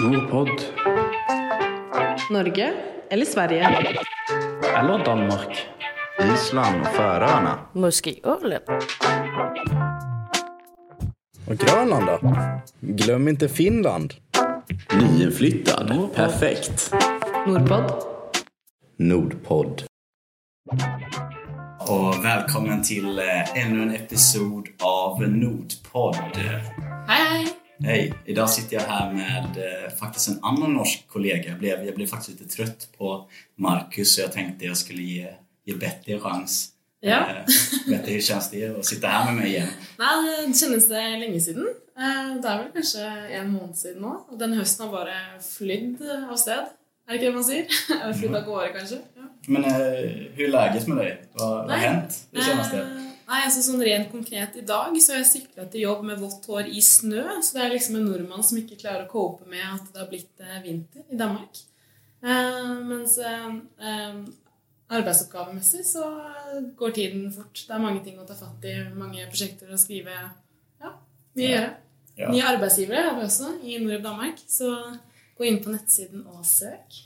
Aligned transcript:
Nordpod. 0.00 0.48
Norge 2.30 2.74
eller 3.10 3.24
Sverige? 3.24 3.68
Eller 4.76 5.04
Danmark. 5.04 5.66
Island 6.34 6.80
och 6.80 6.86
Färöarna. 6.86 7.58
Måske 7.72 8.20
Åland. 8.24 8.62
Och 11.48 11.56
Grönland 11.56 12.06
då? 12.06 12.36
Glöm 12.80 13.28
inte 13.28 13.48
Finland. 13.48 14.14
Nyinflyttad. 15.00 16.08
Perfekt. 16.14 16.94
Nordpod. 17.46 17.92
Nordpodd. 18.98 19.82
Och 21.80 22.24
välkommen 22.24 22.82
till 22.82 23.18
eh, 23.18 23.66
ännu 23.66 23.82
en 23.82 23.94
episod 23.94 24.68
av 24.82 25.22
Nordpodd. 25.22 26.36
Hej 27.08 27.26
hej! 27.30 27.65
Hej! 27.78 28.14
Idag 28.24 28.50
sitter 28.50 28.76
jag 28.76 28.82
här 28.82 29.12
med 29.12 29.44
eh, 29.56 29.90
faktiskt 29.96 30.28
en 30.28 30.38
annan 30.44 30.74
norsk 30.74 31.04
kollega. 31.08 31.48
Jag 31.48 31.58
blev, 31.58 31.84
jag 31.84 31.94
blev 31.94 32.06
faktiskt 32.06 32.40
lite 32.40 32.56
trött 32.56 32.88
på 32.98 33.28
Marcus 33.56 34.14
så 34.14 34.20
jag 34.20 34.32
tänkte 34.32 34.64
jag 34.66 34.76
skulle 34.76 35.02
ge, 35.02 35.28
ge 35.64 35.74
Betty 35.74 36.12
en 36.12 36.20
chans. 36.20 36.68
Ja. 37.00 37.16
Eh, 37.18 37.44
Betty, 37.90 38.12
hur 38.12 38.20
känns 38.20 38.50
det 38.50 38.78
att 38.78 38.84
sitta 38.86 39.06
här 39.08 39.32
med 39.32 39.42
mig 39.42 39.50
igen? 39.50 39.68
Nei, 39.98 40.46
det 40.46 40.54
kjennes 40.58 40.88
det 40.88 41.18
lenge 41.18 41.40
siden. 41.40 41.66
Eh, 41.98 42.34
Det 42.42 42.48
er 42.48 42.58
vel 42.62 42.72
kanskje 42.74 43.04
en 43.40 43.50
måned 43.52 43.76
siden 43.78 44.02
nå. 44.02 44.14
Og 44.30 44.38
den 44.38 44.52
høsten 44.58 44.86
har 44.86 44.92
bare 44.92 45.14
flydd 45.42 46.02
av 46.30 46.36
sted. 46.36 46.66
Er 47.06 47.12
det 47.12 47.18
ikke 47.20 47.26
det 47.30 47.34
man 47.34 47.44
sier? 47.46 47.66
Eller 48.02 48.14
flydd 48.18 48.34
av 48.36 48.44
gårde, 48.44 48.72
kanskje. 48.74 48.98
Ja. 49.16 49.28
Men 49.46 49.64
eh, 49.64 50.10
hur 50.36 50.44
är 50.44 50.52
läget 50.52 50.86
med 50.88 50.96
dig? 50.96 51.12
Vad 51.32 51.48
vad 51.48 51.58
har 51.60 51.66
Nej. 51.68 51.78
hänt 51.88 52.24
det 52.30 52.40
senaste? 52.42 52.86
Nei, 53.26 53.40
altså 53.42 53.62
sånn 53.64 53.82
Rent 53.82 54.12
konkret 54.12 54.54
i 54.60 54.62
dag 54.66 54.94
så 55.02 55.14
har 55.14 55.24
jeg 55.24 55.30
sykla 55.32 55.64
til 55.70 55.82
jobb 55.82 56.04
med 56.06 56.20
vått 56.22 56.44
hår 56.46 56.68
i 56.70 56.82
snø. 56.84 57.24
Så 57.42 57.56
det 57.56 57.64
er 57.64 57.72
liksom 57.74 57.98
en 57.98 58.06
nordmann 58.06 58.44
som 58.46 58.60
ikke 58.60 58.78
klarer 58.78 59.06
å 59.06 59.10
cope 59.10 59.48
med 59.50 59.64
at 59.66 59.88
det 59.90 60.02
har 60.02 60.10
blitt 60.12 60.44
eh, 60.44 60.60
vinter 60.62 61.02
i 61.10 61.18
Danmark. 61.18 61.58
Eh, 62.22 62.70
mens 62.86 63.16
eh, 63.18 63.48
eh, 63.82 64.20
arbeidsoppgavemessig 64.94 65.82
så 65.88 66.04
går 66.78 66.94
tiden 66.94 67.26
fort. 67.34 67.64
Det 67.66 67.74
er 67.74 67.82
mange 67.82 68.04
ting 68.06 68.20
å 68.22 68.28
ta 68.28 68.38
fatt 68.38 68.64
i, 68.66 68.76
mange 68.94 69.26
prosjekter 69.26 69.74
å 69.74 69.80
skrive. 69.80 70.14
Ja, 70.82 70.94
mye 71.34 71.50
å 71.50 71.52
gjøre. 71.56 71.74
Ja. 72.16 72.30
Nye 72.32 72.46
arbeidsgivere 72.54 73.08
har 73.10 73.18
vi 73.18 73.26
også 73.26 73.50
i 73.66 73.80
Nord 73.82 74.06
Danmark. 74.06 74.38
Så 74.48 74.70
gå 75.36 75.50
inn 75.50 75.58
på 75.64 75.74
nettsiden 75.74 76.24
og 76.30 76.46
søk. 76.48 77.02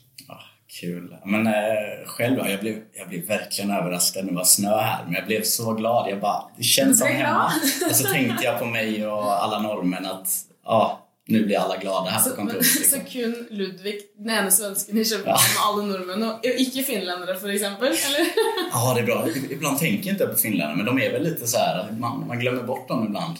Ah, 0.70 0.80
kul. 0.80 1.16
Men 1.24 1.46
eh, 1.46 2.06
själv 2.06 2.36
då, 2.36 2.48
jag 2.48 2.60
blev, 2.60 2.82
jag 2.92 3.08
blev 3.08 3.26
verkligen 3.26 3.70
överraskad 3.70 4.24
när 4.24 4.32
det 4.32 4.36
var 4.36 4.44
snö 4.44 4.76
här. 4.76 5.04
Men 5.04 5.14
jag 5.14 5.26
blev 5.26 5.42
så 5.42 5.72
glad. 5.74 6.10
Jag 6.10 6.20
bara, 6.20 6.44
det 6.56 6.62
känns 6.62 6.98
som 6.98 7.08
hemma. 7.08 7.52
Och 7.90 7.96
så 7.96 8.08
tänkte 8.08 8.44
jag 8.44 8.58
på 8.58 8.64
mig 8.66 9.06
och 9.06 9.44
alla 9.44 9.58
norrmän 9.62 10.06
att 10.06 10.28
ja, 10.64 11.06
nu 11.30 11.46
blir 11.46 11.58
alla 11.58 11.76
glada 11.76 12.10
här 12.10 12.18
på 12.18 12.28
Så, 12.28 12.36
men, 12.36 12.46
kontoret. 12.46 12.66
så 12.90 12.96
kun 13.12 13.46
Ludvig, 13.50 14.00
den 14.18 14.30
ene 14.30 14.50
svensken 14.50 14.98
i 14.98 15.04
København 15.04 15.42
med 15.54 15.62
alle 15.66 15.82
nordmenn, 15.86 16.22
og 16.22 16.46
ikke 16.46 16.82
finlendere, 16.82 17.36
for 17.38 17.48
eksempel? 17.48 17.86
Eller? 17.86 18.26
Ja, 18.72 18.94
det 18.94 19.00
är 19.00 19.06
bra. 19.06 19.28
Ibland 19.50 19.78
tänker 19.78 20.06
jag 20.06 20.14
inte 20.14 20.26
på 20.26 20.36
finländarna, 20.38 20.76
men 20.76 20.86
de 20.86 21.02
är 21.02 21.12
väl 21.12 21.22
lite 21.22 21.46
så 21.46 21.58
här, 21.58 21.88
man, 21.98 22.26
man 22.28 22.38
glömmer 22.40 22.62
bort 22.62 22.88
dem 22.88 23.06
ibland. 23.06 23.38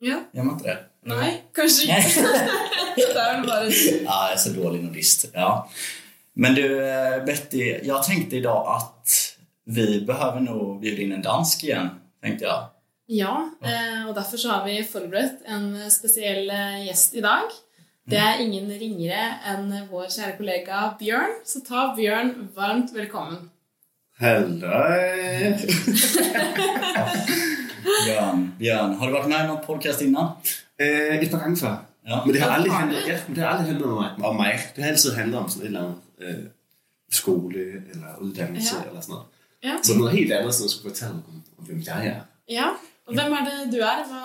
Ja. 0.00 0.20
Gör 0.32 0.42
man 0.42 0.54
inte 0.54 0.68
det? 0.68 0.78
Nej. 1.04 1.42
ikke. 1.56 2.02
det 2.96 3.20
er 3.20 3.36
vel 3.36 3.46
bare 3.46 3.70
Ja, 4.04 4.28
jag 4.28 4.32
är 4.32 4.36
så 4.36 4.50
dålig 4.50 4.84
nordist. 4.84 5.30
Ja. 5.32 5.70
Men 6.40 6.54
du, 6.54 6.88
eh, 6.88 7.24
Betty, 7.24 7.80
jag 7.82 8.02
tänkte 8.02 8.36
idag 8.36 8.66
att 8.76 9.10
vi 9.64 10.00
behöver 10.00 10.40
nog 10.40 10.80
bjuda 10.80 11.02
in 11.02 11.12
en 11.12 11.22
dansk 11.22 11.64
igen, 11.64 11.88
tänkte 12.22 12.44
jag. 12.44 12.64
Ja, 13.06 13.50
eh, 13.62 14.08
og 14.08 14.14
derfor 14.14 14.36
så 14.36 14.48
har 14.48 14.64
vi 14.66 14.84
forberedt 14.84 15.42
en 15.46 15.90
spesiell 15.90 16.50
eh, 16.50 16.86
gjest 16.86 17.14
i 17.14 17.20
dag. 17.20 17.42
Det 18.04 18.16
er 18.16 18.38
ingen 18.44 18.70
ringere 18.70 19.24
enn 19.50 19.72
vår 19.90 20.06
kjære 20.14 20.36
kollega 20.38 20.94
Bjørn. 21.00 21.34
Så 21.44 21.64
ta 21.66 21.88
Bjørn 21.96 22.48
varmt 22.54 22.94
velkommen. 22.94 23.50
Halloj! 24.20 25.58
Björn, 28.06 28.52
Björn, 28.58 28.94
har 28.94 29.06
du 29.06 29.12
varit 29.12 29.28
med 29.28 29.44
i 29.44 29.46
någon 29.46 29.64
podcast 29.66 30.02
innan? 30.02 30.36
Øh, 30.78 31.16
et 31.18 31.30
par 31.30 31.38
gange 31.38 31.56
før. 31.56 31.76
Ja. 32.06 32.22
Men 32.24 32.34
det 32.34 32.42
har 32.42 32.50
aldrig 32.50 32.72
det. 32.72 33.08
ja, 33.12 33.18
men 33.26 33.34
det 33.36 33.42
har 33.44 33.58
aldrig 33.58 33.84
om 33.84 34.02
mig. 34.02 34.10
om 34.22 34.36
mig. 34.36 34.60
Det 34.76 34.84
har 34.84 34.90
altid 34.90 35.14
handlet 35.14 35.40
om 35.40 35.48
sådan 35.48 35.62
et 35.62 35.66
eller 35.66 35.80
andet 35.80 36.07
øh, 36.20 36.34
skole 37.12 37.58
eller 37.92 38.16
uddannelse 38.20 38.76
Ja. 38.76 38.88
eller 38.88 39.00
sådan 39.00 39.12
noget. 39.12 39.26
Ja. 39.64 39.74
Så 39.82 39.98
noget 39.98 40.12
helt 40.12 40.32
andet, 40.32 40.54
som 40.54 40.64
jeg 40.64 40.70
skulle 40.70 40.90
fortælle 40.90 41.14
om, 41.14 41.22
om 41.58 41.64
hvem 41.64 41.82
jeg 41.86 42.06
er. 42.06 42.20
ja. 42.50 42.66
Og 43.06 43.14
hvem 43.14 43.32
er 43.32 43.36
det 43.44 43.72
du 43.72 43.76
er? 43.78 44.06
Hva, 44.08 44.20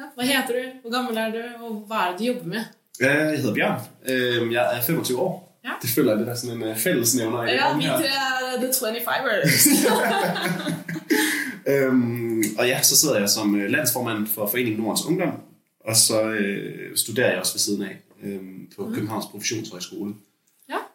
ja. 0.00 0.04
Hva 0.14 0.22
heter 0.24 0.46
du? 0.62 0.88
Hvor 0.88 0.90
gammel 0.96 1.16
er 1.16 1.30
du? 1.58 1.64
Og 1.64 1.74
hva 1.86 1.94
er 1.94 2.10
det 2.10 2.18
du 2.20 2.24
jobber 2.24 2.44
med? 2.48 2.60
Øh, 3.00 3.06
Jeg 3.06 3.38
hedder 3.38 3.54
Bjørn. 3.54 3.80
Øh, 4.08 4.52
Jeg 4.52 4.76
er 4.78 4.82
25 4.82 5.18
år. 5.18 5.58
Ja. 5.64 5.70
Det 5.82 5.90
føler 5.90 6.10
jeg, 6.12 6.20
det 6.20 6.28
er 6.28 6.34
sådan 6.34 6.56
en 6.56 6.62
øh, 6.62 6.76
fællesnævner 6.76 7.42
Ja, 7.42 7.58
tre 7.58 8.04
er 8.04 8.56
The 8.56 8.68
25ers. 8.68 9.68
Øhm, 11.66 12.42
og 12.58 12.66
ja, 12.68 12.82
så 12.82 12.96
sidder 12.96 13.18
jeg 13.18 13.28
som 13.28 13.56
øh, 13.60 13.70
landsformand 13.70 14.26
for 14.26 14.46
Foreningen 14.46 14.80
Nordens 14.82 15.06
Ungdom, 15.06 15.32
og 15.80 15.96
så 15.96 16.22
øh, 16.22 16.96
studerer 16.96 17.30
jeg 17.30 17.38
også 17.38 17.52
ved 17.54 17.58
siden 17.60 17.82
af 17.82 17.96
øhm, 18.22 18.68
på 18.76 18.90
Københavns 18.94 19.26
Professionshøjskole. 19.26 20.14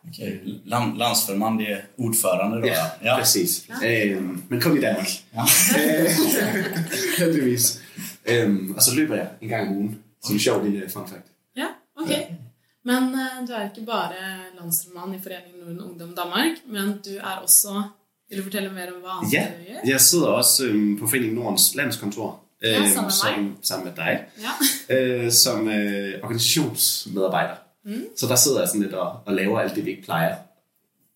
Okej, 0.09 0.61
Land, 0.65 0.97
landsförman, 0.97 1.57
det 1.57 1.65
är 1.71 1.85
ordförande 1.97 2.61
då? 2.61 2.67
Ja, 2.67 2.85
ja. 3.03 3.17
præcis. 3.17 3.65
Øhm, 3.83 4.43
men 4.49 4.61
kun 4.61 4.77
i 4.77 4.81
Danmark. 4.81 5.23
Ja. 5.31 5.41
Øh, 5.77 6.09
Heldigvis. 7.19 7.81
Øhm, 8.25 8.73
og 8.75 8.83
så 8.83 8.95
løber 8.95 9.15
jeg 9.15 9.27
en 9.41 9.49
gang 9.49 9.69
om 9.69 9.75
ugen. 9.77 9.99
Som 10.25 10.35
en 10.35 10.39
sjov 10.39 10.63
lille 10.65 10.89
fun 10.89 11.07
fact. 11.07 11.25
Ja, 11.57 11.65
ok. 12.01 12.09
Men 12.85 13.03
eh, 13.03 13.47
du 13.47 13.53
er 13.53 13.63
ikke 13.63 13.85
bare 13.85 14.11
landsroman 14.61 15.15
i 15.15 15.19
Foreningen 15.23 15.59
Norden 15.59 15.81
Ungdom 15.81 16.15
Danmark, 16.15 16.57
men 16.67 16.87
du 17.05 17.09
er 17.19 17.35
også 17.43 17.83
Vil 18.29 18.37
du 18.37 18.43
fortelle 18.43 18.69
mer 18.73 18.87
om 18.95 19.01
hva 19.01 19.09
annet 19.19 19.33
Ja, 19.33 19.45
du 19.59 19.63
gjør? 19.67 19.91
jeg 19.91 20.01
sidder 20.01 20.27
også 20.27 20.65
øhm, 20.65 20.99
på 20.99 21.07
Foreningen 21.07 21.35
Nordens 21.35 21.75
landskontor. 21.75 22.39
Ja, 22.63 22.73
sammen 22.73 22.95
med 22.95 23.03
mig. 23.03 23.11
som, 23.11 23.57
sammen 23.61 23.87
med 23.87 23.95
dig. 23.95 24.25
Ja. 24.89 24.95
øh, 24.95 25.31
som 25.31 25.69
øh, 25.69 26.13
organisationsmedarbejder. 26.23 27.55
Mm. 27.95 28.03
Så 28.17 28.27
der 28.27 28.35
sidder 28.35 28.59
jeg 28.59 28.67
sådan 28.67 28.81
lidt 28.81 28.93
og, 28.93 29.19
og 29.25 29.33
laver 29.33 29.59
alt 29.59 29.75
det, 29.75 29.85
vi 29.85 29.89
ikke 29.89 30.03
plejer. 30.03 30.35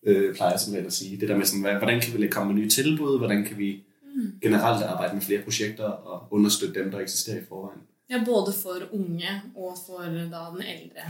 Øh, 0.06 0.34
plejer 0.34 0.56
som 0.56 0.74
at 0.74 0.92
sige. 0.92 1.20
Det 1.20 1.28
der 1.28 1.36
med 1.36 1.46
sådan, 1.46 1.60
hvordan 1.78 2.00
kan 2.00 2.20
vi 2.20 2.28
komme 2.28 2.52
med 2.52 2.62
nye 2.62 2.68
tilbud? 2.70 3.18
Hvordan 3.18 3.44
kan 3.44 3.58
vi 3.58 3.80
Mm. 4.16 4.32
generelt 4.42 4.82
arbejde 4.84 5.14
med 5.14 5.22
flere 5.22 5.42
projekter 5.42 5.84
og 5.84 6.28
understøtte 6.30 6.80
dem, 6.80 6.90
der 6.90 6.98
eksisterer 7.00 7.36
i 7.36 7.40
forvejen? 7.48 7.80
ja, 8.10 8.22
både 8.24 8.52
for 8.62 8.70
unge 8.92 9.28
og 9.56 9.76
for 9.86 9.98
da 10.02 10.06
den 10.08 10.14
de 10.16 10.30
gamle. 10.30 10.64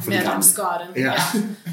medlemskaren. 0.09 0.89
Ja. 0.97 1.13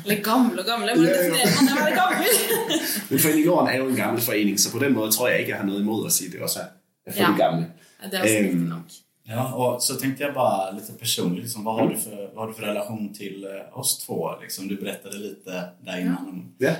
Eller 0.06 0.23
gamle 0.23 0.59
og 0.62 0.66
gamle. 0.66 0.85
Hvordan 0.85 1.03
Ja, 1.03 1.09
ja. 1.09 1.18
definerer 1.18 1.50
man 1.58 1.63
det 1.68 1.75
være 1.85 1.96
gammel? 2.02 2.25
Men 3.09 3.19
Foreningen 3.19 3.47
Norden 3.50 3.68
er 3.73 3.78
jo 3.78 3.88
en 3.88 3.96
gammel 3.96 4.22
forening, 4.22 4.59
så 4.59 4.72
på 4.72 4.79
den 4.84 4.94
måde 4.94 5.12
tror 5.12 5.28
jeg 5.28 5.40
ikke, 5.40 5.50
jeg 5.52 5.58
har 5.59 5.66
noget 5.66 5.79
imod 5.81 6.06
at 6.06 6.12
sige, 6.12 6.28
at 6.28 6.34
det 6.34 6.41
også 6.41 6.59
er 7.06 7.12
for 7.13 7.19
Ja. 7.22 7.31
de 7.31 7.38
gamle. 7.38 7.68
Ja, 8.03 8.08
det 8.09 8.16
er 8.18 8.22
også 8.22 8.38
Øhm, 8.52 8.58
nok. 8.75 8.85
Ja, 9.24 9.54
och 9.54 9.84
så 9.84 9.96
tänkte 9.96 10.24
jag 10.24 10.34
bara 10.34 10.72
lite 10.72 10.94
personligt, 10.94 11.44
liksom, 11.44 11.64
vad, 11.64 11.76
har 11.76 11.88
du 11.90 11.98
för, 11.98 12.30
vad 12.36 12.44
har 12.44 12.48
du 12.48 12.54
för 12.54 12.64
relation 12.64 13.14
till 13.14 13.44
eh, 13.46 13.80
oss 13.80 14.00
två? 14.06 14.30
Liksom, 14.42 14.68
du 14.68 14.76
berättade 14.76 15.18
lite 15.18 15.64
där 15.86 16.00
innan. 16.02 16.18
Om, 16.18 16.54
Ja. 16.58 16.74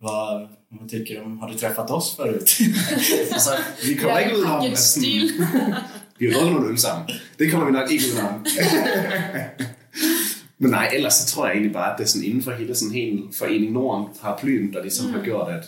vad, 0.00 0.48
vad 0.68 0.88
tycker 0.90 1.14
du 1.14 1.20
om, 1.20 1.38
har 1.38 1.48
du 1.48 1.54
träffat 1.54 1.90
oss 1.90 2.16
förut? 2.16 2.58
Altså, 3.32 3.50
vi 3.86 3.94
kommer 3.94 4.18
ikke 4.18 4.36
ud 4.36 4.44
om, 4.44 4.50
package 4.50 4.72
at 4.72 4.78
sådan, 4.78 5.02
stil. 5.02 5.30
vi 6.18 6.32
drukket 6.32 6.52
nogle 6.52 6.68
øl 6.70 6.78
sammen. 6.78 7.08
Det 7.38 7.50
kommer 7.50 7.66
vi 7.66 7.72
nok 7.72 7.90
ikke 7.90 8.04
ud 8.14 8.20
om. 8.28 8.44
Men 10.58 10.70
nej, 10.70 10.90
ellers 10.94 11.14
så 11.14 11.26
tror 11.26 11.46
jeg 11.46 11.52
egentlig 11.54 11.72
bare, 11.72 11.92
at 11.92 11.98
det 11.98 12.04
er 12.04 12.08
sådan 12.08 12.28
inden 12.28 12.42
for 12.42 12.52
hele 12.52 12.74
sådan 12.74 12.94
hele 12.94 13.22
Forening 13.38 13.72
Norden 13.72 14.06
paraplyen, 14.22 14.72
der 14.72 14.82
ligesom 14.82 15.06
mm. 15.06 15.12
har 15.14 15.22
gjort, 15.24 15.48
at, 15.48 15.64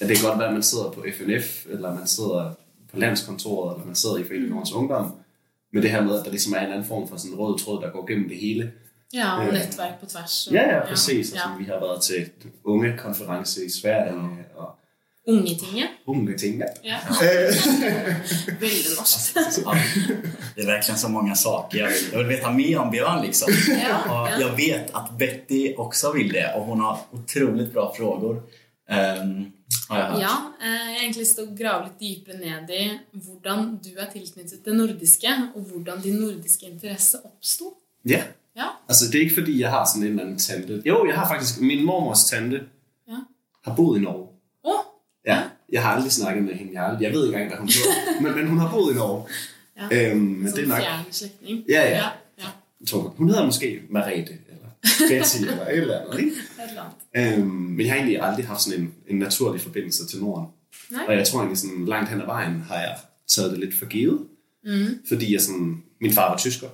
at 0.00 0.08
det 0.08 0.16
kan 0.18 0.28
godt 0.28 0.38
være, 0.38 0.48
at 0.48 0.54
man 0.54 0.62
sidder 0.62 0.90
på 0.90 1.04
FNF, 1.18 1.66
eller 1.70 1.94
man 1.94 2.06
sidder 2.06 2.52
på 2.92 2.98
landskontoret, 2.98 3.74
eller 3.74 3.86
man 3.86 3.94
sidder 3.94 4.16
i 4.16 4.24
Forening 4.24 4.50
Nordens 4.50 4.72
Ungdom, 4.72 5.12
med 5.74 5.82
det 5.82 5.90
her 5.90 6.02
med, 6.02 6.18
at 6.18 6.24
der 6.24 6.30
ligesom 6.30 6.52
er 6.52 6.58
en 6.60 6.70
anden 6.72 6.84
form 6.84 7.08
for 7.08 7.16
sådan 7.16 7.32
en 7.32 7.38
rød 7.38 7.58
tråd, 7.58 7.82
der 7.82 7.90
går 7.90 8.06
gennem 8.06 8.28
det 8.28 8.36
hele. 8.38 8.72
Ja, 9.14 9.36
og 9.38 9.44
Ja. 9.46 9.50
nettverk 9.52 10.00
på 10.00 10.06
tvers. 10.06 10.46
og- 10.46 10.52
Ja, 10.54 10.74
ja, 10.76 10.86
præcis. 10.86 11.32
Ja. 11.32 11.36
Ja. 11.36 11.42
Altså, 11.42 11.58
vi 11.58 11.64
har 11.64 11.78
været 11.80 12.02
til 12.02 12.30
unge 12.64 12.94
konference 12.98 13.64
i 13.64 13.70
Sverige, 13.70 14.12
og 14.56 14.68
Ungetinget. 15.28 15.88
unge 16.06 16.36
ting. 16.38 16.58
Ja. 16.58 16.64
Ja. 16.84 16.96
Øh, 17.24 17.54
Veldig 18.64 18.90
norsk. 18.98 19.36
Ja, 19.36 19.42
det 20.54 20.62
är 20.62 20.66
verkligen 20.66 20.98
så 20.98 21.08
många 21.08 21.34
saker. 21.34 21.78
Jag 21.78 21.88
vill, 21.88 21.96
jag 22.12 22.18
vill 22.18 22.26
veta 22.28 22.50
mer 22.50 22.78
om 22.78 22.90
Björn. 22.90 23.22
Liksom. 23.26 23.52
Ja, 23.68 23.96
Och 24.22 24.28
ja. 24.28 24.40
jag 24.40 24.56
vet 24.56 24.94
att 24.94 25.18
Betty 25.18 25.74
också 25.76 26.12
vill 26.12 26.32
det 26.32 26.52
och 26.56 26.64
hon 26.64 26.80
har 26.80 26.98
otroligt 27.12 27.72
bra 27.72 27.94
frågor. 27.96 28.34
Um, 29.22 29.52
Ja, 29.90 30.36
eh, 30.60 30.68
jeg 30.68 30.94
har 30.94 31.00
egentlig 31.02 31.20
lyst 31.24 31.36
til 31.38 31.44
å 31.48 31.56
grave 31.58 31.88
litt 31.88 32.00
dypere 32.00 32.38
ned 32.40 32.70
i 32.74 32.84
hvordan 33.24 33.78
du 33.84 33.90
er 33.98 34.08
tilknyttet 34.12 34.64
det 34.64 34.74
nordiske, 34.76 35.34
og 35.54 35.60
hvordan 35.70 36.00
din 36.02 36.16
nordiske 36.22 36.66
interesse 36.70 37.20
oppsto. 37.24 37.74
ja. 38.04 38.22
Ja. 38.56 38.68
Altså, 38.88 39.04
det 39.10 39.14
er 39.14 39.20
ikke 39.20 39.34
fordi, 39.34 39.60
jeg 39.60 39.70
har 39.70 39.84
sådan 39.84 40.02
en 40.02 40.08
eller 40.08 40.22
anden 40.22 40.38
tante. 40.38 40.82
Jo, 40.86 41.06
jeg 41.06 41.14
har 41.14 41.28
faktisk... 41.28 41.60
Min 41.60 41.84
mormors 41.84 42.24
tante 42.24 42.60
Ja. 43.08 43.16
har 43.64 43.74
boet 43.74 43.98
i 43.98 44.02
Norge. 44.02 44.28
Å, 44.64 44.72
Ja. 45.26 45.42
Jeg 45.72 45.82
har 45.82 45.96
aldrig 45.96 46.12
snakket 46.12 46.44
med 46.44 46.54
hende. 46.54 46.72
Jeg, 46.72 46.96
jeg 47.00 47.12
ved 47.12 47.26
ikke 47.26 47.38
engang, 47.40 47.48
hvad 47.48 47.58
hun 47.58 47.68
hedder. 47.68 48.20
men, 48.22 48.34
men 48.34 48.46
hun 48.48 48.58
har 48.58 48.70
boet 48.70 48.92
i 48.92 48.96
Norge. 48.96 49.24
ja. 49.76 50.10
Øhm, 50.10 50.16
men 50.20 50.52
det 50.52 50.58
er 50.62 50.66
nok... 50.66 50.78
Ja, 50.78 51.02
ja. 51.68 51.88
ja, 51.96 52.08
ja. 52.38 52.48
Tror, 52.86 53.14
hun 53.16 53.28
hedder 53.28 53.46
måske 53.46 53.82
Marete. 53.90 54.38
Betty 55.08 55.36
eller 55.36 55.66
et 55.66 55.76
eller 55.76 56.00
andet. 56.00 56.18
Ikke? 56.18 56.30
Et 56.30 56.68
eller 56.68 56.82
andet. 57.14 57.38
Øhm, 57.38 57.46
men 57.46 57.80
jeg 57.80 57.90
har 57.90 57.96
egentlig 57.96 58.22
aldrig 58.22 58.46
haft 58.46 58.62
sådan 58.62 58.80
en, 58.80 58.94
en 59.08 59.18
naturlig 59.18 59.60
forbindelse 59.60 60.06
til 60.06 60.20
Norden. 60.20 60.46
Nej. 60.90 61.04
Og 61.08 61.14
jeg 61.14 61.26
tror 61.26 61.38
egentlig 61.38 61.58
sådan 61.58 61.84
langt 61.86 62.10
hen 62.10 62.20
ad 62.20 62.26
vejen 62.26 62.60
har 62.60 62.74
jeg 62.76 62.96
taget 63.28 63.50
det 63.50 63.60
lidt 63.60 63.78
for 63.78 63.86
givet. 63.86 64.20
Mm. 64.64 64.86
Fordi 65.08 65.32
jeg 65.32 65.40
sådan, 65.40 65.82
min 66.00 66.12
far 66.12 66.28
var 66.30 66.36
tysker. 66.36 66.68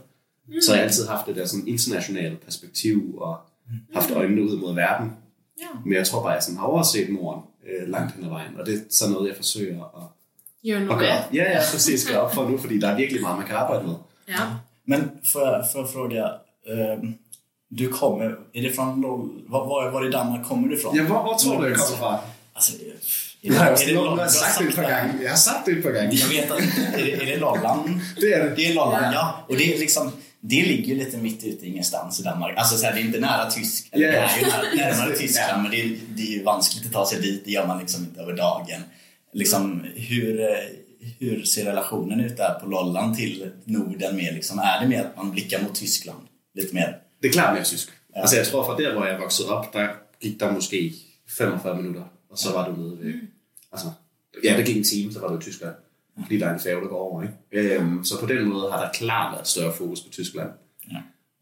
Mm. 0.48 0.54
Så 0.60 0.72
jeg 0.72 0.80
har 0.80 0.84
altid 0.84 1.06
haft 1.06 1.26
det 1.26 1.36
der 1.36 1.46
sådan 1.46 1.68
internationale 1.68 2.36
perspektiv 2.36 3.18
og 3.18 3.36
haft 3.94 4.10
øjnene 4.10 4.42
ud 4.42 4.56
mod 4.56 4.74
verden. 4.74 5.12
Ja. 5.60 5.66
Men 5.84 5.92
jeg 5.92 6.06
tror 6.06 6.22
bare, 6.22 6.32
at 6.32 6.36
jeg 6.36 6.42
sådan 6.42 6.58
har 6.58 6.66
overset 6.66 7.12
Norden 7.12 7.42
øh, 7.68 7.88
langt 7.88 8.14
hen 8.14 8.24
ad 8.24 8.28
vejen. 8.28 8.56
Og 8.58 8.66
det 8.66 8.74
er 8.74 8.78
sådan 8.90 9.12
noget, 9.12 9.28
jeg 9.28 9.36
forsøger 9.36 9.84
at, 9.84 10.02
at 10.90 10.98
gøre. 10.98 11.24
Ja, 11.34 11.50
ja, 11.52 11.60
præcis. 11.72 12.08
Gøre 12.08 12.20
op 12.20 12.34
for 12.34 12.50
nu, 12.50 12.58
fordi 12.58 12.78
der 12.78 12.88
er 12.88 12.96
virkelig 12.96 13.22
meget, 13.22 13.38
man 13.38 13.46
kan 13.46 13.56
arbejde 13.56 13.86
med. 13.86 13.94
Ja. 14.28 14.34
Men 14.86 15.00
jag, 15.00 15.64
får 15.72 15.80
jag 15.80 15.88
fråga, 15.88 16.28
ehm, 16.66 17.14
du 17.70 17.88
kommer, 17.88 18.36
är 18.52 18.62
det 18.62 18.70
från, 18.70 19.02
var, 19.48 19.66
var, 19.66 19.90
var 19.90 20.08
i 20.08 20.10
Danmark 20.10 20.48
kommer 20.48 20.68
du 20.68 20.74
ifrån? 20.74 20.96
Ja, 20.96 21.02
hvor, 21.02 21.22
hvor 21.22 21.34
tror 21.34 21.62
du, 21.62 21.68
jeg 21.68 21.78
kommer 21.78 21.98
fra? 21.98 22.18
Alltså, 22.52 22.72
är 22.72 22.92
Jeg 23.42 23.54
har 23.54 23.66
är 23.70 24.28
sagt 24.28 24.58
det 24.58 24.68
et 24.68 24.76
par 24.76 24.82
gange. 24.82 25.22
Jeg 25.22 25.30
har 25.30 25.36
sagt 25.36 25.66
det 25.66 25.72
et 25.72 25.82
par 25.82 25.92
gange. 25.92 26.12
Jag 26.12 26.28
vet 26.28 26.50
att, 26.50 26.60
är 26.60 27.04
det, 27.04 27.12
är 27.12 27.26
det 27.26 27.36
Lolland? 27.36 28.00
Det 28.20 28.26
er 28.32 28.44
det. 28.44 28.56
Det 28.56 28.66
är 28.66 28.74
Lolland, 28.74 29.14
ja. 29.14 29.46
Och 29.48 29.56
det 29.56 29.74
är 29.74 29.78
liksom, 29.78 30.12
det 30.40 30.62
ligger 30.62 30.94
ju 30.94 30.94
lite 30.94 31.16
mitt 31.18 31.44
ute 31.44 31.66
i 31.66 31.68
ingenstans 31.68 32.20
i 32.20 32.22
Danmark. 32.22 32.56
Alltså 32.56 32.76
så 32.76 32.86
här, 32.86 32.94
det 32.94 33.00
är 33.00 33.04
inte 33.04 33.20
nära 33.20 33.50
Tyskland, 33.50 34.04
Ja, 34.04 34.08
det 34.08 34.16
ja. 34.16 34.22
är 34.22 34.38
ju 34.38 34.46
nära, 34.46 34.90
närmare 34.90 35.10
Ja. 35.10 35.18
Tyskland, 35.18 35.62
men 35.62 35.70
det 35.70 35.80
är, 35.80 35.96
det 36.16 36.22
är 36.22 36.26
ju 36.26 36.42
vanskligt 36.42 36.86
att 36.86 36.92
ta 36.92 37.06
sig 37.06 37.20
dit, 37.20 37.42
det 37.44 37.50
gör 37.50 37.66
man 37.66 37.78
liksom 37.78 38.04
inte 38.04 38.20
över 38.20 38.32
dagen. 38.32 38.80
Liksom, 39.32 39.84
hur, 39.94 40.56
hur 41.18 41.42
ser 41.42 41.64
relationen 41.64 42.20
ut 42.20 42.36
där 42.36 42.54
på 42.54 42.66
Lolland 42.66 43.16
till 43.16 43.50
Norden 43.64 44.16
med 44.16 44.34
liksom, 44.34 44.58
är 44.58 44.80
det 44.80 44.88
mer 44.88 45.00
att 45.00 45.16
man 45.16 45.30
blickar 45.30 45.62
mot 45.62 45.74
Tyskland? 45.74 46.20
Lite 46.54 46.74
mer? 46.74 46.96
Det 47.22 47.28
er 47.28 47.32
klart 47.32 47.54
mere 47.54 47.64
tysk. 47.64 48.00
Ja. 48.16 48.20
Altså 48.20 48.36
jeg 48.36 48.46
tror 48.46 48.64
fra 48.64 48.82
der, 48.82 48.92
hvor 48.92 49.04
jeg 49.04 49.20
voksede 49.20 49.48
op, 49.48 49.72
der 49.74 49.88
gik 50.20 50.40
der 50.40 50.52
måske 50.52 50.94
45 51.28 51.76
minutter, 51.76 52.02
og 52.30 52.38
så 52.38 52.52
var 52.52 52.68
du 52.70 52.76
nede 52.76 52.98
ved... 53.00 53.14
Altså, 53.72 53.86
ja, 54.44 54.56
der 54.56 54.64
gik 54.64 54.76
en 54.76 54.84
time, 54.84 55.12
så 55.12 55.20
var 55.20 55.28
du 55.28 55.36
i 55.38 55.40
Tyskland. 55.40 55.74
Fordi 56.22 56.38
der 56.38 56.46
er 56.46 56.54
en 56.54 56.60
færge, 56.60 56.80
der 56.80 56.88
går 56.88 56.98
over, 56.98 57.22
ikke? 57.22 57.74
Øhm, 57.74 58.04
så 58.04 58.20
på 58.20 58.26
den 58.26 58.48
måde 58.48 58.70
har 58.72 58.84
der 58.84 58.92
klart 58.92 59.34
været 59.34 59.48
større 59.48 59.74
fokus 59.74 60.00
på 60.00 60.08
Tyskland. 60.10 60.50
Ja. 60.92 60.96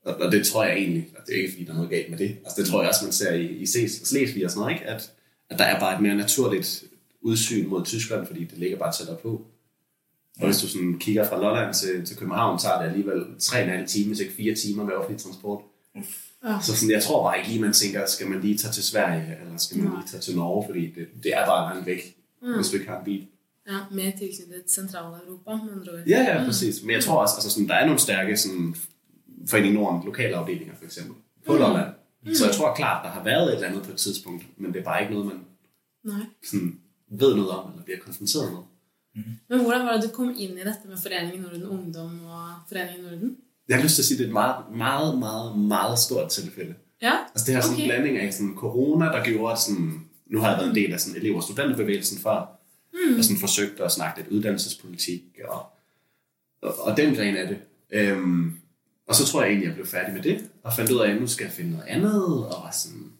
Og, 0.04 0.14
og 0.20 0.32
det 0.32 0.46
tror 0.46 0.64
jeg 0.64 0.76
egentlig, 0.76 1.08
og 1.18 1.26
det 1.26 1.34
er 1.34 1.38
ikke 1.38 1.52
fordi, 1.52 1.64
der 1.64 1.70
er 1.70 1.74
noget 1.74 1.90
galt 1.90 2.10
med 2.10 2.18
det. 2.18 2.36
Altså 2.44 2.62
det 2.62 2.70
tror 2.70 2.80
jeg 2.80 2.88
også, 2.88 3.04
man 3.04 3.12
ser 3.12 3.32
i, 3.32 3.46
i 3.46 3.64
Sles- 3.64 4.04
Slesvig 4.06 4.44
og 4.44 4.50
sådan 4.50 4.60
noget, 4.60 4.74
ikke? 4.74 4.86
At, 4.86 5.12
at 5.50 5.58
der 5.58 5.64
er 5.64 5.80
bare 5.80 5.94
et 5.94 6.02
mere 6.02 6.14
naturligt 6.14 6.84
udsyn 7.20 7.68
mod 7.68 7.84
Tyskland, 7.84 8.26
fordi 8.26 8.44
det 8.44 8.58
ligger 8.58 8.76
bare 8.78 8.92
tættere 8.92 9.16
på. 9.16 9.46
Og 10.38 10.46
hvis 10.46 10.58
du 10.58 10.68
sådan 10.68 10.98
kigger 10.98 11.28
fra 11.28 11.40
Lolland 11.40 11.74
til, 11.74 12.06
til 12.06 12.16
København, 12.16 12.58
tager 12.58 12.78
det 12.82 12.88
alligevel 12.88 13.22
3,5 13.42 13.86
timer, 13.86 14.06
hvis 14.06 14.20
ikke 14.20 14.32
4 14.32 14.54
timer 14.54 14.84
med 14.84 14.92
offentlig 14.94 15.20
transport. 15.24 15.60
Ja. 16.44 16.58
Så 16.62 16.76
sådan, 16.76 16.90
jeg 16.90 17.02
tror 17.02 17.22
bare 17.28 17.38
ikke 17.38 17.48
lige, 17.50 17.60
man 17.62 17.72
tænker, 17.72 18.06
skal 18.06 18.26
man 18.30 18.40
lige 18.40 18.58
tage 18.58 18.72
til 18.72 18.82
Sverige, 18.82 19.36
eller 19.40 19.56
skal 19.56 19.78
man 19.78 19.86
Nej. 19.86 19.96
lige 19.96 20.08
tage 20.08 20.20
til 20.20 20.36
Norge, 20.36 20.66
fordi 20.68 20.86
det, 20.86 21.06
det 21.22 21.32
er 21.36 21.46
bare 21.46 21.74
langt 21.74 21.86
væk, 21.86 22.16
mm. 22.42 22.54
hvis 22.54 22.68
du 22.68 22.76
ikke 22.76 22.88
har 22.88 22.98
en 22.98 23.04
bil. 23.04 23.26
ja. 23.68 23.78
Mer 23.90 24.10
tilknyttet 24.10 24.62
Sentral-Europa, 24.66 25.64
med 25.64 25.72
andre 25.72 25.92
ord. 25.92 26.00
Ja, 26.06 26.20
ja, 26.20 26.44
præcis. 26.44 26.82
Men 26.82 26.90
jeg 26.90 27.04
tror 27.04 27.20
også, 27.22 27.34
altså 27.36 27.50
sådan, 27.50 27.68
der 27.68 27.74
er 27.74 27.84
nogle 27.86 28.00
stærke 28.00 28.36
sådan, 28.36 28.74
Forening 29.48 29.74
Norden 29.74 30.02
lokalafdelinger, 30.04 30.74
for 30.78 30.84
eksempel, 30.84 31.14
på 31.46 31.52
mm. 31.52 31.58
Lolland. 31.58 31.94
Så 32.34 32.44
jeg 32.46 32.54
tror 32.54 32.74
klart, 32.74 33.04
der 33.04 33.10
har 33.10 33.24
været 33.24 33.48
et 33.48 33.54
eller 33.54 33.68
andet 33.68 33.82
på 33.82 33.90
et 33.90 33.96
tidspunkt, 33.96 34.44
men 34.56 34.72
det 34.72 34.80
er 34.80 34.84
bare 34.84 35.00
ikke 35.02 35.12
noget, 35.14 35.26
man 35.26 35.40
Nej. 36.04 36.26
sådan, 36.50 36.78
ved 37.10 37.34
noget 37.34 37.50
om, 37.50 37.70
eller 37.70 37.84
bliver 37.84 37.98
konfronteret 37.98 38.52
med. 38.52 38.60
Men 39.48 39.60
hvordan 39.60 39.86
var 39.86 39.92
det 39.92 40.02
du 40.02 40.08
kom 40.16 40.28
ind 40.38 40.52
i 40.52 40.56
dette 40.56 40.88
med 40.88 40.96
Foreningen 41.02 41.42
Norden 41.42 41.64
Ungdom 41.64 42.24
og 42.24 42.48
Foreningen 42.68 43.04
Norden? 43.04 43.36
Jeg 43.68 43.76
har 43.76 43.82
lyst 43.82 43.94
til 43.94 44.02
at 44.02 44.06
sige, 44.06 44.16
at 44.16 44.18
det 44.18 44.24
er 44.24 44.28
et 44.28 44.32
meget, 44.32 44.56
meget, 44.76 45.18
meget, 45.18 45.58
meget 45.58 45.98
stort 45.98 46.30
tilfælde. 46.30 46.74
Ja, 47.02 47.12
Altså 47.34 47.46
det 47.46 47.54
her 47.54 47.60
sådan 47.62 47.74
Okay. 47.74 47.82
en 47.84 47.88
blanding 47.88 48.18
af 48.18 48.32
sådan 48.34 48.54
corona, 48.56 49.04
der 49.04 49.24
gjorde, 49.24 49.52
at 49.52 49.58
sådan, 49.60 50.00
nu 50.26 50.38
har 50.40 50.48
jeg 50.48 50.58
været 50.58 50.68
en 50.68 50.74
del 50.74 50.92
af 50.92 51.00
sådan 51.00 51.22
elev- 51.22 51.36
og 51.36 51.42
studenterbevægelsen 51.42 52.18
før, 52.18 52.60
mm. 52.92 53.18
og 53.18 53.24
sådan 53.24 53.40
forsøgt 53.40 53.80
at 53.80 53.92
snakke 53.92 54.20
lidt 54.20 54.30
uddannelsespolitik, 54.32 55.22
og, 55.48 55.66
og, 56.62 56.78
og 56.78 56.96
den 56.96 57.14
gren 57.14 57.36
af 57.36 57.48
det. 57.48 57.58
Øhm, 57.90 58.52
og 59.08 59.14
så 59.14 59.26
tror 59.26 59.40
jeg 59.42 59.48
egentlig, 59.48 59.66
jeg 59.66 59.74
blev 59.74 59.86
færdig 59.86 60.14
med 60.14 60.22
det, 60.22 60.44
og 60.62 60.72
fandt 60.72 60.90
ud 60.90 60.98
af, 60.98 61.10
at 61.10 61.20
nu 61.20 61.26
skal 61.26 61.44
jeg 61.44 61.52
finde 61.52 61.70
noget 61.70 61.86
andet, 61.86 62.22
og 62.46 62.62
var 62.64 62.70
sådan, 62.70 63.12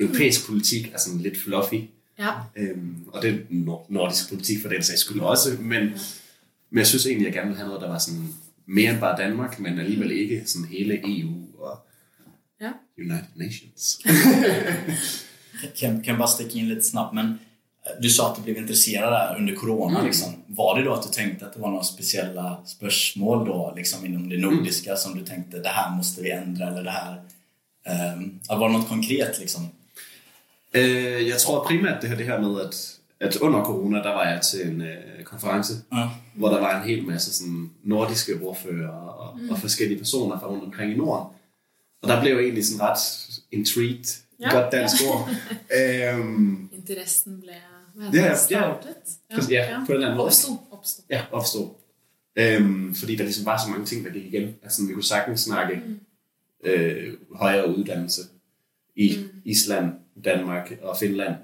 europæisk 0.00 0.46
politik 0.46 0.90
er 0.94 0.98
sådan 0.98 1.20
lidt 1.20 1.38
fluffy, 1.38 1.74
ja. 2.18 2.32
øhm, 2.56 3.04
og 3.12 3.22
det 3.22 3.34
er 3.34 3.38
nor- 3.50 3.86
nordisk 3.88 4.28
politik 4.28 4.62
for 4.62 4.68
den 4.68 4.82
sags 4.82 5.00
skyld 5.00 5.20
også, 5.20 5.48
men, 5.60 5.82
men 6.70 6.78
jeg 6.78 6.86
synes 6.86 7.06
egentlig, 7.06 7.28
at 7.28 7.34
jeg 7.34 7.40
gerne 7.42 7.48
vil 7.48 7.56
have 7.58 7.68
noget, 7.68 7.82
der 7.82 7.88
var 7.88 7.98
sådan 7.98 8.28
mere 8.66 8.90
end 8.92 9.00
bare 9.00 9.22
Danmark, 9.22 9.58
men 9.60 9.78
alligevel 9.78 10.10
ikke 10.10 10.42
sådan 10.46 10.68
hele 10.68 11.00
EU 11.04 11.32
og 11.58 11.78
Ja. 12.60 12.70
United 12.98 13.34
Nations. 13.34 13.98
Kan, 15.78 16.02
kan 16.02 16.18
bara 16.18 16.28
sticka 16.28 16.58
in 16.58 16.68
lite 16.68 16.82
snabbt, 16.82 17.14
men 17.14 17.26
eh, 17.26 18.00
du 18.02 18.10
sa 18.10 18.30
att 18.30 18.36
du 18.36 18.42
blev 18.42 18.56
intresserad 18.56 19.12
där 19.12 19.36
under 19.38 19.54
corona. 19.54 20.02
Liksom. 20.02 20.32
Var 20.46 20.78
det 20.78 20.84
då 20.84 20.92
att 20.92 21.02
du 21.02 21.08
tänkte 21.08 21.46
att 21.46 21.52
det 21.52 21.60
var 21.60 21.70
några 21.70 21.84
speciella 21.84 22.62
spörsmål 22.66 23.46
då, 23.46 23.72
liksom, 23.76 24.06
inom 24.06 24.28
det 24.28 24.38
nordiska 24.38 24.96
som 24.96 25.18
du 25.18 25.24
tänkte 25.24 25.58
det 25.58 25.68
här 25.68 25.96
måste 25.96 26.22
vi 26.22 26.30
ändra 26.30 26.68
eller 26.68 26.82
det 26.84 26.90
här... 26.90 27.20
Um, 28.14 28.40
var 28.48 28.68
det 28.68 28.78
något 28.78 28.88
konkret 28.88 29.38
liksom? 29.38 29.68
Øh, 30.74 31.28
jeg 31.28 31.38
tror 31.38 31.64
primært 31.64 32.02
det 32.02 32.10
her, 32.10 32.16
det 32.16 32.26
her 32.26 32.40
med, 32.40 32.60
at, 32.60 32.98
at 33.20 33.36
under 33.36 33.64
corona, 33.64 33.98
der 33.98 34.08
var 34.14 34.24
jeg 34.28 34.40
til 34.40 34.66
en 34.68 34.82
øh, 34.82 35.24
konference, 35.24 35.74
Ja. 35.92 36.08
hvor 36.34 36.48
der 36.48 36.60
var 36.60 36.82
en 36.82 36.88
hel 36.88 37.06
masse 37.06 37.34
sådan, 37.34 37.70
nordiske 37.84 38.40
ordfører 38.42 38.88
og, 38.90 39.38
mm. 39.40 39.50
og 39.50 39.58
forskellige 39.58 39.98
personer 39.98 40.38
fra 40.40 40.46
rundt 40.46 40.64
omkring 40.64 40.92
i 40.92 40.96
Norden. 40.96 41.26
Og 42.02 42.08
der 42.08 42.20
blev 42.20 42.32
jeg 42.34 42.42
egentlig 42.42 42.66
sådan 42.66 42.82
ret 42.82 42.98
intrigued, 43.52 44.22
Ja. 44.40 44.48
ja. 44.48 44.60
godt 44.60 44.72
dansk 44.72 44.94
ord. 45.10 45.28
øhm, 45.78 46.68
Interessen 46.72 47.40
blev 47.40 47.54
hvad 47.94 48.08
Ja, 48.20 48.24
ja, 48.24 48.30
det, 48.30 48.38
startet. 48.38 48.88
Præcis, 49.34 49.50
ja, 49.50 49.80
på 49.86 49.92
den 49.94 50.02
anden 50.02 50.16
måde. 50.16 50.26
Opstod, 50.26 50.56
opstod. 50.70 51.04
ja, 51.10 51.22
opstod. 51.32 51.68
Øhm, 52.36 52.94
fordi 52.94 53.16
der 53.16 53.24
ligesom 53.24 53.46
var 53.46 53.62
så 53.64 53.70
mange 53.70 53.86
ting, 53.86 54.04
der 54.04 54.10
gik 54.12 54.24
igen. 54.24 54.54
Altså, 54.62 54.86
vi 54.86 54.92
kunne 54.92 55.04
sagtens 55.04 55.40
snakke 55.40 55.82
øh, 56.64 57.14
højere 57.34 57.76
uddannelse 57.78 58.22
i 58.96 59.16
mm. 59.18 59.40
Island, 59.44 59.92
Danmark 60.24 60.78
og 60.82 60.96
Finland. 60.96 61.34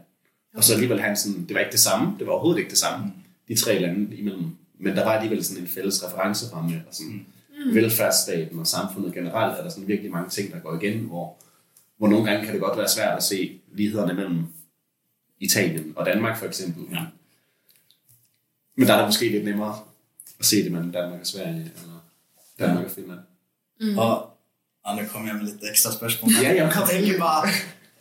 Og 0.54 0.64
så 0.64 0.72
alligevel 0.72 1.00
have 1.00 1.16
sådan, 1.16 1.44
det 1.46 1.54
var 1.54 1.60
ikke 1.60 1.72
det 1.72 1.80
samme, 1.80 2.18
det 2.18 2.26
var 2.26 2.32
overhovedet 2.32 2.58
ikke 2.58 2.70
det 2.70 2.78
samme, 2.78 3.12
de 3.48 3.54
tre 3.54 3.78
lande 3.78 4.16
imellem. 4.16 4.56
Men 4.78 4.96
der 4.96 5.04
var 5.04 5.12
alligevel 5.12 5.44
sådan 5.44 5.62
en 5.62 5.68
fælles 5.68 6.04
referenceramme, 6.04 6.82
og 6.88 6.94
sådan 6.94 7.26
mm. 7.66 7.74
velfærdsstaten 7.74 8.58
og 8.58 8.66
samfundet 8.66 9.14
generelt, 9.14 9.58
er 9.58 9.62
der 9.62 9.70
sådan 9.70 9.88
virkelig 9.88 10.10
mange 10.10 10.30
ting, 10.30 10.52
der 10.52 10.60
går 10.60 10.80
igen, 10.80 10.98
hvor, 10.98 11.36
hvor 11.98 12.08
nogle 12.08 12.30
gange 12.30 12.44
kan 12.44 12.54
det 12.54 12.62
godt 12.62 12.78
være 12.78 12.88
svært 12.88 13.16
at 13.16 13.22
se 13.22 13.60
lighederne 13.72 14.14
mellem 14.14 14.46
Italien 15.40 15.92
og 15.96 16.06
Danmark 16.06 16.38
for 16.38 16.46
eksempel. 16.46 16.84
Ja. 16.92 17.00
Men 18.76 18.86
der 18.86 18.94
er 18.94 18.98
det 18.98 19.08
måske 19.08 19.28
lidt 19.28 19.44
nemmere 19.44 19.78
at 20.38 20.44
se 20.44 20.64
det 20.64 20.72
mellem 20.72 20.92
Danmark 20.92 21.20
og 21.20 21.26
Sverige, 21.26 21.72
eller 21.76 22.04
Danmark 22.58 22.84
og 22.84 22.90
Finland. 22.90 23.20
Och, 23.82 24.38
ja, 24.84 24.94
nu 24.94 25.06
kommer 25.06 25.28
jag 25.28 25.36
med 25.36 25.44
lite 25.44 25.66
extra 25.66 25.92
spörsmål. 25.92 26.32
Ja, 26.32 26.52
ja. 26.52 26.70
Jag 26.74 26.88
tänker 26.88 27.18
bara, 27.18 27.48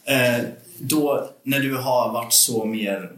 eh, 0.05 0.45
då 0.81 1.29
när 1.43 1.59
du 1.59 1.75
har 1.75 2.11
varit 2.13 2.33
så 2.33 2.65
mer 2.65 3.11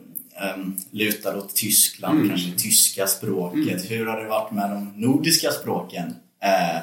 um, 0.55 0.75
lutad 0.91 1.37
åt 1.37 1.55
Tyskland, 1.55 2.17
Mm. 2.17 2.29
kanske 2.29 2.51
tyska 2.57 3.07
språket. 3.07 3.91
Hur 3.91 4.05
har 4.05 4.21
det 4.23 4.27
varit 4.29 4.51
med 4.51 4.69
de 4.69 4.93
nordiska 4.95 5.51
språken? 5.51 6.15
Eh, 6.43 6.79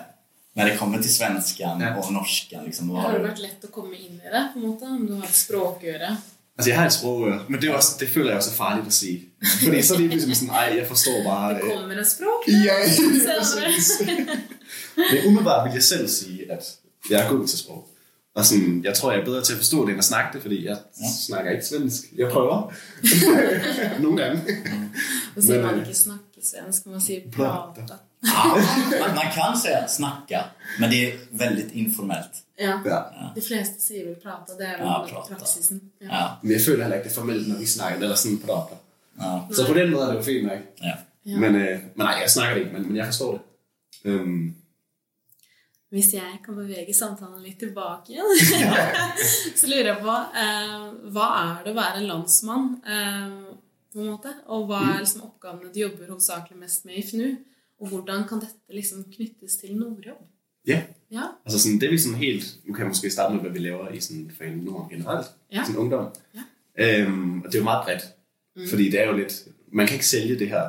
när 0.54 0.64
det 0.66 0.76
kommer 0.76 0.98
till 1.02 1.14
svenskan 1.14 1.80
Ja. 1.80 1.96
och 1.96 2.12
norskan. 2.12 2.64
Liksom, 2.64 2.90
Har 2.90 3.12
det 3.12 3.18
vært 3.18 3.38
lett 3.38 3.64
å 3.64 3.66
komme 3.70 3.96
inn 3.96 4.14
i 4.26 4.28
det, 4.32 4.48
på 4.54 4.58
måte, 4.58 4.84
om 4.84 5.06
du 5.06 5.12
har 5.14 5.24
et 5.24 5.34
språkøre? 5.34 6.16
Altså, 6.58 6.70
jeg 6.70 6.78
har 6.78 6.86
et 6.86 6.92
sprogøre, 6.92 7.40
men 7.48 7.60
det, 7.60 7.68
er 7.70 7.74
også, 7.76 7.96
det 8.00 8.08
føler 8.08 8.28
jeg 8.30 8.36
også 8.36 8.50
er 8.50 8.54
farligt 8.56 8.86
at 8.86 8.92
sige. 8.92 9.20
Fordi 9.64 9.82
så 9.82 9.94
er 9.94 9.98
det 9.98 10.06
lige 10.06 10.10
pludselig 10.10 10.36
sådan, 10.36 10.54
ej, 10.54 10.74
jeg 10.78 10.86
forstår 10.88 11.22
bare... 11.24 11.54
Det 11.54 11.62
kommer 11.76 11.96
et 12.00 12.06
språk 12.08 12.48
Ja, 12.48 12.74
præcis. 13.38 14.02
Men 14.96 15.18
umiddelbart 15.26 15.64
vil 15.68 15.72
jeg 15.74 15.82
selv 15.82 16.08
sige, 16.08 16.52
at 16.52 16.64
jeg 17.10 17.20
er 17.26 17.28
god 17.30 17.46
til 17.46 17.58
sprog. 17.58 17.86
Og 18.34 18.44
sådan, 18.44 18.84
jeg 18.84 18.94
tror, 18.94 19.12
jeg 19.12 19.20
er 19.20 19.24
bedre 19.24 19.42
til 19.42 19.52
at 19.52 19.56
forstå 19.58 19.82
det, 19.84 19.90
end 19.90 19.98
at 19.98 20.04
snakke 20.04 20.28
det, 20.32 20.42
fordi 20.42 20.66
jeg 20.66 20.76
ja. 21.00 21.06
snakker 21.26 21.50
ikke 21.50 21.64
svensk. 21.66 22.04
Jeg 22.16 22.28
prøver. 22.30 22.72
Nogle 24.02 24.22
gange. 24.22 24.42
Sier 25.38 25.54
Men, 25.56 25.66
man 25.66 25.74
eh, 25.74 25.80
ikke 25.88 25.98
snakke 25.98 26.24
svensk, 26.44 26.86
man 26.86 27.00
sier 27.00 27.20
prata. 27.32 27.80
prata. 27.80 27.94
Ja, 28.24 28.54
man, 29.00 29.14
man 29.14 29.28
kan 29.34 29.56
säga 29.62 29.88
snacka, 29.88 30.40
men 30.80 30.90
det 30.90 31.12
är 31.12 31.12
väldigt 31.32 31.72
informellt. 31.72 32.34
Ja. 32.60 32.80
Ja. 32.84 33.00
De 33.36 33.40
fleste 33.42 33.80
sier 33.86 34.04
vel 34.06 34.16
prata, 34.22 34.52
det 34.58 34.66
er 34.68 34.76
vel 34.78 34.86
Ja, 34.86 35.06
prata. 35.12 35.34
praksisen. 35.34 35.80
Ja. 36.00 36.06
Ja, 36.16 36.26
Men 36.42 36.52
jeg 36.52 36.60
føler 36.60 36.82
heller 36.84 36.96
ikke, 36.96 37.08
det 37.08 37.16
er 37.16 37.20
formelt, 37.20 37.48
når 37.48 37.56
vi 37.58 37.66
snakker, 37.66 38.00
eller 38.02 38.16
sådan 38.16 38.40
der. 38.46 38.78
ja, 39.20 39.38
Så 39.54 39.66
på 39.66 39.74
den 39.74 39.90
måde 39.90 40.02
er 40.04 40.08
det 40.08 40.16
jo 40.16 40.22
fint 40.22 40.44
nok. 40.46 40.58
ja. 40.82 40.92
Ja. 41.26 41.36
Men, 41.38 41.54
øh, 41.54 41.70
men 41.70 41.80
nej, 41.96 42.18
jeg 42.22 42.30
snakker 42.30 42.54
det 42.54 42.60
ikke, 42.60 42.72
men, 42.78 42.86
men 42.88 42.96
jeg 42.96 43.06
forstår 43.06 43.32
det. 43.32 43.40
Øhm, 44.04 44.54
Hvis 45.90 46.12
jeg 46.14 46.38
kan 46.44 46.54
bevege 46.54 46.94
samtalen 46.94 47.42
litt 47.42 47.58
tilbake 47.58 48.14
igjen, 48.14 48.28
så 49.58 49.70
lurer 49.70 49.90
jeg 49.90 50.02
på 50.04 50.16
eh, 50.42 50.84
hva 51.14 51.28
er 51.40 51.64
det 51.64 51.72
å 51.72 51.78
være 51.80 52.04
landsmann, 52.06 52.76
eh, 52.86 53.32
på 53.90 53.98
en 53.98 54.12
måte? 54.12 54.34
Og 54.54 54.68
hva 54.68 54.84
er 54.92 55.00
liksom 55.02 55.26
oppgavene 55.26 55.72
du 55.74 55.80
jobber 55.82 56.12
hovedsakelig 56.12 56.60
mest 56.60 56.86
med 56.86 57.00
i 57.00 57.02
FNU? 57.08 57.32
Og 57.80 57.90
hvordan 57.90 58.22
kan 58.28 58.42
dette 58.44 58.76
liksom 58.76 59.02
knyttes 59.10 59.58
til 59.58 59.74
Nordjobb? 59.80 60.22
ja, 60.68 60.82
Ja. 61.10 61.22
Altså 61.44 61.60
sådan, 61.60 61.80
det 61.80 61.86
er 61.86 61.90
vi 61.90 61.98
sådan 61.98 62.18
helt... 62.18 62.56
Nu 62.64 62.74
kan 62.74 62.82
jeg 62.82 62.88
måske 62.88 63.10
starte 63.10 63.34
med, 63.34 63.42
hvad 63.42 63.50
vi 63.50 63.58
laver 63.58 63.88
i 63.88 64.00
sådan 64.00 64.30
Foreningen 64.36 64.64
Norden 64.64 64.90
generelt. 64.90 65.26
Ja. 65.52 65.64
Sådan 65.64 65.80
ungdom. 65.80 66.06
Ja. 66.34 66.42
Øhm, 66.78 67.42
og 67.42 67.46
det 67.46 67.54
er 67.54 67.58
jo 67.58 67.64
meget 67.64 67.84
bredt. 67.84 68.02
Mm. 68.56 68.68
Fordi 68.68 68.90
det 68.90 69.00
er 69.00 69.06
jo 69.06 69.16
lidt... 69.16 69.44
Man 69.72 69.86
kan 69.86 69.94
ikke 69.94 70.06
sælge 70.06 70.38
det 70.38 70.48
her. 70.48 70.68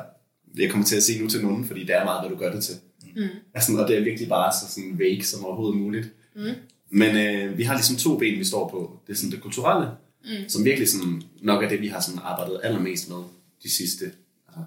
Jeg 0.58 0.70
kommer 0.70 0.86
til 0.86 0.96
at 0.96 1.02
sige 1.02 1.22
nu 1.22 1.28
til 1.28 1.42
nogen, 1.42 1.64
fordi 1.64 1.80
det 1.80 1.94
er 1.96 2.04
meget, 2.04 2.20
hvad 2.22 2.30
du 2.36 2.44
gør 2.44 2.52
det 2.52 2.64
til. 2.64 2.74
Mm. 3.16 3.28
Altså, 3.54 3.76
og 3.78 3.88
det 3.88 3.98
er 3.98 4.04
virkelig 4.04 4.28
bare 4.28 4.52
så 4.52 4.74
sådan 4.74 4.98
vague 4.98 5.22
som 5.22 5.44
overhovedet 5.44 5.80
muligt. 5.80 6.12
Mm. 6.36 6.54
Men 6.90 7.16
øh, 7.16 7.58
vi 7.58 7.62
har 7.62 7.74
ligesom 7.74 7.96
to 7.96 8.18
ben, 8.18 8.38
vi 8.38 8.44
står 8.44 8.68
på. 8.68 8.98
Det 9.06 9.12
er 9.12 9.16
sådan 9.16 9.30
det 9.30 9.40
kulturelle, 9.40 9.90
mm. 10.24 10.48
som 10.48 10.64
virkelig 10.64 10.88
sådan, 10.88 11.22
nok 11.42 11.64
er 11.64 11.68
det, 11.68 11.80
vi 11.80 11.88
har 11.88 12.00
sådan 12.00 12.20
arbejdet 12.22 12.60
allermest 12.62 13.08
med 13.08 13.16
de 13.62 13.70
sidste 13.70 14.04
altså, 14.48 14.64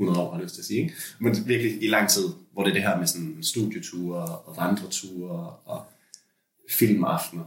100 0.00 0.20
år, 0.20 0.30
har 0.30 0.38
jeg 0.38 0.44
lyst 0.44 0.54
til 0.54 0.62
at 0.62 0.66
sige. 0.66 0.80
Ikke? 0.82 0.94
Men 1.18 1.36
virkelig 1.46 1.82
i 1.82 1.88
lang 1.88 2.08
tid, 2.08 2.24
hvor 2.52 2.62
det 2.62 2.70
er 2.70 2.74
det 2.74 2.82
her 2.82 2.98
med 2.98 3.06
sådan 3.06 3.38
studieture 3.42 4.24
og 4.24 4.56
vandreture 4.56 5.56
og 5.64 5.84
filmaftener. 6.70 7.44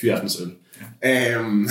Fyraftensøl. 0.00 0.54
Ja. 1.02 1.38
Øhm, 1.38 1.68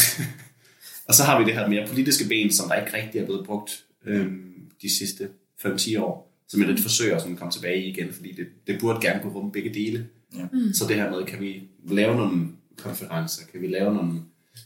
og 1.07 1.13
så 1.13 1.23
har 1.23 1.39
vi 1.39 1.45
det 1.45 1.53
her 1.53 1.67
mere 1.67 1.87
politiske 1.87 2.29
ben, 2.29 2.51
som 2.51 2.69
der 2.69 2.75
ikke 2.75 2.97
rigtig 2.97 3.21
er 3.21 3.25
blevet 3.25 3.45
brugt 3.45 3.85
øhm, 4.05 4.71
de 4.81 4.97
sidste 4.97 5.29
5-10 5.65 5.99
år, 5.99 6.30
som 6.51 6.59
jeg 6.59 6.69
lidt 6.69 6.81
forsøger 6.81 7.15
at 7.15 7.21
sådan 7.21 7.37
komme 7.37 7.51
tilbage 7.51 7.83
i 7.83 7.87
igen, 7.87 8.13
fordi 8.13 8.31
det, 8.31 8.47
det 8.67 8.79
burde 8.79 9.01
gerne 9.01 9.21
kunne 9.21 9.33
rumme 9.33 9.51
begge 9.51 9.73
dele. 9.73 10.07
Ja. 10.37 10.47
Mm. 10.53 10.73
Så 10.73 10.85
det 10.87 10.95
her 10.95 11.11
med, 11.11 11.25
kan 11.25 11.39
vi 11.39 11.63
lave 11.87 12.15
nogle 12.15 12.47
konferencer, 12.77 13.45
kan 13.51 13.61
vi 13.61 13.67
lave 13.67 13.93
nogle 13.93 14.13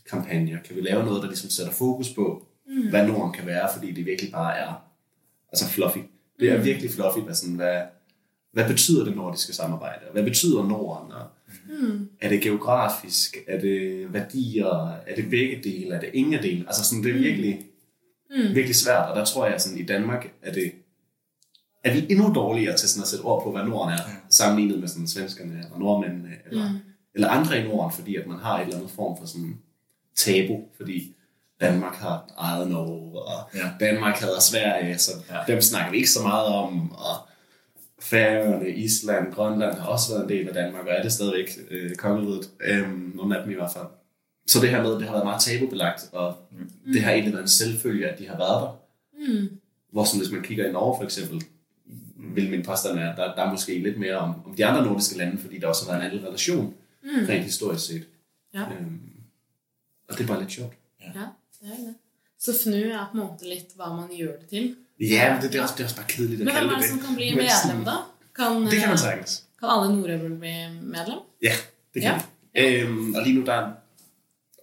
kampagner, 0.10 0.60
kan 0.66 0.76
vi 0.76 0.82
lave 0.82 1.06
noget, 1.06 1.22
der 1.22 1.28
ligesom 1.28 1.50
sætter 1.50 1.74
fokus 1.74 2.10
på, 2.10 2.48
mm. 2.68 2.90
hvad 2.90 3.08
Norden 3.08 3.34
kan 3.34 3.46
være, 3.46 3.70
fordi 3.76 3.92
det 3.92 4.06
virkelig 4.06 4.32
bare 4.32 4.58
er 4.58 4.74
altså 5.54 5.70
fluffy. 5.70 6.00
Det 6.40 6.52
er 6.52 6.62
virkelig 6.62 6.92
fluffy, 6.92 7.20
hvad, 7.20 7.36
sådan, 7.36 7.56
hvad, 7.56 7.82
hvad 8.52 8.68
betyder 8.68 9.06
det 9.06 9.16
nordiske 9.16 9.54
samarbejde? 9.54 10.06
Hvad 10.12 10.24
betyder 10.24 10.68
Norden? 10.68 11.12
Og 11.12 11.28
mm. 11.70 12.10
Er 12.22 12.30
det 12.30 12.42
geografisk? 12.42 13.38
Er 13.48 13.60
det 13.60 14.14
værdier? 14.14 14.90
Er 15.08 15.16
det 15.16 15.30
begge 15.30 15.62
dele? 15.64 15.96
Er 15.96 16.00
det 16.00 16.10
ingen 16.14 16.34
af 16.34 16.42
dele? 16.42 16.64
Altså 16.68 16.84
sådan, 16.84 17.04
det 17.04 17.16
er 17.16 17.20
virkelig, 17.20 17.66
mm. 18.30 18.56
virkelig 18.56 18.76
svært, 18.76 19.10
og 19.10 19.16
der 19.16 19.26
tror 19.26 19.48
jeg, 19.48 19.62
sådan, 19.62 19.80
i 19.80 19.84
Danmark 19.84 20.32
er 20.42 20.54
det 20.54 20.72
er 21.86 21.94
vi 21.94 22.06
endnu 22.10 22.34
dårligere 22.36 22.78
til 22.78 22.90
sådan 22.90 23.02
at 23.02 23.08
sætte 23.08 23.24
ord 23.24 23.44
på, 23.44 23.52
hvad 23.52 23.64
Norden 23.64 23.94
er, 23.94 23.98
sammenlignet 24.30 24.80
med 24.80 24.88
sådan 24.88 25.08
svenskerne 25.08 25.52
eller 25.54 25.80
nordmændene, 25.80 26.30
eller, 26.50 26.70
mm. 26.72 26.78
eller 27.16 27.30
andre 27.30 27.60
i 27.60 27.68
Norden, 27.68 27.92
fordi 27.92 28.16
at 28.16 28.28
man 28.28 28.38
har 28.40 28.58
et 28.60 28.64
eller 28.64 28.76
andet 28.78 28.92
form 28.92 29.18
for 29.18 29.26
sådan 29.26 29.58
tabu, 30.16 30.62
fordi 30.78 31.16
Danmark 31.62 31.96
har 31.96 32.30
ejet 32.40 32.70
Norge, 32.70 33.22
og 33.22 33.50
Ja. 33.56 33.86
Danmark 33.86 34.16
havde 34.16 34.42
Sverige, 34.42 34.98
så 34.98 35.12
Ja. 35.30 35.54
dem 35.54 35.62
snakker 35.62 35.92
vi 35.92 35.98
ikke 35.98 36.10
så 36.10 36.24
meget 36.24 36.46
om, 36.46 36.92
og 36.92 37.16
Færøerne, 38.00 38.70
Island, 38.70 39.34
Grønland 39.34 39.78
har 39.78 39.88
også 39.88 40.14
været 40.14 40.24
en 40.24 40.30
del 40.30 40.48
af 40.48 40.54
Danmark, 40.54 40.86
og 40.86 40.94
er 40.94 41.02
det 41.02 41.12
stadigvæk 41.14 41.50
øh, 41.72 41.96
kongeriget, 41.96 42.50
øhm, 42.62 43.12
nogle 43.16 43.38
af 43.38 43.44
dem 43.44 43.52
i 43.52 43.56
hvert 43.56 43.72
fald. 43.74 43.86
Så 44.48 44.60
det 44.62 44.70
her 44.70 44.84
med, 44.84 44.92
det 44.92 45.04
har 45.04 45.12
været 45.12 45.26
meget 45.26 45.42
tabubelagt, 45.42 46.10
og 46.12 46.36
mm. 46.52 46.94
det 46.94 47.02
har 47.02 47.12
egentlig 47.12 47.34
været 47.34 47.44
en 47.44 47.50
selvfølge, 47.50 48.08
at 48.10 48.20
de 48.20 48.28
har 48.28 48.38
været 48.38 48.62
der. 48.62 48.78
Mm. 49.20 49.48
Hvor 49.92 50.04
sådan, 50.04 50.20
hvis 50.22 50.32
man 50.32 50.42
kigger 50.44 50.70
i 50.70 50.72
Norge 50.72 50.98
for 51.00 51.04
eksempel, 51.04 51.44
vil 52.36 52.50
min 52.50 52.64
påstand 52.64 52.96
være, 53.00 53.12
at 53.12 53.18
der, 53.18 53.36
der 53.36 53.42
er 53.44 53.52
måske 53.52 53.80
lidt 53.80 54.00
mere 54.00 54.16
om, 54.18 54.46
om 54.46 54.54
de 54.56 54.66
andre 54.66 54.86
nordiske 54.86 55.18
lande, 55.18 55.38
fordi 55.38 55.60
der 55.60 55.68
også 55.68 55.86
har 55.86 55.92
været 55.98 56.06
en 56.06 56.12
anden 56.12 56.28
relation, 56.28 56.74
mm. 57.04 57.10
rent 57.30 57.44
historisk 57.44 57.86
set. 57.88 58.08
Ja. 58.54 58.62
Øhm, 58.62 59.00
og 60.10 60.18
det 60.18 60.24
er 60.24 60.28
bare 60.28 60.40
lidt 60.40 60.52
sjovt. 60.52 60.74
ja, 61.02 61.08
det 61.62 61.72
er 61.72 61.76
det. 61.76 61.96
Så 62.40 62.52
FNU 62.64 62.76
er 62.76 63.10
på 63.12 63.18
en 63.18 63.24
måte 63.28 63.50
lidt 63.50 63.66
hva 63.76 63.90
man 63.94 64.10
gjør 64.18 64.38
det 64.40 64.50
til. 64.50 64.76
Ja, 65.00 65.34
men 65.34 65.42
det, 65.44 65.52
det, 65.54 65.60
er, 65.60 65.64
også, 65.64 65.74
det 65.78 65.80
er 65.80 65.86
også 65.86 65.96
bare 65.96 66.06
kedeligt 66.08 66.42
at 66.42 66.46
Men 66.46 66.54
hvem 66.54 66.56
kalde 66.56 66.70
er 66.74 66.76
det 66.76 66.84
det 66.84 66.90
som 66.90 67.00
kan 67.00 67.16
bli 67.16 67.36
Men 67.36 67.46
sådan- 67.64 67.78
medlem, 67.78 67.86
da? 67.86 67.96
Kan, 68.36 68.62
Det 68.62 68.72
kan 68.80 68.88
man 68.88 68.94
eh, 68.94 69.00
sagtens. 69.00 69.44
kan 69.60 69.70
alle 69.72 69.96
nordeuroer 69.96 70.40
bli 70.40 70.54
medlem? 70.96 71.20
Ja, 71.48 71.54
det 71.94 72.02
kan 72.02 72.12
Ja. 72.56 72.62
ja. 72.62 72.82
øhm, 72.84 73.16
Og 73.16 73.22
lige 73.24 73.36
nu 73.40 73.46
der 73.46 73.72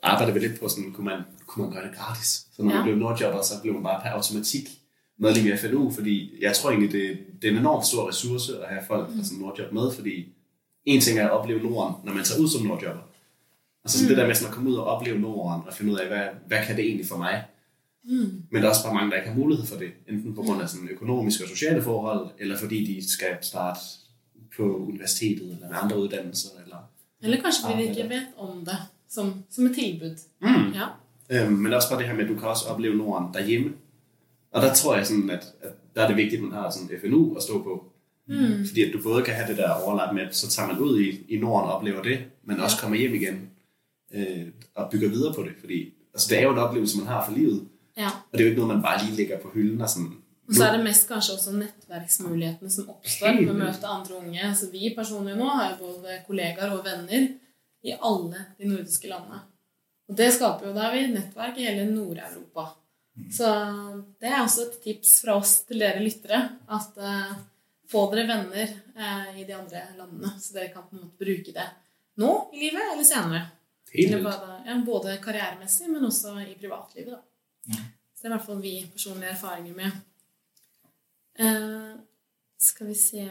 arbejder 0.02 0.32
vi 0.32 0.38
lidt 0.38 0.60
på 0.60 0.68
sådan, 0.68 0.92
kunne 0.92 1.04
man, 1.04 1.20
kunne 1.46 1.64
man 1.64 1.74
gøre 1.74 1.84
det 1.88 1.96
gratis? 1.98 2.28
Så 2.52 2.62
når 2.62 2.70
Ja. 2.70 2.74
man 2.76 2.84
blev 2.84 2.96
nordjobber, 2.96 3.42
så 3.42 3.54
blev 3.62 3.74
man 3.74 3.82
bare 3.82 4.00
per 4.02 4.10
automatik 4.10 4.68
medlem 5.22 5.46
i 5.46 5.56
FNU, 5.56 5.90
fordi 5.90 6.14
jeg 6.40 6.52
tror 6.56 6.70
egentlig, 6.70 6.92
det, 6.92 7.18
det 7.42 7.48
er 7.48 7.52
en 7.52 7.58
enormt 7.58 7.86
stor 7.86 8.08
ressource 8.08 8.62
at 8.62 8.68
have 8.68 8.82
folk 8.86 9.06
fra 9.08 9.24
sådan 9.24 9.38
en 9.38 9.42
nordjob 9.42 9.72
med, 9.72 9.92
fordi 9.92 10.14
en 10.84 11.00
ting 11.00 11.18
er 11.18 11.24
at 11.24 11.30
opleve 11.30 11.60
Norden, 11.62 11.94
når 12.04 12.12
man 12.12 12.24
tager 12.24 12.40
ud 12.42 12.48
som 12.48 12.66
nordjobber. 12.66 13.02
Altså 13.84 13.98
sådan 13.98 14.08
det 14.10 14.16
der 14.16 14.26
med 14.26 14.34
sådan 14.34 14.48
at 14.48 14.54
komme 14.54 14.70
ud 14.70 14.76
og 14.76 14.84
opleve 14.84 15.18
Norden, 15.18 15.62
og 15.66 15.74
finde 15.74 15.92
ud 15.92 15.98
af, 15.98 16.06
hvad, 16.06 16.26
hvad 16.46 16.58
kan 16.66 16.76
det 16.76 16.84
egentlig 16.84 17.06
for 17.06 17.16
mig? 17.16 17.44
Mm. 18.04 18.42
Men 18.50 18.62
der 18.62 18.62
er 18.62 18.68
også 18.68 18.84
bare 18.84 18.94
mange, 18.94 19.10
der 19.10 19.16
ikke 19.16 19.28
har 19.28 19.38
mulighed 19.38 19.66
for 19.66 19.76
det, 19.76 19.90
enten 20.08 20.34
på 20.34 20.42
grund 20.42 20.62
af 20.62 20.68
sådan 20.68 20.88
økonomiske 20.88 21.44
og 21.44 21.48
sociale 21.48 21.82
forhold, 21.82 22.30
eller 22.38 22.58
fordi 22.58 22.84
de 22.84 23.12
skal 23.12 23.36
starte 23.40 23.80
på 24.56 24.76
universitetet, 24.76 25.50
eller 25.54 25.68
med 25.68 25.76
andre 25.82 25.98
uddannelser, 25.98 26.48
eller 26.64 26.76
Eller 27.22 27.40
kanskje 27.42 27.70
fordi 27.70 27.82
de 27.82 27.88
ikke 27.88 28.08
vet 28.08 28.26
om 28.36 28.64
det 28.64 28.76
som, 29.08 29.34
som 29.50 29.66
et 29.66 29.74
tilbud. 29.74 30.16
Mm. 30.40 30.72
Ja. 30.72 30.86
Øhm, 31.30 31.52
men 31.52 31.72
også 31.72 31.88
bare 31.90 31.98
det 31.98 32.06
her 32.08 32.14
med, 32.14 32.24
at 32.24 32.30
du 32.30 32.38
kan 32.38 32.48
også 32.48 32.68
opleve 32.68 32.96
Norden 32.96 33.34
derhjemme. 33.34 33.72
Og 34.52 34.62
der 34.62 34.74
tror 34.74 34.96
jeg 34.96 35.06
sådan, 35.06 35.30
at, 35.30 35.44
at 35.62 35.72
der 35.94 36.02
er 36.02 36.06
det 36.08 36.16
vigtigt, 36.16 36.38
at 36.42 36.48
man 36.48 36.52
har 36.58 36.70
sådan 36.70 37.00
FNU 37.00 37.36
at 37.36 37.42
stå 37.42 37.62
på. 37.62 37.84
Mm. 38.28 38.66
Fordi 38.68 38.82
at 38.82 38.92
du 38.92 39.02
både 39.02 39.22
kan 39.22 39.34
have 39.34 39.48
det 39.48 39.56
der 39.56 39.70
overlap 39.70 40.14
med, 40.14 40.22
at 40.22 40.36
så 40.36 40.48
tager 40.48 40.68
man 40.68 40.78
ud 40.78 41.00
i, 41.00 41.34
i 41.34 41.38
Norden 41.38 41.68
og 41.70 41.76
oplever 41.76 42.02
det, 42.02 42.18
men 42.44 42.60
også 42.60 42.76
kommer 42.80 42.96
hjem 42.98 43.14
igen 43.14 43.50
øh, 44.14 44.46
og 44.74 44.90
bygger 44.90 45.08
videre 45.08 45.34
på 45.34 45.42
det. 45.42 45.52
Fordi 45.60 45.94
altså, 46.14 46.26
det 46.30 46.38
er 46.38 46.42
jo 46.42 46.52
en 46.52 46.58
oplevelse, 46.58 46.98
man 46.98 47.06
har 47.06 47.24
for 47.26 47.32
livet. 47.32 47.68
ja. 47.96 48.06
Og 48.06 48.32
det 48.32 48.40
er 48.40 48.44
jo 48.44 48.50
ikke 48.50 48.60
noget, 48.62 48.74
man 48.74 48.82
bare 48.82 49.04
lige 49.04 49.16
lægger 49.16 49.38
på 49.38 49.50
hylden 49.54 49.80
og 49.80 49.88
sådan... 49.88 50.12
Og 50.48 50.54
så 50.54 50.64
er 50.64 50.76
det 50.76 50.84
mest 50.84 51.08
kanskje 51.08 51.34
også 51.34 51.52
nettverksmulighetene 51.52 52.70
som 52.70 52.88
oppstår 52.90 53.26
Helt 53.26 53.40
med 53.40 53.50
å 53.50 53.54
vildt. 53.54 53.64
møte 53.68 53.86
andre 53.86 54.16
unge. 54.18 54.40
Altså, 54.48 54.66
vi 54.72 54.92
personlig 54.96 55.36
nå 55.38 55.48
har 55.48 55.70
jo 55.70 55.76
både 55.86 56.16
kollegaer 56.26 56.70
og 56.74 56.84
venner 56.84 57.28
i 57.84 57.94
alle 58.08 58.42
de 58.58 58.68
nordiske 58.68 59.08
landene. 59.08 59.38
Og 60.08 60.18
det 60.18 60.32
skaper 60.34 60.68
jo, 60.68 60.74
har 60.76 60.92
vi 60.94 61.06
nettverk 61.14 61.58
i 61.58 61.66
hele 61.68 61.86
Nord-Europa. 61.94 62.66
Så 63.12 63.48
det 64.20 64.28
er 64.30 64.40
også 64.40 64.66
et 64.66 64.78
tips 64.84 65.18
fra 65.24 65.36
oss 65.40 65.58
til 65.68 65.82
dere 65.82 66.02
lyttere. 66.02 66.40
At 66.72 66.96
eh, 66.96 67.32
få 67.92 68.06
dere 68.12 68.28
venner 68.30 68.70
eh, 68.96 69.40
i 69.42 69.46
de 69.48 69.56
andre 69.56 69.84
landene, 69.98 70.32
så 70.40 70.56
dere 70.56 70.72
kan 70.72 70.86
på 70.86 70.96
en 70.96 71.04
måte 71.04 71.20
bruke 71.20 71.54
det 71.54 71.68
nå 72.20 72.30
i 72.52 72.62
livet 72.66 72.92
eller 72.92 73.08
senere. 73.08 73.42
Eller 73.92 74.22
både, 74.24 74.54
ja, 74.64 74.76
både 74.86 75.18
karrieremessig, 75.20 75.90
men 75.92 76.08
også 76.08 76.38
i 76.40 76.54
privatlivet. 76.56 77.18
Da. 77.18 77.82
Så 78.16 78.24
det 78.24 78.28
er 78.28 78.30
i 78.30 78.34
hvert 78.36 78.46
fall 78.46 78.62
vi 78.64 78.72
personlige 78.92 79.34
erfaringer 79.34 79.76
med. 79.76 80.00
Eh, 81.42 81.92
skal 82.60 82.88
vi 82.92 82.94
se 82.94 83.24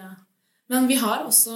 Men 0.72 0.88
vi 0.88 0.96
har 0.96 1.26
også 1.26 1.54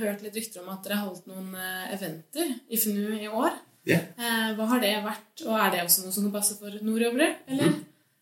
hørt 0.00 0.24
litt 0.24 0.34
rykter 0.34 0.62
om 0.62 0.72
at 0.72 0.82
dere 0.84 0.96
har 0.98 1.06
holdt 1.06 1.28
noen 1.30 1.52
eventer 1.94 2.48
i 2.66 2.80
FNU 2.80 3.12
i 3.14 3.28
år. 3.28 3.54
Ja. 3.86 4.00
Eh, 4.18 4.48
hva 4.56 4.64
har 4.72 4.80
det 4.82 4.94
vært, 5.04 5.44
og 5.46 5.58
er 5.58 5.70
det 5.70 5.82
også 5.84 6.02
noe 6.04 6.12
som 6.14 6.26
kan 6.26 6.32
passe 6.34 6.56
for 6.58 6.80
nordjobbere? 6.82 7.28
Eller, 7.48 7.76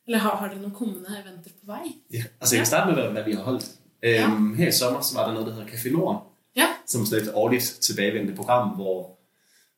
eller 0.07 0.19
har, 0.19 0.37
har 0.43 0.53
dere 0.53 0.61
noen 0.61 0.75
kommende 0.77 1.09
eventer 1.23 1.51
på 1.57 1.73
vei? 1.73 1.95
Ja. 2.13 2.23
Altså 2.41 2.55
jeg 2.57 2.61
kan 2.65 2.67
starte 2.67 2.93
med, 2.93 3.01
hvad, 3.01 3.13
hvad 3.13 3.25
vi 3.25 3.33
har 3.39 3.43
holdt. 3.43 3.71
Øhm, 4.05 4.55
Her 4.55 4.69
i 4.69 4.73
sommer 4.73 5.01
så 5.01 5.17
var 5.19 5.27
der 5.27 5.33
noget, 5.33 5.47
der 5.47 5.55
hedder 5.55 5.69
Café 5.69 5.93
Norden. 5.93 6.21
Ja. 6.57 6.67
som 6.87 7.01
er 7.03 7.17
et 7.17 7.31
årligt 7.35 7.79
tilbagevendende 7.81 8.37
program, 8.37 8.69
hvor, 8.69 9.19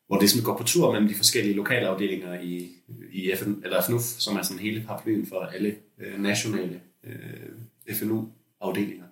hvor 0.07 0.17
det 0.19 0.43
går 0.43 0.57
på 0.57 0.63
tur 0.63 0.91
mellem 0.91 1.07
de 1.07 1.15
forskellige 1.15 1.55
lokale 1.55 1.87
afdelinger 1.87 2.39
i, 2.39 2.69
i 3.11 3.31
FN, 3.35 3.53
eller 3.63 3.81
FNUF, 3.81 4.01
som 4.01 4.37
er 4.37 4.41
sådan 4.41 4.59
hele 4.59 4.83
paraplyen 4.87 5.27
for 5.27 5.39
alle 5.39 5.75
øh, 5.99 6.19
nationale 6.21 6.81
øh, 7.03 7.95
FNU-afdelinger. 7.95 9.05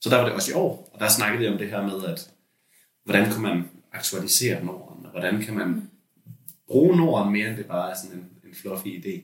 Så 0.00 0.10
der 0.10 0.16
var 0.16 0.24
det 0.24 0.34
også 0.34 0.50
i 0.50 0.54
år, 0.54 0.90
og 0.92 1.00
der 1.00 1.08
snakkede 1.08 1.40
vi 1.40 1.48
om 1.48 1.58
det 1.58 1.68
her 1.68 1.82
med, 1.82 2.04
at 2.04 2.30
hvordan 3.04 3.32
kan 3.32 3.42
man 3.42 3.64
aktualisere 3.92 4.64
Norden, 4.64 5.04
og 5.06 5.10
hvordan 5.10 5.42
kan 5.42 5.54
man 5.54 5.90
bruge 6.68 6.96
Norden 6.96 7.32
mere, 7.32 7.48
end 7.48 7.56
det 7.56 7.66
bare 7.66 7.90
er 7.90 7.94
sådan 7.96 8.16
en, 8.18 8.24
en 8.48 8.54
fluffy 8.62 8.86
idé. 8.86 9.22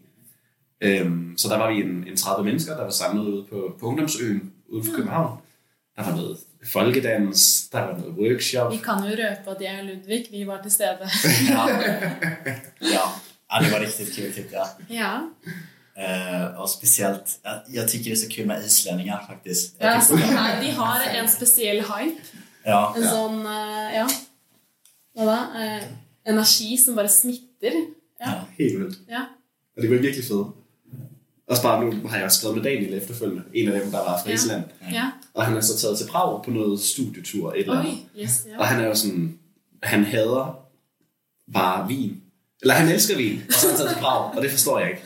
Øhm, 0.81 1.35
så 1.39 1.49
der 1.49 1.59
var 1.59 1.71
vi 1.73 1.81
en, 1.81 2.05
en 2.09 2.17
30 2.17 2.45
mennesker, 2.45 2.77
der 2.77 2.83
var 2.83 2.91
samlet 2.91 3.25
ude 3.25 3.45
på, 3.45 3.77
på 3.81 3.87
Ungdomsøen 3.87 4.53
ude 4.69 4.85
for 4.85 4.93
København. 4.97 5.39
Der 5.97 6.03
var 6.05 6.17
noget 6.17 6.39
folkedans, 6.73 7.69
der 7.73 7.81
var 7.81 7.97
noget 7.99 8.15
workshop. 8.15 8.73
Vi 8.73 8.77
kan 8.77 8.95
jo 8.95 9.05
røpe 9.11 9.51
at 9.51 9.57
jeg 9.61 9.79
og 9.81 9.85
Ludvig 9.87 10.27
vi 10.31 10.47
var 10.47 10.63
til 10.63 10.71
stede. 10.71 10.99
Ja. 11.51 11.63
ja. 12.95 13.05
ja, 13.53 13.65
det 13.65 13.73
var 13.73 13.81
riktigt 13.81 14.17
kul 14.17 14.33
tyckte 14.35 14.57
jag. 14.57 14.67
ja. 14.91 15.21
Eh, 15.97 16.61
och 16.61 16.71
speciellt, 16.71 17.41
jag, 17.69 17.89
tycker 17.89 18.05
det 18.05 18.11
är 18.13 18.17
så 18.17 18.29
kul 18.29 18.47
med 18.47 18.65
islänningar 18.65 19.27
faktiskt. 19.29 19.75
Ja 19.79 20.01
tycker- 20.01 20.01
så 20.07 20.17
her, 20.17 20.61
de 20.63 20.71
har 20.71 21.01
en 21.01 21.29
spesiell 21.29 21.77
hype. 21.81 22.21
ja, 22.65 22.95
En 22.97 23.03
ja. 23.03 23.11
sånn 23.11 23.47
eh, 23.47 23.95
Ja. 23.97 24.07
Hva 25.17 25.25
da? 25.27 25.39
Eh, 25.65 25.83
energi 26.31 26.77
som 26.85 26.95
bare 26.95 27.09
smitter. 27.09 27.73
Ja. 28.27 28.33
Helt 28.59 28.79
vildt. 28.79 28.99
ja. 29.09 29.21
Og 29.77 29.83
det 29.83 29.91
var 29.91 29.97
virkelig 29.97 30.25
fedt. 30.25 30.47
Også 31.47 31.63
bare 31.63 31.85
nu 31.85 32.09
har 32.09 32.17
jeg 32.17 32.25
også 32.25 32.39
skrevet 32.39 32.57
med 32.57 32.65
Daniel 32.65 32.95
efterfølgende. 32.95 33.43
En 33.55 33.69
af 33.69 33.81
dem, 33.81 33.91
der 33.91 33.99
var 33.99 34.21
fra 34.23 34.29
Ja. 34.29 34.35
Island. 34.35 34.65
ja. 34.93 35.11
Og 35.35 35.47
han 35.47 35.57
er 35.57 35.61
så 35.61 35.79
taget 35.79 35.99
til 35.99 36.07
Prag 36.07 36.43
på 36.45 36.51
noget 36.51 36.81
studietur. 36.81 37.53
Et 37.53 37.61
eller 37.61 37.79
andet. 37.79 37.93
Oi. 38.17 38.23
Yes, 38.23 38.45
Og 38.45 38.51
ja. 38.61 38.65
han 38.65 38.85
er 38.85 38.89
jo 38.89 38.95
sådan, 38.95 39.39
han 39.83 40.05
hader 40.05 40.59
bare 41.55 41.89
vin. 41.89 42.23
Eller 42.63 42.75
han 42.75 42.89
elsker 42.95 43.17
vin, 43.17 43.43
og 43.49 43.55
så 43.55 43.67
er 43.67 43.71
han 43.71 43.79
taget 43.79 43.91
til 43.91 44.01
Prag, 44.01 44.37
og 44.37 44.43
det 44.43 44.51
forstår 44.51 44.79
jeg 44.79 44.91
ikke. 44.91 45.03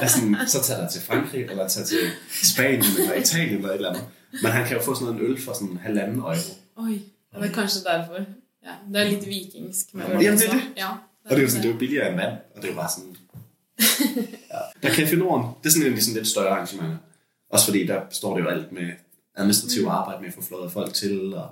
Altså, 0.00 0.18
så 0.46 0.62
tager 0.62 0.80
der 0.80 0.88
til 0.88 1.00
Frankrig, 1.02 1.40
eller 1.44 1.68
tager 1.68 1.86
til 1.86 1.98
Spanien, 2.42 2.84
eller 2.98 3.14
Italien, 3.14 3.56
eller 3.56 3.68
et 3.68 3.74
eller 3.74 3.88
andet. 3.90 4.04
Men 4.42 4.52
han 4.52 4.66
kan 4.68 4.76
jo 4.76 4.82
få 4.82 4.94
sådan 4.94 5.14
en 5.14 5.20
øl 5.20 5.40
for 5.40 5.52
sådan 5.52 5.76
halvanden 5.76 6.18
euro. 6.18 6.34
Oi. 6.76 6.92
Det 7.34 7.50
er 7.50 7.52
kanskje 7.52 7.80
derfor. 7.84 8.14
Ja, 8.64 8.74
det 8.92 9.00
er 9.06 9.10
litt 9.10 9.26
vikingsk. 9.26 9.94
med 9.94 10.04
Ja, 10.04 10.32
det 10.32 10.46
er 10.48 10.52
det. 10.52 10.62
Ja, 10.76 10.88
Og 11.24 11.30
det 11.30 11.38
er 11.38 11.42
jo, 11.42 11.48
sådan, 11.48 11.62
det 11.62 11.68
er 11.68 11.72
jo 11.72 11.78
billigere 11.78 12.08
end 12.08 12.16
vand, 12.16 12.32
og 12.54 12.62
det 12.62 12.64
er 12.64 12.72
jo 12.72 12.78
bare 12.78 12.90
sådan... 12.90 13.16
Ja. 14.54 14.58
Der 14.82 14.88
er 14.88 14.92
Café 14.94 15.16
Norden, 15.16 15.46
det 15.62 15.68
er 15.68 15.72
sådan 15.72 15.92
en 15.92 16.00
sådan 16.00 16.16
lidt 16.16 16.28
større 16.28 16.48
arrangement. 16.48 16.94
Også 17.50 17.66
fordi 17.66 17.86
der 17.86 18.00
står 18.10 18.36
det 18.36 18.44
jo 18.44 18.48
alt 18.48 18.72
med 18.72 18.88
administrativ 19.36 19.86
arbejde 19.86 20.20
med 20.20 20.28
at 20.28 20.34
få 20.34 20.42
fløjet 20.42 20.72
folk 20.72 20.94
til, 20.94 21.34
og 21.34 21.50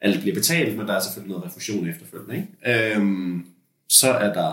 alt 0.00 0.20
bliver 0.20 0.34
betalt, 0.34 0.76
men 0.76 0.86
der 0.86 0.94
er 0.94 1.00
selvfølgelig 1.00 1.36
noget 1.36 1.50
refusion 1.50 1.88
efterfølgende. 1.88 2.36
Ikke? 2.36 2.94
Øhm, 2.96 3.46
så 3.88 4.10
er 4.10 4.32
der 4.32 4.50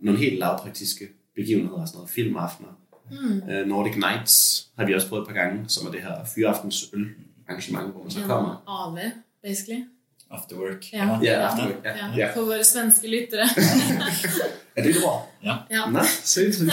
nogle 0.00 0.20
helt 0.20 0.38
lavpraktiske 0.38 1.08
begivenheder, 1.34 1.84
sådan 1.86 1.96
noget 1.96 2.10
filmaftener. 2.10 2.68
Mm. 3.10 3.50
Øh, 3.50 3.66
Nordic 3.66 3.96
Nights 3.96 4.66
har 4.78 4.86
vi 4.86 4.94
også 4.94 5.08
prøvet 5.08 5.22
et 5.22 5.28
par 5.28 5.34
gange, 5.34 5.64
som 5.68 5.86
er 5.86 5.90
det 5.90 6.02
her 6.02 6.24
fyraftens 6.34 6.90
øl 6.92 7.06
arrangement, 7.48 7.92
hvor 7.92 8.02
man 8.02 8.10
så 8.10 8.20
kommer. 8.26 8.64
AV, 8.66 8.98
basically. 9.42 9.80
After 10.30 10.56
work. 10.56 10.92
Ja, 10.92 11.18
Ja, 11.22 11.48
after 11.48 11.66
work, 11.66 11.84
ja. 11.84 11.96
ja. 11.96 12.16
Ja. 12.16 12.34
For 12.34 12.40
våre 12.40 12.64
svenske 12.64 13.08
lyttere. 13.08 13.48
Er 14.76 14.82
det 14.82 14.96
et 14.96 15.04
ord? 15.04 15.32
Ja. 15.44 15.56
Ja. 15.70 15.90
Nå, 15.90 16.00
sindssygt. 16.24 16.72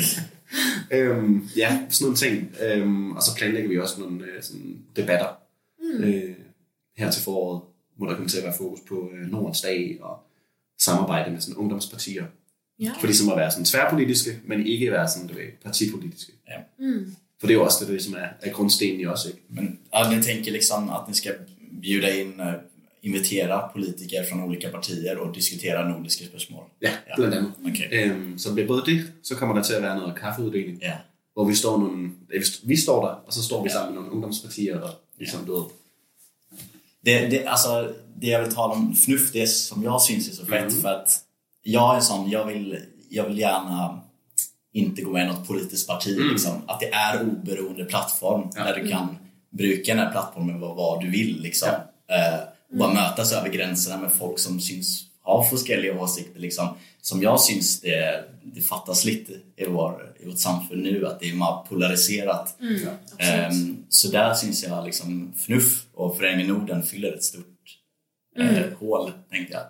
øhm, 0.96 1.48
ja, 1.56 1.78
sådan 1.90 2.04
nogle 2.04 2.16
ting. 2.16 2.54
Øhm, 2.62 3.12
og 3.12 3.22
så 3.22 3.34
planlægger 3.36 3.68
vi 3.68 3.78
også 3.78 4.00
nogle 4.00 4.24
øh, 4.24 4.42
sådan 4.42 4.78
debatter 4.96 5.28
mm. 5.82 6.04
øh, 6.04 6.34
her 6.96 7.10
til 7.10 7.22
foråret, 7.22 7.62
hvor 7.96 8.06
der 8.06 8.14
kommer 8.14 8.28
til 8.28 8.38
at 8.38 8.44
være 8.44 8.54
fokus 8.58 8.80
på 8.88 9.10
øh, 9.14 9.30
Nordens 9.30 9.60
dag 9.60 9.98
og 10.02 10.18
samarbejde 10.80 11.30
med 11.30 11.40
sådan 11.40 11.56
ungdomspartier. 11.56 12.24
Ja. 12.80 12.92
For 13.00 13.06
ligesom 13.06 13.30
at 13.30 13.36
være 13.36 13.50
sådan 13.50 13.64
tværpolitiske, 13.64 14.40
men 14.44 14.66
ikke 14.66 14.90
være 14.90 15.08
sådan, 15.08 15.28
du 15.28 15.34
ved, 15.34 15.48
partipolitiske. 15.64 16.32
Ja. 16.48 16.58
Mm. 16.78 17.16
For 17.40 17.46
det 17.46 17.54
er 17.54 17.58
jo 17.58 17.64
også 17.64 17.76
det, 17.80 17.86
der 17.86 17.92
ligesom 17.92 18.14
er, 18.14 18.28
er 18.42 18.52
grundstenen 18.52 19.00
i 19.00 19.06
os, 19.06 19.26
ikke? 19.26 19.38
Men 19.48 19.78
ja, 19.94 20.16
ni 20.16 20.22
tänker 20.22 20.52
liksom 20.52 20.90
att 20.90 21.08
ni 21.08 21.14
ska 21.14 21.32
bjuda 21.82 22.20
in, 22.20 22.40
eh, 22.40 22.52
invitera 23.02 23.68
politiker 23.68 24.24
från 24.24 24.42
olika 24.42 24.68
partier 24.70 25.18
och 25.18 25.32
diskutera 25.34 25.88
nordiska 25.88 26.24
spörsmål? 26.24 26.64
Ja, 26.80 26.90
blandt 27.16 27.36
andet. 27.36 27.52
Okej. 27.66 27.88
Øhm, 27.92 28.38
så 28.38 28.48
det 28.48 28.54
bliver 28.54 28.68
både 28.68 28.82
det, 28.86 29.02
så 29.22 29.34
kommer 29.34 29.54
der 29.54 29.62
til 29.62 29.74
at 29.74 29.82
være 29.82 29.96
noget 29.98 30.16
kaffeuddeling, 30.16 30.78
Ja. 30.82 30.92
hvor 31.34 31.44
vi 31.44 31.54
står 31.54 31.78
nogle, 31.78 32.10
ja, 32.32 32.38
vi 32.38 32.44
st- 32.44 32.60
vi 32.68 32.76
står 32.76 33.06
der, 33.06 33.12
og 33.26 33.32
så 33.32 33.42
står 33.42 33.62
vi 33.62 33.68
sammen 33.70 33.94
med 33.94 34.00
nogle 34.02 34.12
ungdomspartier, 34.14 34.80
og 34.80 34.90
ligesom, 35.18 35.44
du 35.46 35.54
ved, 35.54 35.64
Det, 37.06 37.30
det, 37.30 37.42
alltså, 37.46 37.92
det 38.20 38.26
jag 38.30 38.40
vill 38.42 38.54
tala 38.54 38.72
om 38.74 38.94
fnuff, 38.94 39.32
det 39.32 39.46
som 39.48 39.82
jag 39.82 40.02
syns 40.02 40.28
är 40.28 40.32
så 40.32 40.46
fett 40.46 40.60
Mm. 40.72 40.82
för 40.82 40.88
att 40.88 41.08
jag 41.62 41.92
är 41.92 41.96
en 41.96 42.02
sån, 42.02 42.30
jag 42.30 42.46
vill, 42.46 42.78
jag 43.10 43.24
vill 43.28 43.38
gärna 43.38 44.00
inte 44.72 45.02
gå 45.02 45.10
med 45.12 45.24
i 45.24 45.26
något 45.28 45.46
politiskt 45.48 45.88
parti. 45.88 46.16
Liksom. 46.32 46.52
Att 46.66 46.80
det 46.80 46.86
är 46.92 47.22
oberoende 47.22 47.84
plattform 47.84 48.40
Mm. 48.42 48.52
Ja. 48.56 48.64
där 48.64 48.82
du 48.82 48.88
kan 48.88 49.16
bruka 49.56 49.94
den 49.94 50.04
här 50.04 50.12
plattformen 50.12 50.60
vad, 50.60 50.76
vad 50.76 51.00
du 51.00 51.10
vill. 51.10 51.42
Liksom. 51.42 51.68
Eh, 52.08 52.40
och 52.70 52.76
bara 52.76 52.94
mötas 52.94 53.32
över 53.32 53.48
gränserna 53.48 53.96
med 53.96 54.12
folk 54.12 54.38
som 54.38 54.60
syns 54.60 55.04
ha 55.22 55.44
forskelliga 55.44 56.00
åsikter. 56.00 56.40
Liksom. 56.40 56.68
Som 57.00 57.22
jag 57.22 57.40
syns 57.40 57.80
det, 57.80 58.24
det 58.42 58.60
fattas 58.60 59.04
lite 59.04 59.32
i, 59.56 59.64
vår, 59.66 60.14
i 60.20 60.26
vårt 60.26 60.38
samfund 60.38 60.82
nu, 60.82 61.06
att 61.06 61.20
det 61.20 61.28
är 61.28 61.34
mer 61.34 61.68
polariserat. 61.68 62.56
Ehm, 63.18 63.84
så 63.88 64.08
där 64.08 64.34
syns 64.34 64.64
jag 64.64 64.84
liksom 64.84 65.32
FNUF 65.36 65.86
och 65.94 66.16
Föreningen 66.16 66.46
Norden 66.46 66.82
fyller 66.82 67.12
ett 67.12 67.24
stort 67.24 67.78
eh, 68.38 68.78
hål, 68.78 69.12
tänkte 69.30 69.54
jag. 69.54 69.64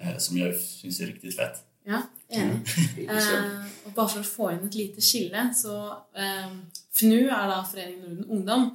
Eh, 0.00 0.18
som 0.18 0.38
jag 0.38 0.54
syns 0.56 1.00
är 1.00 1.06
riktigt 1.06 1.36
fett. 1.36 1.64
Ja, 1.84 2.02
enig. 2.28 2.56
bestemt. 2.96 3.08
Eh, 3.08 3.86
og 3.86 3.94
bare 3.96 4.08
for 4.12 4.20
å 4.20 4.28
få 4.28 4.50
inn 4.52 4.66
et 4.66 4.76
lite 4.76 5.02
skille, 5.04 5.46
så 5.56 5.74
eh, 6.16 6.50
FNU 6.98 7.22
er 7.24 7.46
da 7.48 7.62
Foreningen 7.64 8.02
Norden 8.02 8.26
Ungdom, 8.28 8.66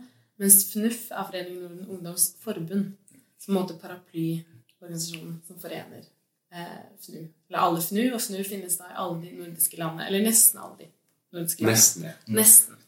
mens 0.41 0.63
FNUF 0.71 1.11
er 1.11 1.29
Foreningen 1.29 1.63
Norden 1.63 1.87
Ungdoms 1.97 2.33
Forbund. 2.41 2.93
Som 3.43 3.57
måte 3.57 3.75
paraplyorganisasjonen 3.75 5.41
som 5.47 5.57
forener 5.59 6.05
eh, 6.53 6.83
FNU. 7.01 7.25
Eller 7.49 7.59
alle 7.59 7.81
FNU, 7.81 8.05
og 8.13 8.21
FNU 8.21 8.43
finnes 8.47 8.77
da 8.79 8.91
i 8.91 8.99
alle 9.03 9.19
de 9.23 9.33
nordiske 9.39 9.79
landene. 9.79 10.07
Eller 10.07 10.23
nesten 10.23 10.61
alle 10.63 10.77
de 10.79 10.87
nordiske 11.35 11.65
landene. 11.65 11.75
Næsten, 11.75 12.07
ja. 12.07 12.13
Nesten. 12.39 12.79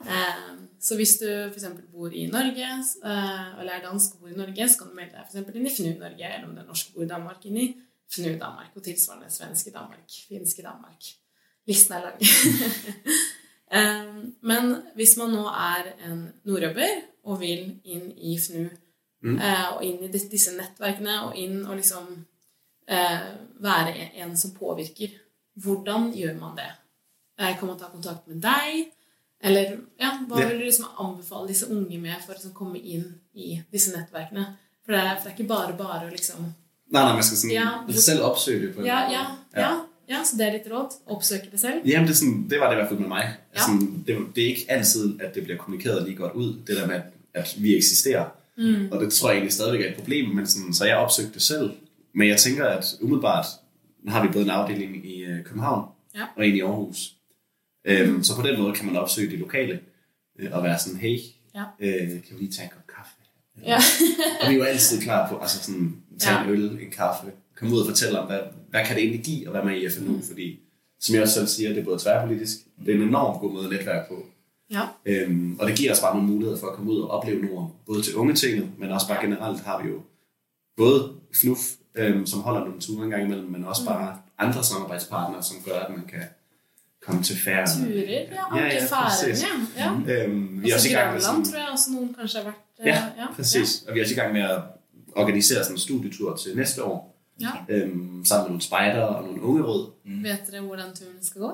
Eh, 0.00 0.50
så 0.80 0.96
hvis 0.96 1.16
du 1.20 1.28
f.eks. 1.28 1.66
bor 1.92 2.12
i 2.16 2.26
Norge, 2.32 2.68
eh, 3.12 3.60
eller 3.60 3.72
er 3.72 3.86
dansk 3.86 4.16
og 4.16 4.24
bor 4.24 4.32
i 4.32 4.38
Norge, 4.38 4.68
så 4.68 4.78
kan 4.78 4.90
du 4.90 4.98
melde 4.98 5.16
deg 5.16 5.26
eksempel 5.28 5.60
inn 5.60 5.68
i 5.68 5.74
FNU 5.76 5.94
Norge, 6.00 6.34
eller 6.34 6.48
om 6.48 6.54
det 6.56 6.64
er 6.64 6.70
norsk 6.72 6.92
og 6.92 6.98
bor 6.98 7.06
i 7.06 7.10
Danmark, 7.14 7.44
inn 7.46 7.60
i 7.60 7.66
FNU 8.10 8.36
Danmark, 8.40 8.72
og 8.74 8.86
tilsvarende 8.86 9.30
svenske 9.30 9.74
Danmark, 9.74 10.20
finske 10.28 10.64
Danmark. 10.66 11.12
Listen 11.68 11.98
er 11.98 12.08
lang. 12.08 12.18
Men 13.72 14.82
hvis 14.96 15.16
man 15.16 15.30
nå 15.34 15.44
er 15.46 15.92
en 16.08 16.32
nordjobber 16.44 17.02
og 17.24 17.40
vil 17.40 17.76
inn 17.84 18.12
i 18.18 18.36
FNU, 18.38 18.68
Mm. 19.22 19.36
eh, 19.40 19.72
og 19.76 19.82
inn 19.84 20.02
i 20.04 20.08
dis- 20.08 20.30
disse 20.30 20.50
nettverkene, 20.56 21.18
og 21.26 21.36
inn 21.36 21.66
og 21.66 21.76
liksom 21.76 22.24
eh, 22.88 23.20
være 23.60 23.92
en- 23.94 24.30
en 24.30 24.36
som 24.36 24.50
påvirker, 24.50 25.10
hvordan 25.62 26.12
gjør 26.14 26.38
man 26.40 26.56
det? 26.56 26.70
Eh, 27.38 27.58
Kan 27.58 27.68
man 27.68 27.78
ta 27.78 27.84
kontakt 27.92 28.26
med 28.28 28.40
deg? 28.42 28.92
Eller 29.42 29.78
ja, 30.00 30.10
hva 30.28 30.40
Ja. 30.40 30.48
vil 30.48 30.58
du 30.58 30.64
liksom 30.64 30.86
anbefale 30.98 31.48
disse 31.48 31.66
unge 31.70 31.98
med 32.00 32.20
for 32.22 32.32
å 32.32 32.36
liksom 32.36 32.52
komme 32.54 32.78
inn 32.78 33.20
i 33.34 33.62
disse 33.72 33.92
nettverkene? 33.96 34.56
For 34.84 34.92
det 34.92 35.00
er, 35.00 35.16
for 35.16 35.28
det 35.28 35.32
er 35.38 35.42
ikke 35.44 35.48
bare 35.48 35.76
bare 35.76 36.06
å 36.08 36.10
liksom 36.10 36.54
Nej, 36.92 37.04
nej, 37.04 37.12
man 37.12 37.22
skal 37.22 37.36
sådan 37.36 37.52
Ja, 37.54 37.84
ja, 37.88 37.92
selv 37.94 38.20
opsøge 38.22 38.60
det 38.66 38.74
på 38.74 38.80
en 38.80 38.86
Ja, 38.86 39.10
ja, 39.10 39.24
anden 39.24 39.36
ja. 39.56 39.84
Ja 40.10 40.24
så 40.24 40.36
det 40.38 40.46
er 40.48 40.52
ditt 40.52 40.72
råd? 40.72 40.88
Oppsøke 41.06 41.48
det 41.52 41.60
selv? 41.60 41.74
Jamen, 41.86 42.06
det, 42.06 42.12
er 42.12 42.16
sådan, 42.16 42.46
det 42.50 42.60
var 42.60 42.66
det 42.66 42.74
i 42.74 42.78
hvert 42.78 42.88
fald 42.88 42.98
med 43.00 43.08
mig. 43.08 43.34
Ja. 43.54 43.60
Sådan, 43.60 44.04
det, 44.06 44.18
det 44.36 44.44
er 44.44 44.48
ikke 44.48 44.66
altid, 44.68 45.20
at 45.20 45.34
det 45.34 45.42
bliver 45.44 45.58
kommunikeret 45.58 46.04
lige 46.04 46.16
godt 46.16 46.32
ud, 46.32 46.54
det 46.66 46.76
der 46.76 46.86
med, 46.86 47.00
at, 47.34 47.56
vi 47.58 47.76
eksisterer. 47.76 48.24
Mm. 48.58 48.88
Og 48.92 49.00
det 49.00 49.12
tror 49.12 49.28
jeg 49.28 49.36
egentlig 49.36 49.52
stadigvæk 49.52 49.80
er 49.86 49.90
et 49.90 49.96
problem, 49.96 50.28
men 50.28 50.46
sådan, 50.46 50.74
så 50.74 50.84
jeg 50.84 50.96
opsøgte 50.96 51.32
det 51.34 51.42
selv. 51.42 51.70
Men 52.14 52.28
jeg 52.28 52.36
tænker, 52.36 52.64
at 52.66 52.84
umiddelbart 53.00 53.46
har 54.08 54.22
vi 54.26 54.32
både 54.32 54.44
en 54.44 54.50
afdeling 54.50 55.06
i 55.06 55.24
øh, 55.24 55.44
København 55.44 55.88
Ja. 56.14 56.24
og 56.36 56.46
en 56.46 56.54
i 56.56 56.60
Aarhus. 56.60 57.12
Øhm, 57.84 58.22
så 58.22 58.36
på 58.36 58.42
den 58.46 58.60
måde 58.60 58.74
kan 58.74 58.86
man 58.86 58.96
opsøge 58.96 59.30
de 59.30 59.36
lokale 59.36 59.80
øh, 60.38 60.48
og 60.52 60.62
være 60.64 60.78
sådan, 60.78 60.98
hey, 61.00 61.18
Ja. 61.54 61.62
øh, 61.80 62.08
kan 62.08 62.22
vi 62.30 62.36
lige 62.38 62.52
tage 62.52 62.64
en 62.64 62.70
kop 62.70 62.86
kaffe? 62.96 63.12
Ja. 63.66 63.76
Og 64.42 64.48
vi 64.50 64.54
er 64.54 64.58
jo 64.58 64.64
altid 64.64 65.02
klar 65.02 65.28
på, 65.28 65.38
altså 65.38 65.62
sådan, 65.64 65.96
tage 66.20 66.36
Ja. 66.38 66.44
en 66.44 66.50
øl, 66.50 66.64
en 66.82 66.90
kaffe, 66.90 67.26
komme 67.60 67.74
ud 67.74 67.80
og 67.80 67.86
fortælle 67.86 68.20
om, 68.20 68.26
hvad, 68.26 68.40
hvad 68.70 68.84
kan 68.84 68.96
det 68.96 69.02
egentlig 69.02 69.24
give 69.24 69.46
at 69.48 69.54
være 69.54 69.64
med 69.64 69.82
i 69.82 69.88
FNU, 69.88 70.12
mm. 70.12 70.22
fordi 70.22 70.60
som 71.00 71.14
jeg 71.14 71.22
også 71.22 71.34
selv 71.34 71.46
siger, 71.46 71.68
det 71.68 71.78
er 71.78 71.84
både 71.84 71.98
tværpolitisk, 71.98 72.56
det 72.86 72.94
er 72.94 72.98
en 72.98 73.02
enormt 73.02 73.40
god 73.40 73.52
måde 73.52 73.64
at 73.64 73.70
netværke 73.70 74.08
på, 74.08 74.26
ja. 74.70 74.82
øhm, 75.06 75.56
og 75.60 75.68
det 75.68 75.76
giver 75.76 75.92
os 75.92 76.00
bare 76.00 76.14
nogle 76.14 76.28
muligheder 76.28 76.58
for 76.60 76.66
at 76.66 76.74
komme 76.74 76.92
ud 76.92 77.00
og 77.00 77.10
opleve 77.10 77.42
Norden, 77.42 77.68
både 77.86 78.02
til 78.02 78.14
unge 78.14 78.34
tinget, 78.34 78.68
men 78.78 78.90
også 78.90 79.08
bare 79.08 79.24
generelt 79.24 79.60
har 79.60 79.82
vi 79.82 79.88
jo 79.88 80.00
både 80.76 81.12
FNUF, 81.40 81.58
øhm, 81.94 82.26
som 82.26 82.40
holder 82.40 82.60
nogle 82.60 82.80
ture 82.80 83.04
en 83.04 83.10
gang 83.10 83.24
imellem, 83.24 83.50
men 83.50 83.64
også 83.64 83.84
bare 83.86 84.18
andre 84.38 84.64
samarbejdspartnere, 84.64 85.42
som 85.42 85.56
gør, 85.64 85.80
at 85.80 85.90
man 85.96 86.06
kan 86.06 86.22
komme 87.06 87.22
til 87.22 87.36
færre. 87.44 87.66
Turer, 87.66 87.88
ja. 87.88 88.02
Ja, 88.02 88.26
ja, 88.56 88.64
Anke 88.64 88.88
præcis. 88.90 89.44
Færøyene. 89.44 90.06
Ja. 90.06 90.24
Øhm, 90.24 90.62
vi 90.62 90.70
er 90.70 90.74
også 90.74 90.88
i 90.88 90.92
gang 90.92 91.12
med 91.12 91.20
sådan, 91.20 91.44
tror 91.44 91.58
jeg 91.58 91.68
også 91.72 91.90
noen 91.92 92.14
kanskje 92.18 92.40
har 92.40 92.44
vært 92.44 92.54
eh, 92.78 92.86
Ja, 93.18 93.26
præcis. 93.36 93.84
Og 93.88 93.94
vi 93.94 94.00
er 94.00 94.04
også 94.04 94.14
i 94.14 94.18
gang 94.18 94.32
med 94.32 94.42
at 94.42 94.60
organisere 95.16 95.64
sådan 95.64 95.74
en 95.74 95.78
studietur 95.78 96.36
til 96.36 96.56
næste 96.56 96.84
år, 96.84 97.09
Ja. 97.40 97.74
øhm, 97.74 98.24
sammen 98.24 98.42
med 98.44 98.48
nogle 98.48 98.60
spejdere 98.62 99.08
og 99.08 99.24
nogle 99.24 99.42
unge 99.42 99.62
råd. 99.62 99.90
Vet 100.22 100.38
dere 100.52 100.60
hvordan 100.60 100.84
turen 100.94 101.16
skal 101.22 101.40
gå? 101.40 101.52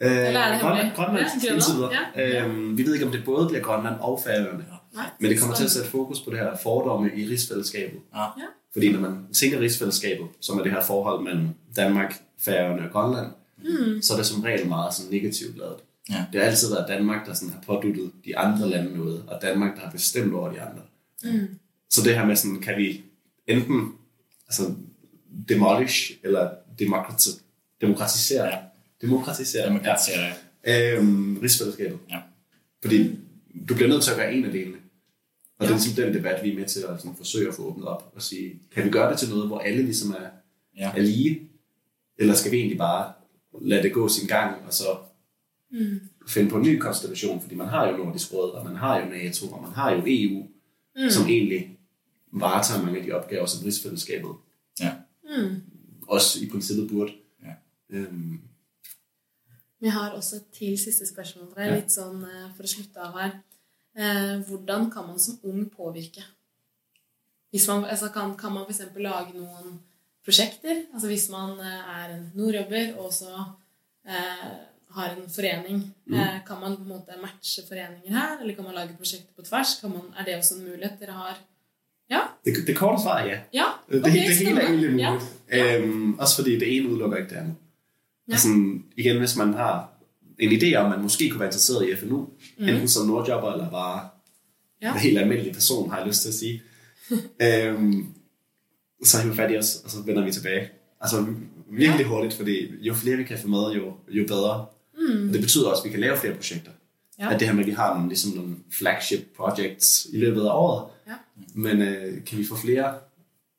Øh, 0.00 0.10
Eller 0.26 0.40
er 0.40 0.52
det 0.52 0.60
Grønland? 0.60 0.94
Grønland, 0.96 1.26
Ja, 1.44 1.52
indtil 1.54 1.74
videre. 1.74 1.90
ja. 2.16 2.44
Øhm, 2.46 2.78
vi 2.78 2.86
ved 2.86 2.94
ikke, 2.94 3.06
om 3.06 3.12
det 3.12 3.24
både 3.24 3.48
bliver 3.48 3.62
Grønland 3.62 4.00
og 4.00 4.20
Færøerne. 4.24 4.64
Nej, 4.94 5.10
Men 5.20 5.30
det 5.30 5.40
kommer 5.40 5.54
til 5.56 5.64
at 5.64 5.70
sætte 5.70 5.90
fokus 5.90 6.20
på 6.20 6.30
det 6.30 6.38
her 6.38 6.56
fordomme 6.62 7.10
i 7.16 7.28
rigsfællesskabet. 7.28 8.00
Ja. 8.14 8.20
Ja. 8.22 8.28
Fordi 8.72 8.92
når 8.92 9.00
man 9.00 9.26
tænker 9.32 9.60
rigsfællesskabet, 9.60 10.26
som 10.40 10.58
er 10.58 10.62
det 10.62 10.72
her 10.72 10.82
forhold 10.82 11.22
mellem 11.24 11.48
Danmark, 11.76 12.20
Færøerne 12.38 12.82
og 12.86 12.90
Grønland, 12.92 13.26
mm. 13.58 14.02
så 14.02 14.12
er 14.12 14.16
det 14.16 14.26
som 14.26 14.42
regel 14.42 14.68
meget 14.68 14.94
sådan 14.94 15.12
negativt 15.12 15.58
lavet. 15.58 15.76
Ja. 16.10 16.24
Det 16.32 16.40
har 16.40 16.48
altid 16.48 16.70
været 16.74 16.88
Danmark, 16.88 17.26
der 17.26 17.34
sådan 17.34 17.54
har 17.54 17.60
påduttet 17.66 18.10
de 18.24 18.38
andre 18.38 18.68
lande 18.68 18.98
noget, 18.98 19.24
og 19.28 19.42
Danmark, 19.42 19.74
der 19.76 19.80
har 19.82 19.90
bestemt 19.90 20.34
over 20.34 20.52
de 20.52 20.60
andre. 20.60 20.82
Mm. 21.24 21.48
Så 21.90 22.02
det 22.04 22.14
her 22.14 22.26
med 22.26 22.36
sådan, 22.36 22.60
kan 22.60 22.74
vi 22.78 23.02
enten 23.46 23.92
altså, 24.48 24.62
demolish 25.48 26.12
eller 26.24 26.50
demokrati- 26.82 27.40
demokratisere, 27.80 28.46
Ja. 28.46 28.58
demokratisere, 29.02 29.66
Demokratisera. 29.66 30.26
øhm, 30.66 31.38
rigsfællesskabet. 31.42 31.98
Ja. 32.10 32.18
Fordi 32.82 33.18
du 33.68 33.74
bliver 33.74 33.88
nødt 33.88 34.02
til 34.02 34.10
at 34.10 34.16
gøre 34.16 34.34
en 34.34 34.44
af 34.44 34.52
delene. 34.52 34.76
Og 34.76 34.80
ja. 35.60 35.64
det 35.64 35.70
Ja. 35.70 35.74
er 35.74 35.78
ligesom 35.84 36.04
den 36.04 36.14
debat, 36.14 36.44
vi 36.44 36.50
er 36.52 36.58
med 36.58 36.66
til 36.66 36.80
at 36.80 37.00
sådan, 37.00 37.16
forsøge 37.16 37.48
at 37.48 37.54
få 37.54 37.62
åbnet 37.62 37.86
op 37.88 38.12
og 38.14 38.22
sige, 38.22 38.60
kan 38.74 38.84
vi 38.84 38.90
gøre 38.90 39.10
det 39.10 39.18
til 39.18 39.28
noget, 39.28 39.46
hvor 39.46 39.58
alle 39.58 39.82
ligesom 39.82 40.10
er, 40.10 40.28
Ja. 40.76 40.92
er 40.96 41.02
lige? 41.02 41.40
Eller 42.18 42.34
skal 42.34 42.52
vi 42.52 42.56
egentlig 42.56 42.78
bare 42.78 43.12
lade 43.60 43.82
det 43.82 43.92
gå 43.92 44.08
sin 44.08 44.28
gang, 44.28 44.66
og 44.66 44.74
så 44.74 44.84
Mm. 45.70 46.00
finde 46.28 46.50
på 46.50 46.56
en 46.56 46.62
ny 46.62 46.78
konstellation? 46.78 47.40
Fordi 47.40 47.54
man 47.54 47.68
har 47.68 47.88
jo 47.90 47.96
Nordisk 47.96 48.32
Råd, 48.32 48.50
og 48.50 48.64
man 48.64 48.76
har 48.76 49.00
jo 49.00 49.08
NATO, 49.08 49.46
og 49.48 49.62
man 49.62 49.72
har 49.72 49.92
jo 49.92 50.02
EU, 50.06 50.46
mm. 50.96 51.10
som 51.10 51.26
egentlig 51.28 51.78
varetager 52.32 52.82
mange 52.82 52.98
af 52.98 53.04
de 53.04 53.12
opgaver, 53.12 53.46
som 53.46 53.64
rigsfællesskabet 53.64 54.28
Ja. 54.28 54.32
Også 56.18 56.42
i 56.42 56.48
princippet 56.50 56.88
burde. 56.90 57.14
Ja. 57.44 57.54
Øhm, 57.90 58.40
Vi 59.80 59.88
har 59.92 60.10
også 60.16 60.36
et 60.40 60.46
til 60.56 60.78
siste 60.80 61.06
spørsmål. 61.06 61.50
Det 61.54 61.58
er 61.58 61.68
Ja. 61.70 61.74
litt 61.76 61.92
sånn 61.92 62.22
eh, 62.24 62.48
for 62.56 62.64
å 62.64 62.70
slutte 62.74 62.96
av 63.04 63.12
her. 63.20 63.34
Eh, 63.96 64.38
hvordan 64.48 64.90
kan 64.92 65.06
man 65.06 65.18
som 65.20 65.38
ung 65.44 65.68
påvirke? 65.70 66.24
hvis 67.52 67.68
man, 67.68 67.84
altså 67.84 68.08
kan, 68.12 68.34
kan 68.36 68.52
man 68.52 68.64
f.eks. 68.68 68.80
lage 69.00 69.32
noen 69.32 69.78
prosjekter? 70.26 70.82
Altså 70.92 71.06
hvis 71.08 71.28
man 71.32 71.58
eh, 71.60 72.00
er 72.00 72.10
en 72.16 72.24
nordjobber 72.34 72.98
og 73.00 73.12
så 73.14 73.30
eh, 74.04 74.50
har 74.96 75.14
en 75.14 75.28
forening, 75.30 75.78
eh, 76.12 76.42
kan 76.46 76.60
man 76.60 76.76
på 76.76 76.82
en 76.82 76.88
måte 76.88 77.16
matche 77.22 77.62
foreninger 77.68 78.12
her? 78.12 78.40
Eller 78.42 78.54
kan 78.54 78.64
man 78.64 78.74
lage 78.74 78.96
prosjekter 78.98 79.32
på 79.36 79.44
tvers? 79.46 79.78
Kan 79.80 79.92
man, 79.94 80.10
er 80.18 80.24
det 80.24 80.36
også 80.36 80.58
en 80.58 80.66
mulighet 80.68 80.98
dere 81.00 81.12
har? 81.16 81.38
Ja? 82.10 82.18
Det, 82.44 82.66
det 82.66 82.76
korte 82.76 83.02
svar 83.02 83.18
er 83.18 83.26
ja. 83.26 83.38
Ja? 83.54 83.64
Det, 83.92 83.98
Ok, 84.04 84.12
det 84.12 84.36
hele 84.36 84.60
er 84.60 84.66
egentlig 84.66 84.90
muligt. 84.90 85.24
Ja. 85.52 85.78
Øhm, 85.82 86.18
også 86.18 86.36
fordi 86.36 86.58
det 86.58 86.76
ene 86.76 86.88
udelukker 86.88 87.16
ikke 87.16 87.30
det 87.30 87.36
andet. 87.36 87.54
Ja. 88.28 88.32
Ja. 88.32 88.32
Altså, 88.32 88.48
igen, 88.96 89.18
hvis 89.18 89.36
man 89.36 89.54
har 89.54 89.92
en 90.38 90.50
idé 90.52 90.74
om, 90.76 90.84
at 90.86 90.90
man 90.90 91.02
måske 91.02 91.30
kunne 91.30 91.40
være 91.40 91.48
interesseret 91.48 91.88
i 91.88 91.96
FNU, 91.96 92.28
mm. 92.58 92.68
enten 92.68 92.88
som 92.88 93.06
nordjobber 93.06 93.52
eller 93.52 93.70
bare 93.70 94.08
Ja. 94.82 94.92
en 94.92 94.98
helt 94.98 95.18
almindelig 95.18 95.52
person, 95.52 95.90
har 95.90 95.98
jeg 95.98 96.06
lyst 96.06 96.22
til 96.22 96.28
at 96.28 96.34
sige, 96.34 96.62
øhm, 97.42 98.06
så 99.04 99.22
hiver 99.22 99.34
fat 99.34 99.52
i 99.52 99.56
os, 99.56 99.76
og 99.84 99.90
så 99.90 100.02
vender 100.02 100.24
vi 100.24 100.32
tilbage. 100.32 100.68
Altså 101.00 101.26
virkelig 101.70 102.00
ja. 102.04 102.08
hurtigt, 102.08 102.34
fordi 102.34 102.72
jo 102.80 102.94
flere 102.94 103.16
vi 103.16 103.24
kan 103.24 103.38
få 103.38 103.48
med, 103.48 103.70
jo, 103.72 103.92
jo 104.08 104.24
bedre. 104.26 104.66
Mm. 104.98 105.28
Og 105.28 105.32
det 105.32 105.40
betyder 105.40 105.68
også, 105.68 105.80
at 105.82 105.84
vi 105.84 105.90
kan 105.90 106.00
lave 106.00 106.16
flere 106.16 106.34
projekter. 106.34 106.70
Ja. 107.18 107.34
At 107.34 107.40
det 107.40 107.48
her 107.48 107.54
med, 107.54 107.62
at 107.62 107.66
vi 107.66 107.72
har 107.72 107.94
nogle, 107.94 108.08
ligesom 108.08 108.32
nogle 108.32 108.56
flagship 108.78 109.26
projects 109.36 110.06
i 110.12 110.16
løbet 110.18 110.40
af 110.40 110.50
året, 110.50 110.84
Ja. 111.08 111.12
men 111.54 111.82
øh, 111.82 112.24
kan 112.24 112.38
vi 112.38 112.44
få 112.46 112.56
flere 112.56 112.84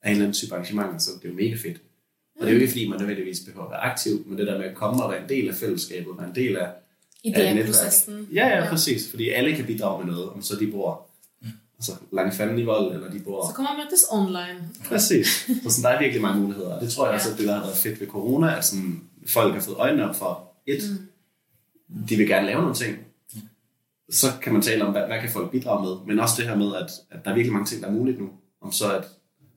af 0.02 0.10
en 0.10 0.12
eller 0.12 0.24
anden 0.26 0.34
type 0.34 0.54
arrangementer, 0.54 0.98
så 0.98 1.12
det 1.22 1.26
er 1.26 1.30
jo 1.30 1.36
mega 1.36 1.56
fedt. 1.56 1.78
Og 2.36 2.42
det 2.42 2.48
er 2.50 2.54
jo 2.54 2.60
ikke 2.60 2.72
fordi, 2.72 2.88
man 2.90 3.00
nødvendigvis 3.00 3.40
behøver 3.40 3.66
at 3.66 3.72
være 3.72 3.80
aktiv, 3.80 4.24
men 4.28 4.38
det 4.38 4.48
der 4.48 4.58
med 4.58 4.66
at 4.66 4.76
komme 4.76 5.04
og 5.04 5.12
være 5.12 5.24
en 5.24 5.30
del 5.30 5.50
af 5.50 5.56
fællesskabet, 5.56 6.18
være 6.18 6.28
en 6.30 6.36
del 6.36 6.58
af 6.58 6.70
et 7.24 7.34
Idéprosessen. 7.36 8.12
Ja, 8.34 8.48
ja, 8.48 8.70
præcis. 8.70 9.10
Fordi 9.10 9.30
alle 9.30 9.56
kan 9.56 9.66
bidrage 9.66 10.06
med 10.06 10.14
noget, 10.14 10.30
om 10.30 10.42
så 10.42 10.56
de 10.56 10.68
bor 10.72 11.08
altså, 11.78 11.92
langt 12.14 12.36
fanden 12.36 12.60
i 12.60 12.64
vold, 12.64 12.94
eller 12.96 13.12
de 13.12 13.20
bor... 13.20 13.48
Så 13.50 13.56
kan 13.56 13.64
man 13.64 13.86
møtes 13.86 14.06
online. 14.12 14.70
Præcis. 14.86 15.28
Så 15.64 15.70
sådan, 15.70 15.84
der 15.84 15.90
er 15.90 16.00
virkelig 16.00 16.22
mange 16.22 16.42
muligheder. 16.42 16.74
Og 16.76 16.82
det 16.82 16.90
tror 16.90 17.06
jeg 17.06 17.16
også, 17.16 17.28
Ja. 17.30 17.34
at 17.34 17.40
det 17.40 17.48
der 17.48 17.54
har 17.56 17.62
været 17.64 17.78
fedt 17.78 18.00
ved 18.02 18.08
corona, 18.08 18.58
at 18.58 18.66
sådan, 18.66 19.02
folk 19.28 19.54
har 19.54 19.62
fået 19.62 19.78
øjnene 19.78 20.10
op 20.10 20.16
for, 20.16 20.44
et, 20.68 21.00
de 22.10 22.16
vil 22.16 22.28
gerne 22.28 22.48
lave 22.48 22.60
nogle 22.62 22.76
ting. 22.76 22.98
Så 24.10 24.28
kan 24.42 24.54
man 24.54 24.62
tale 24.62 24.86
om, 24.86 24.92
hvad, 24.92 25.06
hvad 25.08 25.20
kan 25.22 25.30
folk 25.30 25.52
bidrage 25.52 25.84
med. 25.84 25.96
Men 26.08 26.20
også 26.20 26.34
det 26.38 26.50
her 26.50 26.56
med, 26.58 26.76
at, 26.76 26.92
at 27.12 27.26
der 27.26 27.32
er 27.32 27.36
virkelig 27.36 27.54
mange 27.54 27.66
ting, 27.66 27.82
der 27.82 27.88
er 27.88 27.92
muligt 27.94 28.20
nu. 28.20 28.30
Om 28.62 28.72
så 28.72 28.98
at 28.98 29.06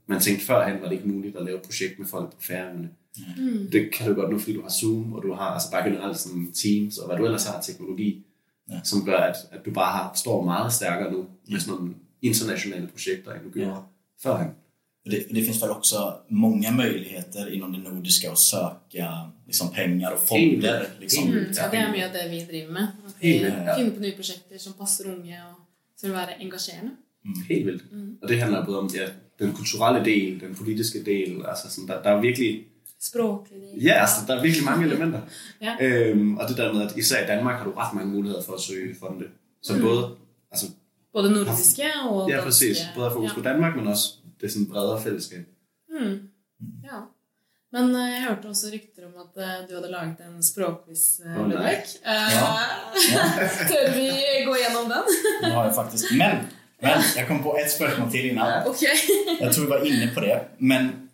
man 0.06 0.20
tænkte 0.20 0.46
førhen, 0.46 0.80
var 0.82 0.88
det 0.88 0.92
ikke 0.96 1.08
muligt 1.08 1.36
at 1.36 1.44
lave 1.44 1.56
et 1.56 1.62
projekt 1.62 1.98
med 1.98 2.06
folk 2.06 2.30
på 2.34 2.40
færøerne. 2.42 2.90
Mm. 3.36 3.70
Det 3.72 3.90
kan 3.92 4.08
du 4.08 4.14
godt 4.20 4.30
nu, 4.30 4.38
fordi 4.38 4.54
du 4.54 4.62
har 4.62 4.68
Zoom, 4.80 5.12
og 5.12 5.22
du 5.22 5.32
har 5.32 5.44
altså 5.50 5.70
bare 5.70 5.84
generelt 5.84 6.18
sådan 6.18 6.52
Teams, 6.52 6.98
og 6.98 7.06
hvad 7.06 7.16
du 7.16 7.24
ellers 7.24 7.46
har 7.46 7.60
teknologi, 7.60 8.24
Ja. 8.68 8.74
ja. 8.74 8.80
som 8.84 9.04
gør, 9.04 9.16
at, 9.16 9.36
at 9.52 9.64
du 9.64 9.70
bare 9.70 9.92
har, 9.92 10.12
står 10.14 10.44
meget 10.44 10.72
stærkare 10.72 11.12
nu 11.12 11.26
med 11.50 11.60
sådan 11.60 11.74
nogle 11.78 11.94
internationella 12.22 12.86
projekter, 12.86 13.32
end 13.32 13.42
du 13.44 13.50
gjorde 13.50 13.70
Ja. 13.70 13.76
förrän. 14.22 14.50
Och 15.04 15.10
Det, 15.10 15.26
det 15.30 15.42
finns 15.42 15.62
väl 15.62 15.70
också 15.70 16.20
många 16.28 16.70
möjligheter 16.70 17.54
inom 17.54 17.72
det 17.72 17.78
nordiska 17.90 18.32
att 18.32 18.38
söka 18.38 19.30
liksom, 19.46 19.72
pengar 19.72 20.12
och 20.12 20.26
fonder. 20.28 20.86
Liksom, 21.00 21.28
Mm, 21.28 21.46
ja, 21.56 21.68
det 21.70 21.92
mye 21.92 22.06
av 22.06 22.12
det 22.12 22.28
vi 22.30 22.44
driver 22.44 22.72
med. 22.72 22.86
At 23.06 23.14
vi 23.20 23.32
Helt 23.32 23.44
vildt, 23.44 23.66
ja. 23.66 23.74
finner 23.74 23.90
på 23.90 24.00
nye 24.00 24.12
prosjekter 24.12 24.58
som 24.58 24.72
passer 24.72 25.04
unge 25.14 25.38
og 25.48 25.54
som 26.00 26.08
vil 26.08 26.16
være 26.16 26.34
engasjerende. 26.40 26.90
Helt 27.48 27.66
vildt. 27.66 27.82
Og 28.22 28.28
det 28.28 28.40
handler 28.40 28.64
både 28.66 28.78
om 28.78 28.90
ja, 28.94 29.06
den 29.38 29.52
kulturelle 29.52 30.04
del, 30.04 30.40
den 30.40 30.54
politiske 30.54 31.04
del, 31.04 31.46
altså 31.48 31.70
sådan, 31.70 31.88
der, 31.88 32.02
der 32.02 32.10
er 32.10 32.20
virkelig, 32.20 32.66
Språklig 33.02 33.60
del. 33.60 33.82
ja, 33.84 33.92
altså, 34.00 34.16
der 34.26 34.34
er 34.36 34.42
virkelig 34.42 34.64
mange 34.64 34.86
elementer. 34.86 35.20
Ja. 35.66 35.76
Øhm, 35.80 36.36
og 36.38 36.48
det 36.48 36.56
der 36.56 36.72
med, 36.72 36.82
at 36.82 36.96
især 36.96 37.24
i 37.24 37.26
Danmark 37.26 37.58
har 37.58 37.64
du 37.64 37.70
ret 37.72 37.94
mange 37.94 38.12
muligheder 38.12 38.42
for 38.42 38.52
at 38.52 38.60
søge 38.60 38.94
fonde. 39.00 39.24
Så 39.62 39.74
mm. 39.76 39.82
både, 39.82 40.08
altså, 40.50 40.66
Både 41.12 41.32
nordiske 41.32 41.82
og 42.10 42.30
ja 42.30 42.44
præcis, 42.44 42.76
danske. 42.78 42.92
både 42.94 43.06
at 43.06 43.12
fokus 43.12 43.30
ja. 43.30 43.34
på 43.34 43.40
Danmark, 43.40 43.76
men 43.76 43.86
også 43.86 44.08
det 44.40 44.52
sådan 44.52 44.66
bredere 44.70 45.02
fællesskab. 45.02 45.44
Mm. 45.90 46.18
Ja. 46.84 47.00
Men 47.72 47.94
eh, 47.94 48.08
jeg 48.12 48.22
hørte 48.28 48.48
også 48.50 48.70
rykter 48.72 49.06
om 49.06 49.12
at 49.22 49.36
eh, 49.42 49.58
du 49.68 49.74
hadde 49.78 49.90
laget 49.92 50.22
en 50.26 50.42
språkquiz, 50.42 51.20
uh, 51.24 51.36
Å, 51.38 51.44
nei. 51.46 51.52
Ludvig. 51.52 51.92
Eh, 52.02 52.32
Ja. 52.34 52.54
Tør 53.70 53.92
vi 53.94 54.08
gå 54.46 54.56
gjennom 54.58 54.88
den? 54.90 55.12
Det 55.42 55.52
har 55.54 55.64
jag 55.68 55.74
faktiskt. 55.74 56.10
Men, 56.18 56.36
men 56.82 57.02
jag 57.16 57.28
kom 57.28 57.42
på 57.42 57.56
ett 57.58 57.70
spörsmål 57.70 58.10
till 58.10 58.30
innan. 58.30 58.66
Ok. 58.66 58.82
Jag 59.40 59.52
tror 59.54 59.64
vi 59.64 59.70
var 59.70 59.86
inne 59.86 60.08
på 60.14 60.20
det. 60.20 60.40
Men 60.58 61.08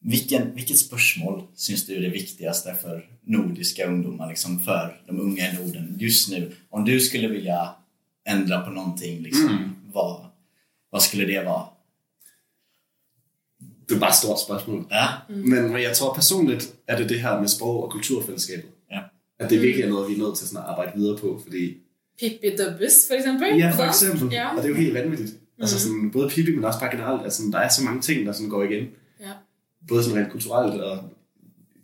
vilken, 0.00 0.54
vilket 0.54 0.78
spörsmål 0.78 1.42
syns 1.54 1.86
du 1.86 1.96
är 1.96 2.00
det 2.00 2.08
viktigaste 2.08 2.74
för 2.74 3.06
nordiska 3.26 3.86
ungdomar? 3.86 4.28
Liksom 4.28 4.60
för 4.60 5.00
de 5.06 5.20
unga 5.20 5.50
i 5.50 5.56
Norden 5.56 5.96
just 5.98 6.30
nu? 6.30 6.52
Om 6.70 6.84
du 6.84 7.00
skulle 7.00 7.28
vilja 7.28 7.74
ändra 8.24 8.60
på 8.60 8.70
någonting, 8.70 9.22
liksom, 9.22 9.76
vad, 9.92 10.26
vad 10.90 11.02
skulle 11.02 11.24
det 11.24 11.44
vara? 11.44 11.66
Det 13.88 13.96
er 13.96 14.00
bare 14.00 14.10
et 14.10 14.14
stort 14.16 14.40
spørgsmål. 14.40 14.86
Ja, 14.90 15.06
Men, 15.28 15.62
men 15.72 15.82
jeg 15.82 15.92
tror 15.96 16.14
personligt, 16.14 16.74
at 16.86 16.98
det 16.98 17.04
er 17.04 17.08
det 17.08 17.20
her 17.20 17.40
med 17.40 17.48
sprog- 17.48 17.84
og 17.84 17.90
kulturfællesskabet. 17.90 18.70
ja. 18.92 19.00
At 19.38 19.50
det 19.50 19.62
virkelig 19.62 19.84
er 19.84 19.88
noget, 19.88 20.08
vi 20.08 20.14
er 20.14 20.18
nødt 20.18 20.36
til 20.38 20.46
sådan 20.48 20.62
at 20.64 20.68
arbejde 20.70 20.92
videre 20.98 21.18
på, 21.18 21.40
fordi 21.42 21.76
Pippi 22.20 22.50
Dubbus, 22.58 22.92
for 23.08 23.14
eksempel. 23.14 23.48
Ja, 23.58 23.70
for 23.76 23.82
eksempel. 23.82 24.28
Ja. 24.32 24.50
Og 24.50 24.56
det 24.56 24.64
er 24.64 24.68
jo 24.68 24.74
helt 24.74 24.94
vanvittigt. 24.94 25.32
Mm. 25.32 25.62
Altså 25.62 25.80
sådan, 25.80 26.10
både 26.10 26.28
Pippi, 26.30 26.54
men 26.54 26.64
også 26.64 26.80
bare 26.80 26.90
generelt, 26.90 27.26
at 27.26 27.32
sådan, 27.32 27.52
der 27.52 27.58
er 27.58 27.68
så 27.68 27.82
mange 27.84 28.00
ting, 28.02 28.26
der 28.26 28.32
sådan 28.32 28.48
går 28.50 28.62
igen. 28.62 28.86
Ja. 29.20 29.30
Både 29.88 30.04
sådan 30.04 30.18
rent 30.18 30.30
kulturelt 30.32 30.80
og 30.80 30.98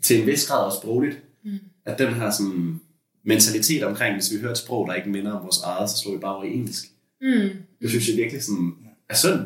til 0.03 0.21
en 0.21 0.27
vis 0.27 0.47
grad 0.49 0.65
også 0.65 0.79
sprogligt. 0.79 1.19
Mm. 1.45 1.51
At 1.87 1.99
den 1.99 2.15
her 2.15 2.31
sådan, 2.31 2.81
mentalitet 3.25 3.83
omkring, 3.85 4.15
hvis 4.15 4.33
vi 4.33 4.39
hører 4.41 4.53
et 4.53 4.59
sprog, 4.59 4.87
der 4.89 4.95
ikke 4.95 5.09
minder 5.11 5.33
om 5.33 5.43
vores 5.43 5.59
eget, 5.65 5.91
så 5.91 5.97
slår 5.97 6.13
vi 6.13 6.19
bare 6.19 6.35
over 6.35 6.45
i 6.45 6.53
engelsk. 6.55 6.85
Mm. 7.21 7.49
Det 7.83 7.91
synes 7.91 8.09
jeg 8.09 8.17
virkelig 8.17 8.43
sådan, 8.43 8.73
er 9.09 9.15
synd. 9.15 9.41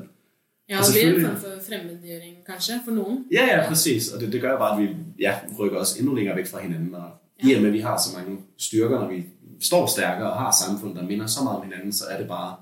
Ja, 0.69 0.79
Og 0.79 0.85
det 0.87 0.93
blir 0.95 1.15
en 1.15 1.21
form 1.27 1.41
for 1.41 1.53
fremmedgjøring, 1.69 2.37
kanskje, 2.49 2.81
for 2.85 2.93
noen. 2.93 3.25
Ja, 3.33 3.45
ja, 3.57 3.69
præcis. 3.69 4.09
Og 4.09 4.21
det, 4.21 4.33
det 4.33 4.41
gør 4.41 4.59
bare, 4.59 4.73
at 4.77 4.83
vi 4.83 4.97
ja, 5.19 5.35
rykker 5.59 5.79
os 5.79 5.97
endnu 5.97 6.15
længere 6.15 6.37
væk 6.37 6.47
fra 6.47 6.61
hinanden. 6.63 6.95
Og 6.95 7.11
i 7.43 7.55
og 7.55 7.61
med, 7.61 7.69
at 7.69 7.75
vi 7.75 7.81
har 7.81 7.99
så 7.99 8.17
mange 8.19 8.39
styrker, 8.59 9.01
når 9.01 9.09
vi 9.09 9.25
står 9.61 9.87
stærkere 9.87 10.31
og 10.33 10.39
har 10.39 10.51
samfund, 10.67 10.95
der 10.97 11.03
minder 11.03 11.27
så 11.27 11.45
meget 11.45 11.57
om 11.59 11.65
hinanden, 11.65 11.93
så 11.93 12.05
er 12.11 12.19
det 12.19 12.29
bare 12.29 12.57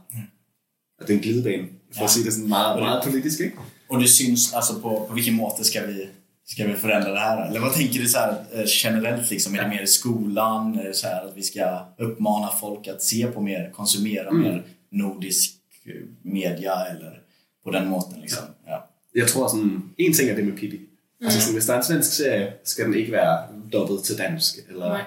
at 1.00 1.06
det 1.08 1.12
er 1.14 1.16
en 1.18 1.22
glidebane, 1.22 1.68
for 1.92 2.00
Ja. 2.00 2.04
at 2.04 2.10
sige 2.10 2.24
det 2.24 2.32
sådan 2.32 2.48
meget, 2.48 2.74
Og 2.74 2.80
meget 2.82 3.02
politisk, 3.04 3.40
ikke? 3.40 3.56
Och 3.88 4.00
det 4.00 4.08
syns 4.10 4.52
alltså 4.54 4.72
på, 4.80 5.06
på 5.08 5.14
vilken 5.14 5.34
måte 5.34 5.64
ska 5.64 5.86
vi, 5.86 6.08
ska 6.46 6.66
vi 6.66 6.74
förändra 6.74 7.10
det 7.12 7.18
här? 7.18 7.46
Eller 7.48 7.60
vad 7.60 7.72
tänker 7.72 8.00
du 8.00 8.06
så 8.08 8.18
här, 8.18 8.44
eh, 8.52 8.64
generellt? 8.66 9.30
Liksom? 9.30 9.54
Är 9.54 9.62
det 9.62 9.68
mer 9.68 9.82
i 9.82 9.86
skolan? 9.86 10.78
Är 10.78 10.84
det 10.84 10.94
så 10.94 11.06
här 11.06 11.24
att 11.26 11.36
vi 11.36 11.42
ska 11.42 11.78
uppmana 11.98 12.48
folk 12.60 12.88
att 12.88 13.02
se 13.02 13.26
på 13.26 13.40
mer, 13.40 13.70
konsumera 13.74 14.32
mer 14.32 14.64
nordisk 14.90 15.54
eh, 15.84 15.92
media 16.22 16.74
eller 16.90 17.20
på 17.64 17.70
den 17.70 17.88
måten? 17.88 18.20
Liksom? 18.20 18.44
Ja. 18.66 18.88
Jeg 19.16 19.26
tror 19.26 19.48
sådan, 19.48 19.82
en 19.98 20.12
ting 20.14 20.30
er 20.30 20.34
det 20.34 20.44
med 20.46 20.56
Pippi. 20.56 20.76
Mm. 20.76 21.26
Altså 21.26 21.40
sådan, 21.40 21.54
hvis 21.54 21.66
der 21.66 21.72
er 21.72 21.78
en 21.78 21.84
svensk 21.84 22.12
serie, 22.16 22.52
skal 22.64 22.84
den 22.84 22.94
ikke 22.94 23.12
være 23.12 23.38
dobbelt 23.72 24.04
til 24.04 24.18
dansk, 24.18 24.54
eller 24.68 24.88
Nej. 24.88 25.04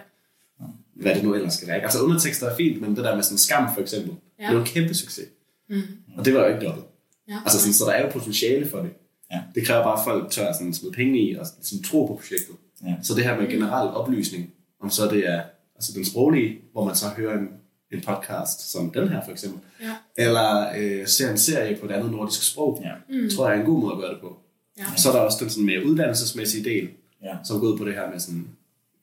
hvad 0.94 1.16
det 1.16 1.24
nu 1.24 1.34
ellers 1.36 1.54
skal 1.54 1.68
være. 1.68 1.82
Altså 1.82 2.02
undertekster 2.02 2.48
er 2.50 2.56
fint, 2.56 2.82
men 2.82 2.96
det 2.96 3.04
der 3.04 3.16
med 3.16 3.24
sådan 3.24 3.38
skam 3.38 3.74
for 3.74 3.82
eksempel, 3.82 4.12
Ja. 4.40 4.44
det 4.44 4.50
er 4.50 4.54
jo 4.54 4.60
en 4.60 4.66
kæmpe 4.66 4.94
succes. 4.94 5.28
Mm. 5.70 5.82
Og 6.18 6.26
det 6.26 6.34
var 6.34 6.40
jo 6.48 6.54
ikke 6.54 6.66
dobbelt. 6.66 6.86
Ja. 7.30 7.38
Altså 7.46 7.60
sådan, 7.60 7.74
så 7.74 7.86
der 7.86 7.92
er 7.92 8.06
jo 8.06 8.12
potentiale 8.12 8.70
for 8.70 8.78
det. 8.82 8.90
Ja. 9.32 9.42
Det 9.56 9.66
kræver 9.68 9.84
bare, 9.84 10.00
at 10.00 10.04
folk 10.04 10.32
tør 10.32 10.54
sådan, 10.54 10.74
smide 10.74 10.94
penge 10.94 11.20
i 11.22 11.36
og 11.36 11.46
sådan, 11.62 11.84
tro 11.84 12.06
på 12.06 12.14
projektet. 12.16 12.56
Ja. 12.86 12.96
Så 13.04 13.14
det 13.14 13.24
her 13.24 13.40
med 13.42 13.48
generel 13.48 13.90
oplysning, 13.90 14.54
om 14.82 14.90
så 14.90 15.08
det 15.12 15.28
er 15.30 15.42
altså 15.76 15.92
den 15.96 16.06
sproglige, 16.06 16.58
hvor 16.72 16.86
man 16.86 16.96
så 16.96 17.06
hører 17.18 17.40
en, 17.40 17.48
en 17.92 18.02
podcast 18.02 18.72
som 18.72 18.92
den 18.92 19.10
her 19.10 19.22
for 19.26 19.32
eksempel, 19.32 19.60
Ja. 19.82 19.96
eller 20.18 20.72
øh, 20.78 21.08
ser 21.08 21.32
en 21.32 21.38
serie 21.38 21.78
på 21.78 21.86
et 21.86 21.92
andet 21.92 22.12
nordisk 22.12 22.52
sprog, 22.52 22.82
Ja. 22.86 22.92
mm. 23.22 23.30
tror 23.30 23.48
jeg 23.50 23.56
er 23.58 23.60
en 23.60 23.66
god 23.66 23.82
måde 23.82 23.94
at 23.94 24.00
gøre 24.00 24.10
det 24.14 24.20
på. 24.22 24.38
Ja. 24.78 24.84
Så 24.98 25.10
er 25.10 25.14
der 25.14 25.20
også 25.20 25.38
den 25.42 25.50
sådan 25.50 25.66
mere 25.66 25.86
uddannelsesmæssige 25.86 26.64
del, 26.64 26.90
Ja. 27.24 27.38
som 27.46 27.60
går 27.60 27.68
ud 27.68 27.78
på 27.78 27.86
det 27.86 27.94
her 27.94 28.10
med 28.12 28.20
sådan, 28.20 28.48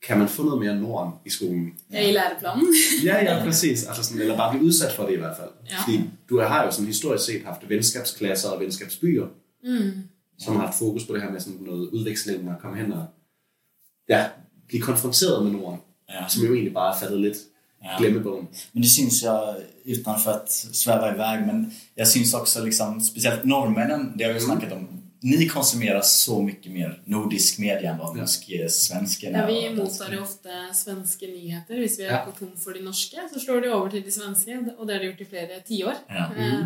kan 0.07 0.19
man 0.19 0.29
få 0.29 0.43
noget 0.43 0.61
mere 0.61 0.77
Norden 0.77 1.13
i 1.27 1.31
skolen? 1.31 1.75
Ja, 1.93 2.09
I 2.09 2.13
læreplanen. 2.13 2.67
Ja, 3.05 3.25
ja, 3.25 3.45
præcis. 3.45 3.85
Altså 3.87 4.03
sådan, 4.03 4.23
eller 4.23 4.37
bare 4.37 4.53
blive 4.53 4.67
udsat 4.67 4.93
for 4.93 5.03
det 5.07 5.13
i 5.13 5.17
hvert 5.17 5.37
fald. 5.37 5.51
Ja. 5.71 5.77
Fordi 5.83 6.01
du 6.31 6.41
har 6.41 6.65
jo 6.65 6.71
sådan 6.71 6.87
historisk 6.87 7.25
set 7.25 7.43
haft 7.45 7.69
venskabsklasser 7.69 8.49
og 8.51 8.61
venskabsbyer, 8.61 9.27
Mm. 9.65 9.91
som 10.39 10.57
har 10.57 10.67
haft 10.67 10.79
fokus 10.79 11.07
på 11.07 11.15
det 11.15 11.23
her 11.23 11.31
med 11.31 11.41
sådan 11.41 11.59
noget 11.61 11.89
udveksling 11.91 12.49
og 12.51 12.55
komme 12.61 12.77
hen 12.77 12.93
og 12.93 13.07
ja, 14.09 14.27
blive 14.69 14.83
konfronteret 14.83 15.45
med 15.45 15.53
Norden, 15.53 15.81
Ja. 16.11 16.25
som 16.29 16.45
jo 16.45 16.53
egentlig 16.55 16.75
bare 16.75 16.95
er 16.95 16.99
faldet 16.99 17.21
lidt 17.21 17.37
Ja. 17.93 17.99
glemmebogen. 17.99 18.47
Men 18.73 18.83
det 18.83 18.89
syns 18.89 19.23
jag, 19.23 19.57
utan 19.85 20.21
för 20.21 20.31
att 20.33 20.51
sväva 20.51 21.15
iväg, 21.15 21.47
men 21.47 21.73
jag 21.95 22.09
syns 22.09 22.35
också 22.35 22.65
liksom, 22.65 23.01
speciellt 23.01 23.45
norrmännen, 23.45 24.13
det 24.17 24.25
har 24.25 24.33
vi 24.33 24.41
snackat 24.41 24.73
om, 24.73 25.03
ni 25.21 25.49
konsumerar 25.49 26.01
så 26.01 26.43
mycket 26.43 26.73
mer 26.73 27.03
nordisk 27.05 27.59
media 27.59 27.91
än 27.93 27.99
vad 27.99 28.19
ja. 28.19 28.69
svenskarna 28.69 29.39
Ja, 29.39 29.47
vi 29.47 29.69
och 29.69 29.75
mottar 29.75 30.13
jo 30.13 30.23
ofte 30.23 30.75
svenske 30.75 31.27
nyheter. 31.27 31.75
Hvis 31.79 31.99
vi 31.99 32.05
Ja. 32.05 32.17
har 32.17 32.27
gått 32.27 32.39
tom 32.39 32.57
for 32.57 32.73
de 32.73 32.81
norske, 32.81 33.17
så 33.33 33.41
slår 33.41 33.61
de 33.61 33.69
over 33.69 33.91
til 33.91 34.03
de 34.05 34.11
svenske, 34.11 34.59
og 34.79 34.87
det 34.87 34.95
har 34.95 35.01
de 35.01 35.07
gjort 35.07 35.21
i 35.21 35.25
flere 35.25 35.61
tiår. 35.67 35.95
Ja. 36.09 36.31
Eh, 36.37 36.65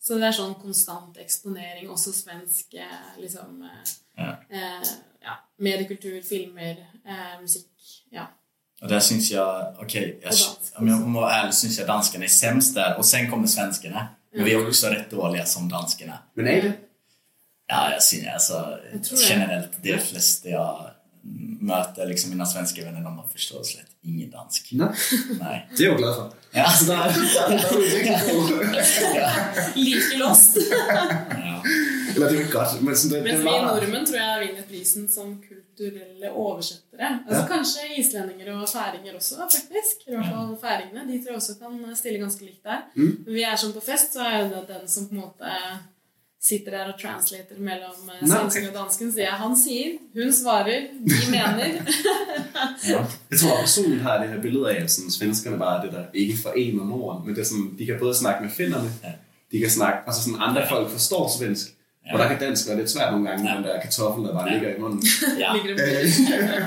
Så 0.00 0.14
det 0.14 0.24
er 0.28 0.32
sånn 0.32 0.54
konstant 0.54 1.16
eksponering, 1.18 1.88
også 1.90 2.12
svensk 2.12 2.74
eh, 2.74 3.20
liksom 3.20 3.62
eh, 3.62 3.88
Ja. 4.18 4.30
eh, 4.50 4.86
ja, 5.22 5.34
mediekultur, 5.58 6.22
filmer, 6.22 6.76
eh, 7.06 7.40
musikk. 7.42 7.66
Ja. 8.10 8.26
Och 8.80 8.88
där 8.88 9.00
syns 9.00 9.30
jag, 9.30 9.74
okej, 9.78 10.18
jag, 10.22 10.30
dans. 10.30 10.72
om 10.74 10.88
jag 10.88 11.00
må 11.00 11.20
vara 11.20 11.32
ärlig 11.34 11.54
syns 11.54 11.78
jag 11.78 11.86
danskarna 11.86 12.24
är 12.24 12.28
sämst 12.28 12.74
där 12.74 12.98
och 12.98 13.04
sen 13.04 13.30
kommer 13.30 13.46
svenskarna. 13.46 14.08
Men 14.34 14.44
vi 14.44 14.52
är 14.52 14.68
också 14.68 14.86
rätt 14.86 15.10
dåliga 15.10 15.44
som 15.44 15.68
danskarna. 15.68 16.18
Men 16.34 16.48
är 16.48 16.62
det? 16.62 16.72
Ja, 17.66 17.92
jag 17.92 18.02
ser 18.02 18.32
alltså 18.32 18.78
Jag 18.92 19.00
generellt, 19.28 19.70
det 19.82 19.90
är 19.90 19.96
de 19.96 20.02
flesta 20.02 20.48
jag 20.48 20.90
möter, 21.60 22.06
liksom 22.06 22.30
mina 22.30 22.46
svenska 22.46 22.84
vänner, 22.84 23.00
de 23.00 23.18
har 23.18 23.28
förstås 23.28 23.76
rätt 23.76 23.86
ingen 24.02 24.30
dansk. 24.30 24.68
Nej. 24.72 24.88
Nej. 25.40 25.68
Det 25.76 25.82
er 25.82 25.86
jeg 25.86 25.92
jo 25.92 25.96
glad 25.98 26.14
for. 26.14 26.32
Ja. 26.52 26.66
Like 29.74 30.16
lost. 30.16 30.56
Ja. 31.30 31.62
Eller 32.18 32.28
det 32.28 32.34
er 32.36 32.40
jo 32.40 32.46
ikke 32.46 32.58
godt, 32.60 32.72
men 32.82 32.96
sådan, 32.96 33.14
det, 33.14 33.22
Mens 33.28 33.38
det 33.40 33.44
vi 33.46 33.50
nordmenn 33.66 34.06
tror 34.08 34.18
jeg 34.24 34.40
vinner 34.46 34.64
prisen 34.70 35.04
som 35.16 35.26
kulturelle 35.48 36.30
oversettere. 36.44 37.10
Altså 37.28 37.42
Kanskje 37.52 37.84
islendinger 38.02 38.48
og 38.54 38.68
færinger 38.68 39.14
også, 39.18 39.36
faktisk. 39.42 39.94
I 40.08 40.10
hvert 40.14 40.26
fall 40.32 40.56
færingene. 40.66 41.04
De 41.12 41.18
tror 41.22 41.30
jeg 41.32 41.36
også 41.42 41.54
kan 41.60 41.96
stille 42.00 42.18
ganske 42.24 42.42
likt 42.48 42.64
der. 42.64 42.80
Mm. 42.98 43.12
Når 43.26 43.32
vi 43.38 43.42
er 43.46 43.54
sånn 43.62 43.76
på 43.78 43.82
fest, 43.90 44.12
så 44.18 44.26
er 44.26 44.42
det 44.50 44.64
den 44.74 44.88
som 44.94 45.06
på 45.08 45.14
en 45.14 45.20
måte 45.22 45.52
sitter 46.48 46.70
der 46.70 46.92
og 46.92 47.00
translater 47.00 47.56
mellom 47.58 48.10
eh, 48.14 48.20
svensken 48.30 48.68
og 48.68 48.74
dansken. 48.74 49.08
Jeg 49.18 49.32
han 49.40 49.56
sier, 49.58 49.96
hun 50.14 50.32
svarer, 50.32 50.84
de 51.08 51.16
mener. 51.34 51.80
Ja. 52.88 53.00
Jeg 53.30 53.38
tror 53.40 53.56
personligt 53.60 54.02
har 54.02 54.18
det 54.22 54.28
her 54.28 54.40
billede 54.42 54.70
af, 54.70 54.82
at 54.82 54.90
sådan, 54.90 55.10
svenskerne 55.10 55.58
bare 55.58 55.78
er 55.78 55.82
det 55.84 55.92
der 55.92 56.04
ikke 56.14 56.36
forener 56.42 56.84
Norden, 56.84 57.26
men 57.26 57.34
det 57.34 57.40
er 57.40 57.44
sådan, 57.44 57.74
de 57.78 57.86
kan 57.86 57.96
både 58.00 58.14
snakke 58.14 58.42
med 58.44 58.50
finnerne, 58.50 58.90
Ja. 59.04 59.12
de 59.52 59.60
kan 59.60 59.70
snakke, 59.70 59.98
altså 60.06 60.22
sådan 60.22 60.38
andre 60.42 60.60
Ja. 60.62 60.70
folk 60.70 60.90
forstår 60.90 61.30
svensk, 61.38 61.66
Ja. 62.08 62.12
og 62.12 62.18
der 62.18 62.28
kan 62.28 62.38
dansk 62.40 62.68
være 62.68 62.76
lidt 62.76 62.90
svært 62.90 63.12
nogle 63.12 63.28
gange, 63.30 63.50
Ja. 63.50 63.56
den 63.56 63.64
der 63.64 63.80
kartoffel, 63.80 64.24
der 64.24 64.32
bare 64.32 64.48
Ja. 64.48 64.54
ligger 64.54 64.76
i 64.76 64.78
munden. 64.80 65.02
Ja. 65.38 65.52
Det 65.64 65.74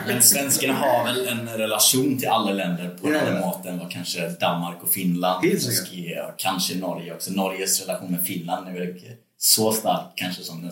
Men 0.07 0.21
svenskarna 0.21 0.73
har 0.73 1.05
väl 1.13 1.27
en 1.27 1.49
relation 1.49 2.17
till 2.19 2.27
alla 2.27 2.51
länder 2.51 2.97
på 3.01 3.07
en 3.07 3.13
Ja, 3.13 3.19
annan 3.21 3.35
ja. 3.41 3.45
måte 3.47 3.69
än 3.69 3.79
vad 3.79 3.91
kanske 3.91 4.29
Danmark 4.29 4.83
och 4.83 4.89
Finland 4.89 5.43
säkert. 5.61 5.87
och, 6.27 6.33
kanske 6.37 6.75
Norge 6.77 7.13
också. 7.13 7.31
Norges 7.33 7.81
relation 7.81 8.11
med 8.11 8.21
Finland 8.25 8.67
är 8.67 8.73
väl 8.73 8.93
så 9.37 9.71
stark 9.71 10.05
kanske 10.15 10.43
som 10.43 10.61
den 10.61 10.71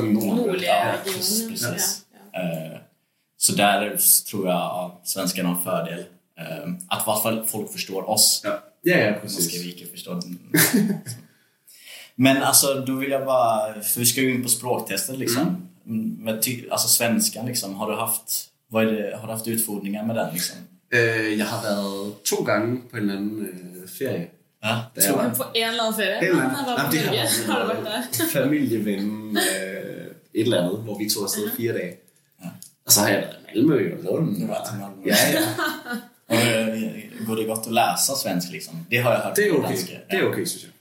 den 0.00 0.08
eh, 0.08 0.14
Norden. 0.14 0.36
nordlige 0.36 0.66
Ja, 0.66 0.84
regionen. 1.04 1.16
precis. 1.16 2.04
Så 3.40 3.52
där 3.52 3.96
tror 4.30 4.46
jag 4.46 4.54
ja, 4.56 5.00
svenskarna 5.04 5.48
har 5.48 5.56
en 5.56 5.62
fördel. 5.64 5.98
Eh, 6.38 6.68
Att 6.88 7.00
i 7.00 7.10
alla 7.10 7.20
fall 7.22 7.44
folk 7.46 7.72
förstår 7.72 8.10
oss. 8.10 8.40
Ja, 8.44 8.60
ja, 8.82 8.96
ja 8.96 9.06
Nu 9.10 9.12
ska 9.12 9.20
præcis. 9.20 9.64
vi 9.64 9.72
inte 9.72 9.90
förstå 9.90 10.14
den. 10.14 10.38
Men 12.18 12.42
alltså, 12.42 12.84
då 12.86 12.94
vill 12.94 13.10
jag 13.10 13.24
bara... 13.24 13.82
För 13.82 14.00
vi 14.00 14.06
ska 14.06 14.20
ju 14.20 14.34
in 14.34 14.42
på 14.42 14.48
språktestet 14.48 15.18
liksom. 15.18 15.68
Mm. 15.86 16.40
Ty, 16.40 16.68
alltså 16.70 16.88
svenskan 16.88 17.46
liksom, 17.46 17.74
har 17.74 17.90
du 17.90 17.96
haft... 17.96 18.44
Vad 18.70 18.88
är 18.88 18.92
det, 18.92 19.16
har 19.16 19.26
du 19.26 19.32
haft 19.32 19.48
utfordringar 19.48 20.04
med 20.04 20.16
den 20.16 20.32
liksom? 20.32 20.56
Øh, 20.94 21.38
jeg 21.38 21.46
har 21.46 21.62
været 21.62 22.24
to 22.24 22.44
gange 22.44 22.80
på 22.90 22.96
en 22.96 23.02
eller 23.02 23.16
anden 23.16 23.40
øh, 23.40 23.88
ferie. 23.98 24.26
Ja, 24.62 24.76
jeg 24.96 25.14
var 25.14 25.34
På 25.34 25.44
en 25.54 25.68
eller 25.68 25.82
annen 25.82 25.94
ferie. 25.94 26.18
En 26.18 26.24
eller 26.24 26.42
anden. 26.42 26.56
var 26.66 26.76
Jamen, 26.78 26.92
det 26.92 27.00
har 27.46 27.66
været 27.66 27.84
der? 27.84 28.24
familieven, 28.40 29.36
øh, 29.36 30.06
et 30.34 30.42
eller 30.42 30.62
andet, 30.62 30.78
hvor 30.78 30.98
vi 30.98 31.10
tog 31.10 31.22
afsted 31.22 31.50
fire 31.56 31.72
dage. 31.72 31.94
Ja. 32.44 32.48
Og 32.86 32.92
så 32.92 33.00
har 33.00 33.08
jeg 33.08 33.18
været 33.18 33.36
i 33.54 33.58
Malmø 33.58 33.92
og 33.98 34.04
Lund. 34.04 34.40
Du 34.40 34.46
har 34.46 34.54
varit 34.54 34.68
i 34.74 34.76
Malmö. 34.82 35.02
Ja, 35.06 35.16
ja. 35.32 35.40
Eh, 36.30 37.26
går 37.26 37.36
det 37.36 37.44
gott 37.44 37.66
att 37.66 37.72
läsa 37.72 38.14
svensk 38.14 38.52
liksom? 38.52 38.86
Det 38.90 38.96
har 38.96 39.12
jag 39.12 39.20
hört 39.20 39.36
Det 39.36 39.46
er 39.48 39.52
okay. 39.52 39.68
danska. 39.68 39.92
Det 40.10 40.16
er 40.16 40.22
Ja. 40.22 40.28
okay, 40.28 40.44
synes 40.44 40.64
jeg. 40.64 40.72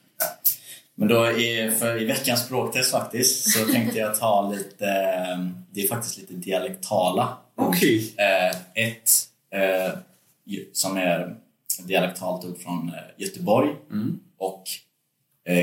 Men 0.99 1.07
då 1.07 1.31
i, 1.31 1.71
för 1.79 2.01
i 2.01 2.05
veckans 2.05 2.45
språktest 2.45 2.91
faktiskt 2.91 3.51
så 3.51 3.65
tänkte 3.65 3.99
jag 3.99 4.19
ta 4.19 4.51
lite, 4.51 4.85
eh, 4.87 5.45
det 5.71 5.81
är 5.81 5.87
faktiskt 5.87 6.17
lite 6.17 6.33
dialektala. 6.33 7.37
Okay. 7.55 8.09
Eh, 8.17 8.55
ett 8.85 9.09
eh, 9.53 9.93
som 10.73 10.97
är 10.97 11.35
dialektalt 11.83 12.45
ord 12.45 12.57
från 12.57 12.91
Göteborg 13.17 13.69
Mm. 13.91 14.19
och 14.37 14.63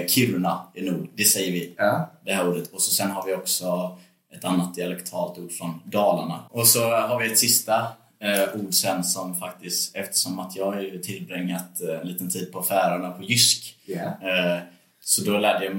Kiruna 0.08 0.66
i 0.74 0.90
nord. 0.90 1.08
Det 1.14 1.24
säger 1.24 1.52
vi, 1.52 1.74
Ja. 1.76 2.10
det 2.24 2.32
här 2.32 2.48
ordet. 2.48 2.72
Och 2.72 2.80
så 2.82 2.90
sen 2.90 3.10
har 3.10 3.26
vi 3.26 3.34
också 3.34 3.98
ett 4.36 4.44
annat 4.44 4.74
dialektalt 4.74 5.38
ord 5.38 5.52
från 5.52 5.80
Dalarna. 5.84 6.40
Och 6.50 6.66
så 6.66 6.90
har 6.90 7.20
vi 7.20 7.32
ett 7.32 7.38
sista 7.38 7.86
eh, 8.20 8.60
ord 8.60 8.74
sen 8.74 9.04
som 9.04 9.34
faktiskt, 9.36 9.96
eftersom 9.96 10.38
att 10.38 10.56
jag 10.56 10.64
har 10.64 10.98
tillbringat 11.02 11.80
eh, 11.80 12.00
en 12.00 12.06
liten 12.08 12.30
tid 12.30 12.52
på 12.52 12.62
Färöarna 12.62 13.10
på 13.10 13.22
jysk 13.22 13.76
Ja. 13.86 14.00
Eh, 14.28 14.58
Så 15.04 15.22
då 15.22 15.38
lärde 15.38 15.64
jag 15.64 15.74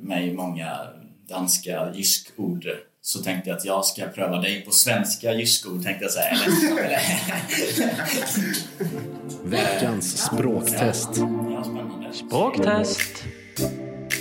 mig 0.00 0.34
många 0.34 0.78
danska 1.28 1.92
jyskord. 1.94 2.66
Så 3.02 3.18
tänkte 3.22 3.50
jag 3.50 3.56
att 3.58 3.64
jag 3.64 3.84
ska 3.84 4.06
pröva 4.06 4.38
dig 4.40 4.60
på 4.64 4.70
svenska 4.70 5.32
jyskord, 5.34 5.82
tänkte 5.84 6.04
jag 6.04 6.12
säga. 6.12 6.36
Veckans 9.44 10.18
språktest. 10.26 11.08
Språktest. 12.12 13.24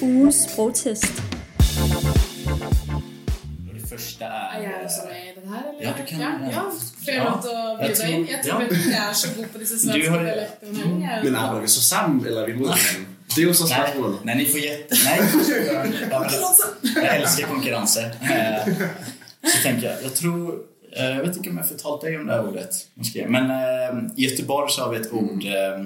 Ugens 0.01 0.43
sprogtest. 0.51 1.13
Och 3.69 3.73
Det 3.81 3.87
första 3.89 4.25
är... 4.25 4.85
Også 4.85 5.01
med 5.07 5.15
i 5.31 5.39
den 5.39 5.53
her, 5.53 5.63
eller? 5.69 5.83
Ja, 5.83 5.93
du 5.97 6.05
kan- 6.05 6.19
Ja, 6.21 6.31
ja. 6.51 6.71
Jeg 7.05 7.15
Ja. 7.15 7.41
å 7.49 7.77
Jeg 7.81 7.89
bjuda 7.89 7.95
tror- 7.95 8.13
inn? 8.15 8.27
Jeg 8.29 8.43
tror 8.45 8.61
ja. 8.61 8.67
ikke 8.67 8.89
jeg 8.89 9.09
er 9.09 9.13
så 9.13 9.27
god 9.37 9.45
på 9.53 9.57
har- 10.09 10.23
dialektene. 10.25 11.01
Jeg 11.01 11.09
er 11.13 11.17
jo- 11.17 11.23
Men 11.23 11.35
arbejder 11.35 11.61
vi 11.61 11.67
så 11.67 11.81
sammen, 11.81 12.25
eller 12.25 12.41
er 12.41 12.45
vi 12.45 12.51
hinanden? 12.53 13.05
Det 13.39 13.43
er 13.45 13.47
jo 13.47 13.53
så 13.53 13.67
Nej, 13.67 13.77
spørgsmålet. 13.77 14.19
nej, 14.25 14.35
ni 14.37 14.45
får 14.45 14.59
jätte... 14.59 14.95
Nej, 15.05 15.19
ja, 16.11 16.25
jag 16.95 17.15
älskar 17.15 17.47
konkurrenser. 17.47 18.05
Eh, 18.21 18.73
Så 19.51 19.57
tänker 19.63 19.87
jag, 19.91 20.03
jag 20.03 20.15
tror... 20.15 20.59
eh, 20.97 21.05
Jag 21.05 21.23
vet 21.23 21.37
inte 21.37 21.49
om 21.49 21.55
jag 21.57 21.63
har 21.63 21.69
förtalat 21.69 22.01
dig 22.01 22.17
om 22.17 22.27
det 22.27 22.33
här 22.33 22.47
ordet. 22.47 22.73
Måske. 22.93 23.27
Men 23.27 23.49
eh, 23.49 24.11
i 24.17 24.21
Göteborg 24.29 24.71
så 24.71 24.81
har 24.81 24.89
vi 24.91 24.97
ett 24.97 25.13
ord... 25.13 25.43
Eh, 25.45 25.79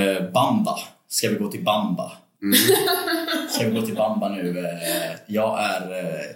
eh, 0.00 0.30
bamba. 0.30 0.78
Ska 1.08 1.28
vi 1.28 1.34
gå 1.34 1.48
till 1.50 1.64
bamba? 1.64 2.12
Ska 3.50 3.68
vi 3.68 3.80
gå 3.80 3.86
till 3.86 3.94
bamba 3.94 4.28
nu? 4.28 4.58
Eh, 4.58 5.16
jag, 5.26 5.64
är, 5.64 5.90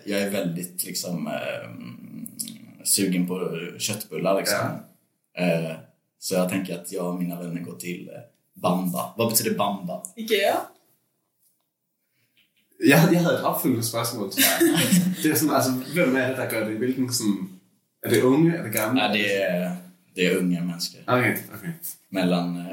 jag 0.05 0.21
är 0.21 0.31
väldigt 0.31 0.85
liksom 0.85 1.27
eh, 1.27 1.71
sugen 2.85 3.27
på 3.27 3.51
köttbullar 3.79 4.37
liksom. 4.39 4.59
Eh, 5.39 5.73
så 6.19 6.35
jag 6.35 6.49
tänker 6.49 6.75
att 6.75 6.93
jag 6.93 7.07
och 7.07 7.15
mina 7.23 7.41
vänner 7.43 7.61
går 7.61 7.77
till 7.77 8.11
bamba. 8.63 8.99
Vad 9.17 9.31
betyder 9.31 9.57
bamba? 9.57 9.93
Ikea? 10.17 10.55
Jeg, 12.87 13.09
jeg 13.13 13.21
havde 13.21 13.35
et 13.35 13.43
opfølgende 13.45 13.85
spørgsmål, 13.87 14.31
tror 14.31 14.41
jeg. 14.41 14.77
Det 15.23 15.31
er 15.31 15.37
sådan, 15.37 15.55
altså, 15.55 15.71
hvem 15.95 16.17
er 16.17 16.29
det, 16.29 16.37
der 16.37 16.51
gør 16.51 16.69
det? 16.69 16.77
Hvilken 16.77 17.13
sådan... 17.13 17.51
Er 18.03 18.11
det 18.11 18.23
unge? 18.23 18.57
Er 18.57 18.63
det 18.63 18.73
gamle? 18.73 19.03
Ja, 19.03 19.13
det, 19.13 19.43
är, 19.51 19.77
det 20.17 20.27
är 20.27 20.39
unga 20.39 20.61
människor. 20.61 21.01
Okay, 21.07 21.37
okay. 21.55 21.73
Mellan... 22.11 22.57
Eh, 22.57 22.65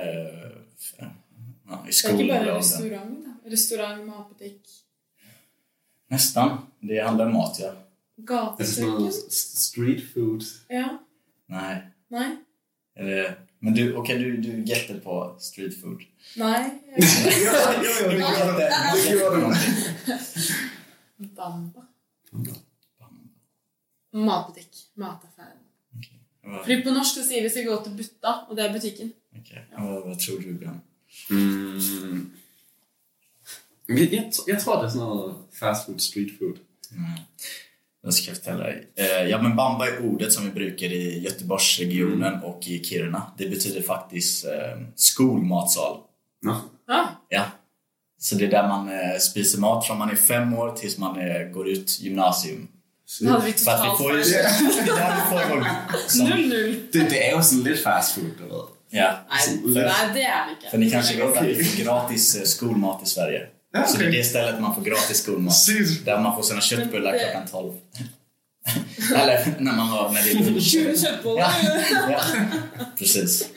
ja, 1.00 1.06
i 1.06 1.08
Det 1.68 1.72
er 1.82 1.86
ikke 1.86 1.94
skolåldern. 1.94 2.46
bare 2.46 2.58
restaurant, 2.58 3.18
da. 3.26 3.52
Restaurant, 3.52 4.06
matbutikk, 4.08 4.62
Nästan. 6.10 6.50
Det 6.82 7.04
handlar 7.04 7.26
om 7.26 7.32
mat, 7.34 7.60
ja. 7.60 7.66
Sådan 7.66 7.76
noget 8.26 8.58
gatekjøkken. 8.58 9.12
s- 9.12 9.58
street 9.68 10.04
food. 10.14 10.42
Ja. 10.70 10.88
Nej. 11.50 11.82
Är 12.96 13.04
det, 13.06 13.36
men 13.60 13.74
du, 13.76 13.96
okej, 13.98 14.18
du, 14.18 14.42
du 14.42 14.64
gätter 14.66 15.00
på 15.04 15.36
street 15.40 15.74
food. 15.82 16.02
Nei. 16.38 16.64
jo, 16.98 17.04
jo, 17.84 18.10
det 18.10 18.18
gjorde 18.20 19.50
det. 19.50 20.20
Bamba. 21.36 21.82
Matbutikk. 24.14 24.76
Mataffære. 24.96 25.56
Vad- 26.44 26.60
Fordi 26.64 26.84
på 26.84 26.90
norsk 26.94 27.14
så 27.16 27.24
sier 27.28 27.42
vi 27.44 27.50
skal 27.50 27.66
gå 27.66 27.84
til 27.84 27.96
butta, 27.98 28.34
og 28.50 28.56
det 28.58 28.66
er 28.66 28.74
butikken. 28.74 29.14
Okej. 29.40 29.64
Vad, 29.80 30.04
vad 30.08 30.20
tror 30.20 30.38
du, 30.42 30.54
Björn? 30.54 30.82
Mm. 31.30 32.32
Jeg, 33.90 34.12
jeg, 34.14 34.32
jeg 34.48 34.62
tror, 34.62 34.82
det 34.82 34.92
er 34.92 34.96
noget 34.98 35.36
fast 35.54 35.86
food, 35.86 36.00
street 36.00 36.32
food. 36.40 36.58
Mm. 36.92 37.06
Jag 38.06 38.14
ska 38.14 38.32
jag 38.32 38.38
förtälla 38.38 38.64
dig. 38.64 38.88
Eh, 38.96 39.30
ja, 39.30 39.42
men 39.42 39.56
bamba 39.56 39.88
är 39.88 40.06
ordet 40.06 40.34
som 40.34 40.44
vi 40.44 40.52
brukar 40.52 40.88
i 40.88 41.20
Göteborgsregionen 41.20 42.44
och 42.44 42.68
i 42.68 42.84
Kiruna. 42.84 43.22
Det 43.38 43.48
betyder 43.50 43.82
faktiskt 43.82 44.46
eh, 44.46 44.52
skolmatsal. 44.96 45.98
Ja. 46.88 47.08
Ja. 47.30 47.44
Så 48.20 48.36
det 48.36 48.46
är 48.46 48.52
där 48.52 48.68
man 48.68 48.90
eh, 48.90 49.18
spiser 49.20 49.60
mat 49.60 49.88
från 49.88 49.98
man 49.98 50.10
är 50.10 50.16
fem 50.16 50.54
år 50.54 50.72
tills 50.72 50.98
man 50.98 51.20
eh, 51.20 51.48
går 51.48 51.70
ut 51.70 52.00
gymnasium. 52.00 52.68
Vi 53.20 53.28
För 53.28 53.36
att 53.36 53.48
vi 53.48 53.54
totalt 53.54 53.98
får. 53.98 54.14
Det 54.14 54.20
är 54.20 54.60
vi 55.16 55.50
får 55.50 55.68
som, 56.08 56.28
0-0. 56.28 56.76
Det, 56.92 57.00
det 57.10 57.28
er 57.28 57.32
jo 57.36 57.42
sådan 57.42 57.64
lidt 57.64 57.84
fast 57.84 58.16
food, 58.16 58.32
du 58.38 58.44
ved. 58.44 58.66
Ja. 58.90 59.12
Nei, 59.30 59.74
nei, 59.74 60.14
det 60.14 60.24
er 60.24 60.46
det 60.46 60.52
ikke. 60.58 60.70
För 60.72 60.78
ni 60.78 60.90
kanske 60.90 61.18
vet 61.26 61.38
att 61.38 61.46
vi 61.46 61.64
får 61.64 61.84
gratis 61.84 62.36
eh, 62.36 62.44
skolmat 62.44 63.04
i 63.04 63.10
Sverige. 63.10 63.48
Ja, 63.76 63.88
Så 63.88 63.98
det 63.98 64.06
är 64.06 64.12
det 64.12 64.24
stället 64.24 64.62
man 64.62 64.76
får 64.76 64.82
gratis 64.82 65.18
skolmat. 65.18 65.54
Där 66.06 66.20
man 66.20 66.36
får 66.36 66.44
sina 66.44 66.62
köttbullar 66.62 67.18
klockan 67.20 67.48
12. 67.52 67.74
Eller 69.16 69.56
när 69.60 69.76
man 69.76 69.88
har... 69.88 70.12
När 70.12 70.24
det 70.24 70.32
är 70.32 70.52
lunch. 70.52 70.64
20 70.64 70.98
kjøttboller. 70.98 71.42
Ja, 71.42 71.82
ja. 72.12 72.22
Precis. 72.98 73.50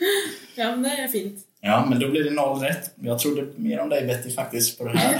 Ja, 0.55 0.71
men 0.71 0.83
det 0.83 0.89
er 0.89 1.07
fint. 1.07 1.39
Ja, 1.61 1.85
men 1.89 1.99
då 1.99 2.09
blir 2.09 2.23
det 2.23 2.31
noll 2.31 2.59
rätt. 2.59 2.91
Jag 2.95 3.19
trodde 3.19 3.47
mer 3.55 3.79
om 3.79 3.89
dig 3.89 4.05
Betty 4.05 4.31
faktiskt 4.31 4.77
på 4.77 4.83
det 4.83 4.97
här. 4.97 5.15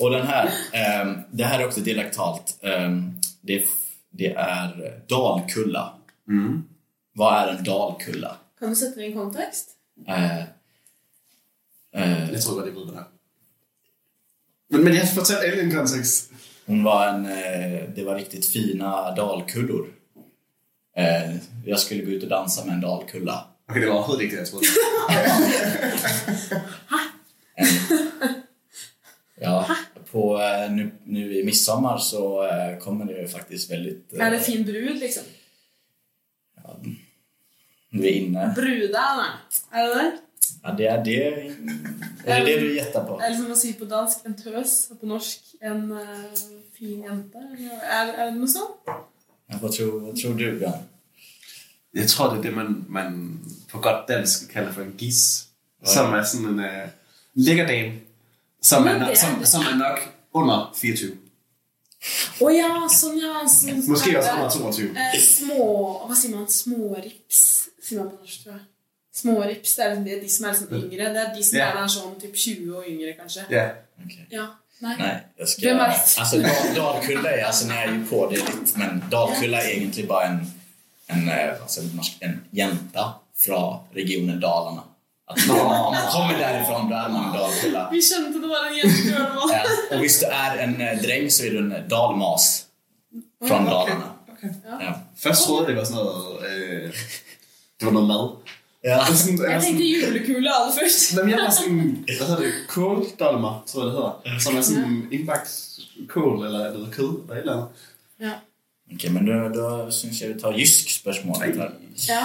Och 0.00 0.10
den 0.10 0.26
här, 0.26 0.50
ehm, 0.72 1.18
det 1.30 1.44
här 1.44 1.60
är 1.60 1.66
också 1.66 1.80
dialektalt. 1.80 2.58
Ehm, 2.62 3.20
det, 3.40 3.64
det 4.12 4.32
är 4.34 5.00
Dalkulla. 5.08 5.92
Mm. 6.28 6.64
Vad 7.14 7.42
är 7.42 7.48
en 7.48 7.64
dalkulla? 7.64 8.36
Kan 8.60 8.70
du 8.70 8.76
sätta 8.76 9.00
det 9.00 9.06
i 9.06 9.06
en 9.06 9.18
kontext? 9.18 9.70
Eh, 10.08 10.42
eh, 11.96 12.32
Jeg 12.32 12.40
tror 12.42 12.54
godt, 12.54 12.66
jeg 12.66 12.74
ved, 12.74 12.84
hvad 12.84 12.94
det 12.94 13.00
er. 13.00 13.04
Men, 14.70 14.84
men 14.84 14.94
jeg 14.94 15.08
fortæl 15.14 15.36
alle 15.36 15.62
en 15.62 15.70
kontekst. 15.72 16.30
hon 16.66 16.84
var 16.84 17.14
en, 17.14 17.26
eh, 17.26 17.96
det 17.96 18.06
var 18.06 18.14
riktigt 18.16 18.46
fina 18.52 19.14
dalkullor. 19.16 19.86
Eh, 20.98 21.36
jag 21.66 21.78
skulle 21.80 22.04
gå 22.04 22.10
ut 22.10 22.22
och 22.22 22.28
dansa 22.28 22.64
med 22.64 22.74
en 22.74 22.80
dalkulla. 22.80 23.44
Okay, 23.68 23.80
det 23.80 23.86
var 23.88 23.94
overhovedet 23.94 24.22
ikke 24.22 24.36
det, 24.36 24.40
jeg 24.40 24.48
troede. 24.48 24.66
Ja, 29.40 29.66
på, 30.10 30.40
eh, 30.42 30.70
nu, 30.72 30.90
nu 31.04 31.34
i 31.40 31.44
midsommar 31.44 31.98
så 31.98 32.44
eh, 32.48 32.78
kommer 32.78 33.04
det 33.04 33.20
ju 33.20 33.28
faktiskt 33.28 33.70
väldigt... 33.70 34.12
eh, 34.14 34.26
Är 34.26 34.30
det 34.30 34.40
fin 34.40 34.64
brud 34.64 34.98
liksom? 34.98 35.22
Vi 37.90 38.08
är 38.08 38.12
inne. 38.12 38.52
Brudarna. 38.56 39.26
Är 39.70 39.88
det 39.88 39.94
det? 39.94 40.12
Ja, 40.66 40.72
det 40.72 40.86
är 40.86 41.04
det. 41.04 41.24
Är 42.24 42.40
det 42.40 42.46
det 42.46 42.60
du 42.60 42.76
gjettar 42.76 43.04
på? 43.04 43.20
Eller 43.20 43.36
som 43.36 43.48
man 43.48 43.56
säger 43.56 43.74
på 43.74 43.84
dansk, 43.84 44.18
en 44.24 44.34
tös. 44.36 44.90
Och 44.90 45.00
på 45.00 45.06
norsk, 45.06 45.40
en 45.60 45.92
uh, 45.92 45.98
fin 46.78 47.02
jente. 47.02 47.38
Är, 47.90 48.06
är 48.08 48.24
det 48.24 48.30
något 48.30 48.50
sånt? 48.50 48.70
Ja, 49.48 49.58
Vad 49.62 49.72
tror, 49.72 50.12
tror 50.12 50.34
du, 50.34 50.58
Björn? 50.58 50.72
Jeg 51.94 52.08
tror, 52.08 52.30
det 52.30 52.38
er 52.38 52.42
det, 52.42 52.52
man, 52.56 52.84
man 52.88 53.40
på 53.70 53.78
godt 53.78 54.08
dansk 54.08 54.52
kalder 54.52 54.72
for 54.72 54.82
en 54.82 54.94
gis. 54.98 55.46
Som 55.84 56.14
er 56.14 56.22
sådan 56.22 56.46
en 56.46 56.58
uh, 56.58 56.88
lækker 57.34 57.66
dame, 57.66 57.92
som 58.62 58.82
Men 58.82 59.02
er, 59.02 59.10
er 59.10 59.14
som, 59.14 59.44
som 59.44 59.62
er 59.62 59.76
nok 59.76 59.98
under 60.34 60.74
24. 60.74 61.16
Åh 62.40 62.56
ja, 62.56 62.88
sån 62.88 63.18
ja. 63.18 63.48
Sån, 63.48 63.90
Måske 63.90 64.18
også 64.18 64.30
under 64.30 64.42
här, 64.42 64.50
22. 64.50 64.82
eh, 64.82 65.20
små, 65.20 66.04
vad 66.08 66.18
säger 66.18 66.36
man, 66.36 66.48
smårips. 66.48 67.68
Säger 67.88 68.02
man 68.02 68.10
på 68.10 68.16
norsk 68.16 68.42
tror 68.42 68.54
jag. 68.54 68.75
Smårips, 69.20 69.76
det 69.76 69.82
är, 69.82 69.96
det 69.96 70.12
är 70.12 70.20
de 70.20 70.28
som 70.28 70.44
är 70.46 70.50
liksom 70.52 70.74
yngre. 70.76 71.08
Det 71.12 71.20
är 71.20 71.34
de 71.34 71.42
som 71.42 71.58
Ja. 71.58 71.64
är 71.84 71.86
sån 71.88 72.20
typ 72.20 72.36
20 72.38 72.70
år 72.76 72.86
yngre 72.88 73.12
kanske. 73.12 73.40
Ja. 73.48 73.68
Okej. 74.04 74.26
Ja. 74.30 74.46
Nej. 74.78 74.96
Nej, 74.98 75.26
jag 75.36 75.48
ska... 75.48 75.66
Vem? 75.74 75.80
Alltså, 75.80 76.36
dal, 76.38 76.74
dalkulla 76.74 77.30
är, 77.30 77.44
alltså 77.44 77.66
ni 77.66 77.74
är 77.74 77.86
ju 77.92 78.04
på 78.06 78.30
det 78.30 78.36
lite, 78.36 78.78
men 78.78 79.04
dalkulla 79.10 79.62
är 79.62 79.68
egentligen 79.76 80.08
bara 80.08 80.24
en, 80.26 80.38
en, 81.06 81.28
eh, 81.28 81.62
alltså, 81.62 81.80
en, 81.80 81.86
norsk- 81.86 82.16
en 82.20 82.44
jänta 82.50 83.14
från 83.38 83.78
regionen 83.94 84.40
Dalarna. 84.40 84.82
Att 85.26 85.50
om 85.50 85.56
man 85.66 86.12
kommer 86.12 86.38
därifrån, 86.38 86.90
då 86.90 86.96
är 86.96 87.08
man 87.08 87.24
en 87.26 87.32
dalkulla. 87.32 87.88
Vi 87.92 88.02
kände 88.02 88.28
att 88.28 88.42
det 88.42 88.48
var 88.48 88.66
en 88.66 89.34
val. 89.36 89.50
Ja. 89.90 89.96
Och 89.96 90.04
visst 90.04 90.20
du 90.20 90.26
är 90.26 90.56
en 90.58 90.80
eh, 90.80 90.98
dräng 91.02 91.30
så 91.30 91.44
är 91.44 91.50
du 91.50 91.58
en 91.58 91.88
dalmas 91.88 92.64
från 93.48 93.64
Dalarna. 93.64 94.12
Ja. 94.80 95.00
Først 95.16 95.46
troede 95.46 95.62
jeg, 95.66 95.68
det 95.68 95.80
var 95.80 95.84
sådan 95.84 96.04
noget... 96.04 96.44
Øh, 96.50 96.90
det 97.80 97.84
var 97.86 97.92
noget 97.92 98.08
mad. 98.08 98.36
Ja. 98.88 98.98
Og 99.10 99.16
sådan, 99.16 99.38
Jag 99.38 99.52
jeg, 99.52 99.62
sådan, 99.62 99.78
julekula 99.78 100.50
allra 100.58 100.72
först. 100.80 101.16
Jamen, 101.16 101.30
jeg 101.30 101.38
var 101.44 101.50
sådan, 101.50 101.78
hvad 102.18 102.26
hedder 102.28 102.42
det, 102.42 102.52
kåldolmer, 102.68 103.64
tror 103.66 103.80
jeg 103.82 103.86
det 103.86 103.94
hedder. 103.98 104.38
Som 104.44 104.56
er 104.56 104.60
sådan 104.60 105.08
indbagt 105.12 105.50
kål 106.08 106.46
eller 106.46 106.72
noget 106.72 106.92
kød 106.94 107.04
eller 107.22 107.34
et 107.34 107.38
eller 107.40 107.52
andet. 107.52 107.68
Ja. 108.20 108.32
Okej, 108.94 109.10
men 109.10 109.26
då, 109.26 109.48
då 109.48 109.90
syns 109.90 110.20
jag 110.22 110.34
vi 110.34 110.40
tar 110.40 110.52
jysk 110.52 110.90
spörsmålet 110.90 111.56
här. 111.56 111.70
Ja. 112.08 112.22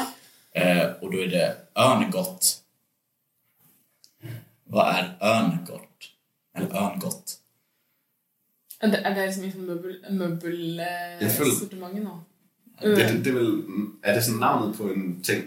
Eh, 0.62 0.86
och 1.02 1.12
då 1.12 1.18
är 1.24 1.28
det 1.28 1.56
örngott. 1.76 2.58
Vad 4.66 4.96
är 4.96 5.18
örngott? 5.22 6.02
Eller 6.58 6.76
örngott? 6.76 7.38
Er 8.84 8.88
det, 8.88 9.00
er 9.06 9.14
det 9.16 9.26
liksom 9.26 9.44
en 9.44 9.66
møbel, 9.68 9.96
møbel 10.12 10.80
eh, 10.80 10.86
Jeg 11.22 11.32
føler- 11.32 11.60
sortimentet 11.60 12.04
nå? 12.04 12.20
Det, 12.82 12.96
det, 12.98 13.26
det 13.26 13.28
er, 13.28 13.34
vel, 13.34 13.62
er 14.04 14.14
det 14.16 14.24
sådan 14.24 14.40
navnet 14.40 14.78
på 14.78 14.84
en 14.84 15.22
ting? 15.24 15.44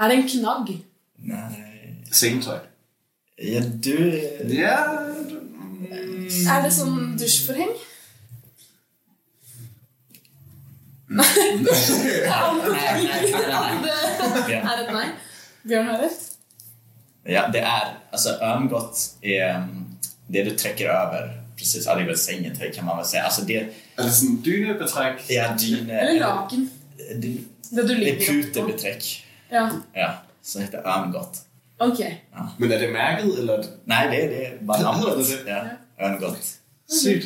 Er 0.00 0.08
det 0.08 0.16
en 0.16 0.28
knagg? 0.28 0.72
Nej. 1.18 1.62
Sengetøj. 2.12 2.58
Ja, 3.42 3.60
du... 3.84 3.96
Ja. 4.48 4.76
Er 6.52 6.62
det 6.64 6.72
sånn 6.72 7.16
dusjforheng? 7.20 7.72
Nej, 11.08 11.26
nej, 11.62 11.64
nej, 13.04 13.32
nej. 13.48 13.92
Ja. 14.48 14.60
Er 14.60 14.76
det 14.76 14.86
et 14.86 14.92
nei? 14.92 15.06
Bjørn 15.62 15.86
har 15.86 15.98
rett. 16.02 16.22
Ja, 17.24 17.48
det 17.52 17.58
är... 17.58 17.98
Alltså 18.10 18.28
örngott 18.30 18.98
är 19.22 19.48
mm, 19.54 19.84
det 20.26 20.42
du 20.44 20.50
träcker 20.50 20.88
över. 20.88 21.42
Precis, 21.56 21.86
ja, 21.86 21.94
det 21.94 22.02
är 22.02 22.06
väl 22.06 22.18
kan 22.74 22.84
man 22.84 22.96
väl 22.96 23.06
säga. 23.06 23.22
Alltså 23.22 23.42
det 23.42 23.56
Er 23.96 24.02
det 24.02 24.10
sådan 24.10 24.42
dynebetræk? 24.42 25.30
är 25.30 25.56
din... 25.58 25.90
Eller 25.90 26.20
laken. 26.20 26.70
Det, 26.96 27.38
Det 27.70 27.82
du 27.82 27.82
det 27.82 27.94
är 27.94 27.98
ligger 27.98 28.26
Ja, 29.50 29.70
Ja, 29.96 30.10
som 30.42 30.62
heter 30.62 30.78
örngott. 30.86 31.38
ok. 31.78 31.98
Men 32.58 32.72
er 32.72 32.78
det 32.78 32.92
mærket, 32.92 33.38
eller 33.38 33.52
er 33.52 33.62
det 33.62 33.70
Nej, 33.86 34.06
det 34.10 34.24
är, 34.24 34.28
det 34.28 34.36
Hedder 34.76 34.82
namnet. 34.82 35.26
det 35.28 35.44
det? 35.44 35.50
Ja, 35.50 35.62
örngott. 36.06 36.44
sygt? 36.88 37.24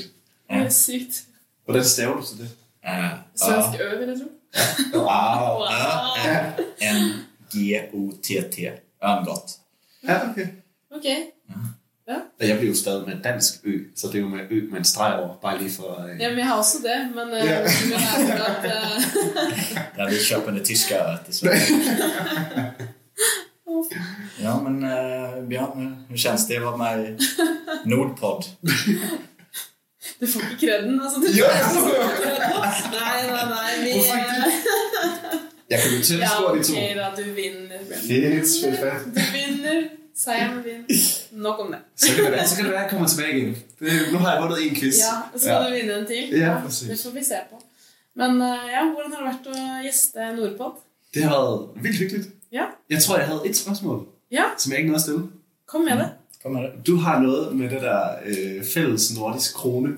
Det 0.51 0.57
er 0.57 0.69
sykt. 0.69 1.25
Hvordan 1.65 1.85
staver 1.85 2.17
du 2.17 2.23
til 2.27 2.39
det? 2.39 2.49
Uh, 2.89 3.11
Svensk 3.37 3.81
ø, 3.81 3.99
vil 3.99 4.09
jeg 4.09 4.19
tro. 4.19 4.29
Wow. 4.99 5.67
N-G-O-T-T. 6.81 8.57
Örngott. 9.03 9.51
Ja, 10.03 10.31
okay. 10.31 10.47
Ok. 12.17 12.23
Og 12.41 12.49
jeg 12.49 12.57
bliver 12.59 12.71
jo 12.73 12.77
stadig 12.79 13.03
med 13.09 13.17
dansk 13.25 13.55
ø, 13.65 13.79
så 13.97 14.07
det 14.07 14.15
er 14.15 14.21
jo 14.21 14.29
med 14.29 14.41
ø 14.51 14.61
med 14.71 14.79
en 14.79 14.85
streg 14.85 15.15
over, 15.21 15.35
bare 15.43 15.59
lige 15.59 15.71
for... 15.71 16.05
Øh... 16.05 16.21
Ja, 16.21 16.29
men 16.29 16.39
jeg 16.39 16.47
har 16.47 16.55
også 16.55 16.77
det, 16.83 17.15
men 17.15 17.29
eh, 17.39 17.47
Ja. 17.51 17.59
men 17.61 17.93
jeg 17.93 18.39
er 18.39 18.45
at, 18.45 18.65
eh, 18.65 19.03
Ja, 19.99 20.09
vi 20.09 20.17
köper 20.25 20.51
det 20.51 20.65
tyska 20.65 20.95
öet 20.95 21.29
i 21.29 21.33
Sverige. 21.33 21.61
Ja, 24.43 24.57
men 24.61 24.75
uh, 24.85 25.49
Björn, 25.49 25.97
hur 26.09 26.17
känns 26.17 26.49
det 26.49 26.57
att 26.57 26.63
vara 26.63 26.77
med 26.77 27.09
i 27.09 27.17
Nordpodd? 27.89 28.45
Du 30.21 30.27
får 30.27 30.41
ikke 30.41 30.67
kredden, 30.67 31.01
altså. 31.05 31.21
Du 31.25 31.27
Ja. 31.37 31.49
Nei, 32.91 33.27
nei, 33.27 33.45
nei. 33.55 33.85
Vi, 33.85 33.91
Jeg 35.71 35.81
kan 35.81 35.91
jo 35.99 36.03
tælle 36.05 36.23
ja, 36.25 36.29
stort 36.29 36.59
i 36.61 36.65
to. 36.65 36.73
ok 36.73 36.97
da, 36.97 37.23
du 37.23 37.23
vinner. 37.33 37.79
Bjørn. 37.89 38.01
Fedt, 38.09 38.49
fedt, 38.63 39.19
fedt. 39.19 39.91
Du 40.27 40.31
vinner. 40.31 40.63
Seieren 40.63 40.63
din. 40.65 41.41
Nok 41.43 41.59
om 41.61 41.67
det. 41.73 41.81
Så 41.97 42.15
kan 42.15 42.25
det 42.25 42.33
være, 42.33 42.47
så 42.49 42.57
kan 42.57 42.65
det 42.65 42.73
være 42.73 42.81
at 42.81 42.85
jeg 42.85 42.91
kommer 42.91 43.09
tilbage 43.09 43.37
igen. 43.39 43.57
Det, 43.81 43.93
nu 44.13 44.19
har 44.19 44.33
jeg 44.35 44.43
vundet 44.43 44.59
en 44.69 44.75
quiz. 44.77 44.97
Ja, 44.99 45.39
så 45.39 45.49
må 45.53 45.69
du 45.69 45.75
vinne 45.75 45.99
en 45.99 46.07
til. 46.07 46.39
Ja, 46.39 46.61
præcis. 46.65 46.89
Det 46.89 47.01
får 47.05 47.11
vi 47.19 47.25
se 47.25 47.35
på. 47.51 47.57
Men 48.15 48.31
eh, 48.31 48.59
ja, 48.75 48.81
hvordan 48.93 49.13
har 49.17 49.21
det 49.23 49.29
vært 49.33 49.47
å 49.55 49.83
gjeste 49.87 50.19
Nordpod? 50.37 50.73
Det 51.15 51.23
har 51.25 51.31
været 51.31 51.69
vildt 51.83 51.97
hyggeligt. 51.99 52.29
Ja. 52.53 52.65
Jeg 52.91 53.03
tror, 53.03 53.17
jeg 53.19 53.27
havde 53.27 53.43
et 53.47 53.57
spørgsmål, 53.57 54.07
Ja, 54.31 54.45
som 54.59 54.73
jeg 54.73 54.79
ikke 54.79 54.91
nåede 54.91 54.99
at 54.99 55.03
stille. 55.03 55.23
kom 55.67 55.81
med 55.81 55.97
det. 56.03 56.09
Kom 56.43 56.53
med 56.53 56.63
det. 56.63 56.87
Du 56.87 56.97
har 56.97 57.21
noget 57.23 57.57
med 57.57 57.71
det 57.71 57.83
der 57.83 58.01
øh, 58.27 58.65
fælles 58.75 59.15
nordisk 59.17 59.55
krone. 59.55 59.97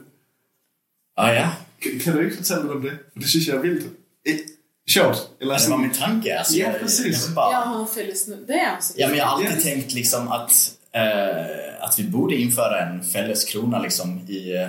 Ah, 1.17 1.35
ja. 1.35 1.49
Kan, 1.83 1.99
kan 1.99 2.13
du 2.13 2.21
ikke 2.21 2.37
fortælle 2.37 2.63
lidt 2.63 2.73
om 2.73 2.83
det? 2.83 2.93
For 3.13 3.19
det 3.21 3.29
synes 3.29 3.47
jeg 3.49 3.57
er 3.57 3.61
vildt. 3.61 3.87
Sjovt. 4.91 5.29
Eller 5.41 5.59
Det 5.59 5.69
var 5.71 5.79
min 5.79 5.91
tanke. 5.93 6.39
Alltså, 6.39 6.55
Ja, 6.55 6.67
jag- 6.71 6.81
precis. 6.81 7.25
jag 7.27 7.35
bara- 7.35 7.53
Ja, 7.53 7.59
ha 7.59 7.87
felles 7.87 8.27
nu. 8.29 8.45
Det 8.47 8.53
er 8.55 8.67
altså 8.77 8.93
Ja, 8.97 9.09
men 9.09 9.17
jag 9.19 9.25
har 9.27 9.33
alltid 9.37 9.57
Ja. 9.59 9.63
tänkt 9.63 9.93
liksom 9.93 10.29
att, 10.29 10.53
eh, 10.93 11.85
att 11.85 11.99
vi 11.99 12.05
borde 12.05 12.35
införa 12.37 12.81
en 12.81 13.03
fälleskrona 13.05 13.79
liksom 13.79 14.21
i... 14.29 14.55
Eh, 14.57 14.69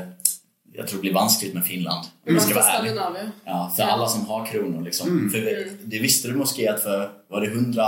jag 0.75 0.87
tror 0.87 0.97
det 0.97 1.01
blir 1.01 1.13
vanskligt 1.13 1.53
med 1.53 1.65
Finland. 1.65 2.05
Vi 2.25 2.39
ska 2.39 2.53
vara 2.55 2.65
ärliga. 2.65 2.93
Skandinavia. 2.95 3.31
Ja, 3.45 3.73
för 3.75 3.83
Ja. 3.83 3.89
alla 3.91 4.07
som 4.07 4.25
har 4.25 4.45
kronor. 4.45 4.81
Liksom. 4.83 5.07
Mm. 5.09 5.29
För 5.31 5.39
vi, 5.39 5.71
det 5.83 5.99
visste 5.99 6.27
du 6.27 6.33
måske 6.35 6.71
att 6.71 6.83
för 6.83 7.09
var 7.29 7.41
det 7.41 7.47
100, 7.47 7.83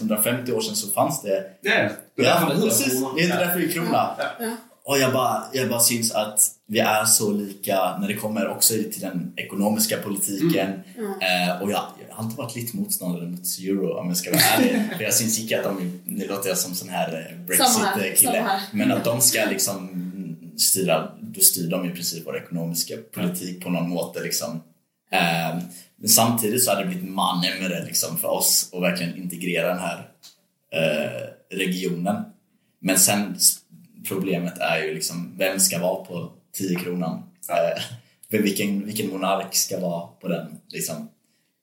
150 0.00 0.52
år 0.52 0.60
sedan 0.60 0.76
så 0.76 0.88
fanns 0.90 1.22
det... 1.22 1.44
Ja, 1.60 1.72
ja. 1.74 1.88
Det 2.16 2.22
det 2.22 2.28
hedder 2.28 2.60
precis. 2.60 3.00
Det 3.16 3.22
heter 3.22 3.34
ja. 3.40 3.44
därför 3.46 3.58
det 3.60 3.66
är 3.66 3.72
krona. 3.72 4.10
Ja. 4.40 4.56
Och 4.84 4.98
jag 4.98 5.12
bara, 5.12 5.44
jag 5.52 5.68
bara 5.68 5.80
syns 5.80 6.12
att 6.12 6.40
vi 6.66 6.78
är 6.78 7.04
så 7.04 7.32
lika 7.32 7.98
när 7.98 8.08
det 8.08 8.14
kommer 8.14 8.48
också 8.48 8.74
till 8.74 9.00
den 9.00 9.32
ekonomiska 9.36 9.96
politiken. 9.96 10.68
Eh, 10.98 11.62
och 11.62 11.70
jag, 11.70 11.84
jag 12.08 12.14
har 12.14 12.24
alltid 12.24 12.38
varit 12.38 12.56
lite 12.56 12.76
motståndare 12.76 13.26
mot 13.26 13.40
euro 13.60 13.98
om 13.98 14.08
jag 14.08 14.16
ska 14.16 14.30
vara 14.30 14.40
ärlig. 14.40 14.82
För 14.96 15.04
jag 15.04 15.14
syns 15.14 15.40
inte 15.40 15.58
att 15.58 15.64
de, 15.64 16.00
nu 16.04 16.26
låter 16.26 16.48
jag 16.48 16.58
som 16.58 16.74
sån 16.74 16.88
här 16.88 17.30
eh, 17.30 17.46
Brexit-kille. 17.46 18.60
Men 18.72 18.92
att 18.92 19.04
de 19.04 19.20
ska 19.20 19.44
liksom 19.44 20.06
styra, 20.58 21.12
då 21.20 21.40
styr 21.40 21.70
de 21.70 21.84
i 21.84 21.90
princip 21.90 22.26
vår 22.26 22.36
ekonomiska 22.36 22.94
politik 23.14 23.64
på 23.64 23.70
någon 23.70 23.88
måte 23.88 24.20
liksom. 24.20 24.62
Eh, 25.12 25.58
men 25.96 26.08
samtidigt 26.08 26.64
så 26.64 26.70
hade 26.70 26.82
det 26.82 26.88
blivit 26.88 27.10
manemmere 27.10 27.84
liksom 27.84 28.18
för 28.18 28.28
oss 28.28 28.70
att 28.72 28.82
verkligen 28.82 29.16
integrera 29.16 29.68
den 29.68 29.78
här 29.78 30.08
eh, 30.72 31.56
regionen. 31.56 32.24
Men 32.80 32.98
sen 32.98 33.36
problemet 34.08 34.58
är 34.58 34.82
ju 34.84 34.94
liksom 34.94 35.34
vem 35.38 35.60
ska 35.60 35.78
vara 35.78 36.04
på 36.04 36.32
10 36.52 36.76
kronan? 36.78 37.22
Eh, 37.48 37.82
för 38.30 38.38
vilken, 38.38 38.84
vilken 38.86 39.10
monark 39.10 39.54
ska 39.54 39.80
vara 39.80 40.06
på 40.20 40.28
den? 40.28 40.46
Liksom. 40.68 41.08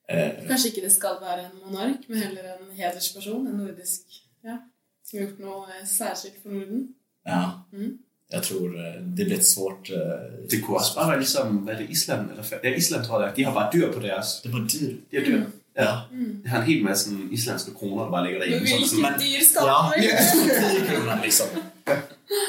Eh, 0.10 0.30
Kanskje 0.48 0.70
ikke 0.70 0.82
det 0.82 0.92
skal 0.92 1.16
være 1.22 1.40
en 1.46 1.58
monark, 1.66 2.08
men 2.08 2.18
heller 2.22 2.44
en 2.44 2.76
hedersperson. 2.78 3.48
En 3.48 3.58
nordisk 3.58 4.02
ja, 4.44 4.58
som 5.04 5.20
har 5.20 5.26
gjort 5.26 5.40
noe 5.40 5.64
eh, 5.82 5.88
særskilt 5.88 6.42
for 6.44 6.50
Norden. 6.50 6.88
ja. 7.26 7.62
Mm. 7.74 7.98
Jag 8.30 8.44
tror 8.44 8.80
eh, 8.80 9.02
det 9.02 9.26
blir 9.26 9.38
ett 9.38 9.46
svårt... 9.48 9.90
eh, 9.90 10.48
Det 10.50 10.62
kunne 10.64 10.78
også 10.78 10.96
bare 10.96 11.08
være 11.10 11.20
ligesom, 11.20 11.58
hvad 11.58 11.74
er 11.74 11.78
det, 11.80 11.90
Island? 11.90 12.32
Eller, 12.32 12.44
ja, 12.64 12.76
Island 12.76 13.06
tror 13.06 13.20
det 13.20 13.28
er. 13.30 13.34
de 13.36 13.44
har 13.44 13.54
bare 13.54 13.70
dyr 13.74 13.92
på 13.94 14.00
deres. 14.00 14.42
Det 14.44 14.52
var 14.54 14.60
dyrt. 14.60 15.00
De 15.12 15.18
har 15.18 15.26
dyr. 15.26 15.44
Ja. 15.78 15.94
Jeg 16.44 16.52
har 16.52 16.58
en 16.62 16.68
hel 16.68 16.84
masse 16.84 17.04
sådan, 17.10 17.30
islandske 17.32 17.72
kroner, 17.80 18.04
der 18.04 18.12
bare 18.12 18.24
ligger 18.26 18.40
Men 18.40 18.50
derhjemme. 18.50 18.88
Som 18.88 18.98
hvilken 18.98 19.20
dyr 19.22 19.42
Ja, 19.56 19.80
skaper 20.28 20.80
vi? 20.80 20.88
10 20.88 20.88
kronor 20.96 21.20
liksom. 21.24 21.48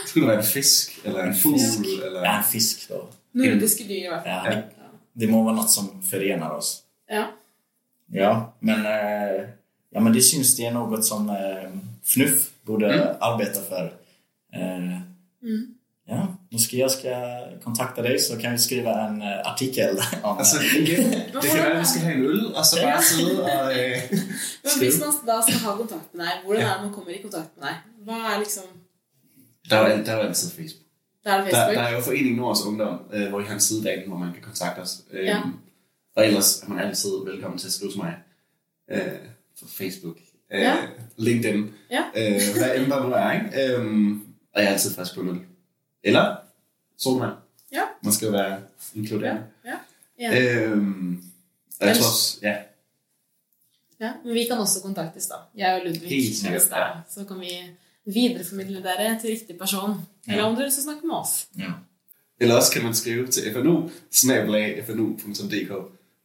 Skulle 0.07 0.26
det 0.26 0.31
være 0.33 0.39
en 0.43 0.47
fisk, 0.53 0.99
eller 1.05 1.22
en 1.24 1.35
fugl, 1.35 2.03
eller... 2.07 2.22
Ja, 2.24 2.37
en 2.39 2.45
fisk 2.45 2.89
då. 2.89 3.05
Nordiske 3.33 3.85
dyr 3.85 4.05
i 4.05 4.09
hvert 4.09 4.22
fall. 4.24 4.47
Ja, 4.47 4.51
det, 4.57 4.62
det 5.20 5.26
må 5.31 5.43
vara 5.43 5.55
något 5.55 5.70
som 5.70 6.03
förenar 6.03 6.51
oss. 6.51 6.83
Ja. 7.11 7.24
Ja, 8.12 8.53
men, 8.61 8.87
eh, 8.87 9.45
ja, 9.91 10.01
men 10.01 10.12
det 10.12 10.22
syns 10.22 10.57
det 10.57 10.66
är 10.66 10.70
något 10.72 11.05
som 11.05 11.31
eh, 11.31 11.70
FNUF 12.05 12.51
borde 12.62 13.16
arbeta 13.20 13.61
för. 13.61 13.85
Eh, 14.55 15.01
Ja, 16.11 16.26
måske 16.53 16.76
jag 16.76 16.91
ska 16.91 17.09
kontakta 17.64 18.03
dig 18.03 18.18
så 18.18 18.37
kan 18.39 18.53
vi 18.53 18.59
skriva 18.59 19.07
en 19.09 19.22
eh, 19.22 19.41
artikel 19.53 19.97
om 20.22 20.39
Altså, 20.39 20.57
det. 20.59 20.97
det 21.33 21.49
kan 21.49 21.57
være, 21.59 21.79
vi 21.79 21.85
skal 21.85 22.03
have 22.03 22.14
en 22.14 22.24
øl, 22.24 22.55
og 22.55 22.66
så 22.66 22.76
bare 22.83 23.03
sidde 23.03 23.43
og... 23.43 23.72
Øh, 23.79 24.03
Men 24.62 24.72
hvis 24.79 25.01
man 25.01 25.09
da 25.26 25.37
skal 25.43 25.59
ha 25.64 25.76
kontakt 25.76 26.14
med 26.14 26.24
deg, 26.24 26.33
hvordan 26.45 26.62
er 26.62 26.74
det 26.74 26.83
man 26.87 26.95
kommer 26.95 27.11
i 27.11 27.20
kontakt 27.22 27.51
med 27.57 27.66
deg? 27.68 27.74
Hva 28.07 28.16
er 28.33 28.39
liksom 28.39 28.64
der, 29.71 29.77
er, 29.77 30.05
der 30.05 30.12
er 30.12 30.19
altid 30.29 30.51
Facebook. 30.51 30.85
Det 31.25 31.33
er 31.33 31.37
det 31.37 31.45
Der, 31.45 31.51
Facebook? 31.51 31.75
der 31.75 31.83
er 31.83 31.95
jo 31.95 32.01
Foreningen 32.01 32.37
Nords 32.37 32.62
Ungdom, 32.66 33.01
øh, 33.12 33.29
hvor 33.29 33.41
I 33.41 33.45
har 33.45 33.55
en 33.55 33.61
side 33.61 33.85
derinde, 33.85 34.07
hvor 34.09 34.16
man 34.19 34.33
kan 34.33 34.43
kontakte 34.43 34.81
os. 34.81 35.01
Øhm, 35.11 35.27
Ja. 35.27 35.43
Og 36.16 36.27
ellers 36.27 36.62
er 36.62 36.69
man 36.69 36.79
altid 36.79 37.11
velkommen 37.25 37.59
til 37.59 37.66
at 37.66 37.73
skrive 37.73 37.91
til 37.93 38.01
mig 38.01 38.16
øh, 38.91 39.01
på 39.62 39.69
Facebook, 39.69 40.16
øh, 40.53 40.61
Ja. 40.61 40.77
LinkedIn, 41.16 41.71
Ja. 41.91 42.05
øh, 42.16 42.41
hvad 42.59 42.77
end 42.77 42.91
der 42.91 43.03
nu 43.07 43.12
er. 43.12 43.33
Ikke? 43.33 43.75
Øhm, 43.77 44.27
og 44.53 44.61
jeg 44.62 44.69
er 44.69 44.73
altid 44.73 44.95
frisk 44.95 45.14
på 45.14 45.21
en 45.21 45.29
øl. 45.29 45.41
Eller 46.03 46.37
solmand. 46.99 47.33
Ja. 47.73 47.83
Man 48.03 48.12
skal 48.12 48.27
jo 48.27 48.33
være 48.33 48.61
inkluderende. 48.95 49.43
Ja. 49.64 49.75
Ja. 50.21 50.61
Øhm, 50.62 51.23
og 51.81 51.87
jeg 51.87 51.97
tror 51.97 52.07
også, 52.07 52.39
ja, 52.43 52.57
ja. 54.01 54.12
Men 54.25 54.35
vi 54.35 54.45
kan 54.45 54.59
også 54.59 54.83
kontaktes, 54.83 55.27
da. 55.27 55.35
Jeg 55.55 55.75
og 55.75 55.81
Ludvig. 55.87 56.09
Helt 56.09 56.37
sikkert, 56.37 56.62
da, 56.71 56.85
Så 57.11 57.25
kan 57.25 57.41
vi 57.41 57.51
videreformidle 58.15 58.83
dere 58.83 59.19
til 59.21 59.31
riktig 59.31 59.59
person. 59.59 60.01
Eller 60.29 60.45
om 60.45 60.57
dere 60.57 60.69
vil 60.71 60.73
snakke 60.83 61.07
med 61.07 61.17
oss. 61.17 61.47
Ja. 61.59 61.73
Eller 62.41 62.55
også 62.57 62.73
kan 62.73 62.83
man 62.85 62.95
skrive 62.95 63.27
til 63.27 63.53
fnu, 63.53 63.91
fnu.dk, 64.13 65.71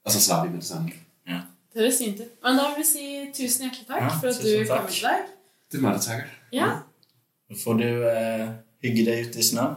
og 0.06 0.12
så 0.12 0.22
svarer 0.22 0.46
vi 0.46 0.52
med 0.52 0.60
det 0.62 0.68
samme. 0.68 0.92
Ja. 1.28 1.40
Det 1.74 1.82
høres 1.82 1.98
fint 1.98 2.20
ut. 2.22 2.34
Men 2.44 2.58
da 2.58 2.68
vil 2.70 2.84
vi 2.84 2.86
si 2.88 3.06
tusen 3.34 3.66
hjertelig 3.66 3.88
takk 3.88 4.02
Ja, 4.02 4.10
for 4.20 4.28
at 4.28 4.42
du 4.44 4.52
takk. 4.68 4.80
kom 4.80 4.92
til 4.92 5.08
deg. 5.08 5.24
Det 5.72 5.80
er 5.84 5.92
der 5.92 6.00
takker. 6.00 6.28
Ja. 6.54 6.68
Då 7.50 7.56
får 7.64 7.74
du 7.74 8.10
eh, 8.10 8.50
hygge 8.84 9.06
dig 9.06 9.26
ute 9.28 9.40
i 9.40 9.42
snön. 9.42 9.74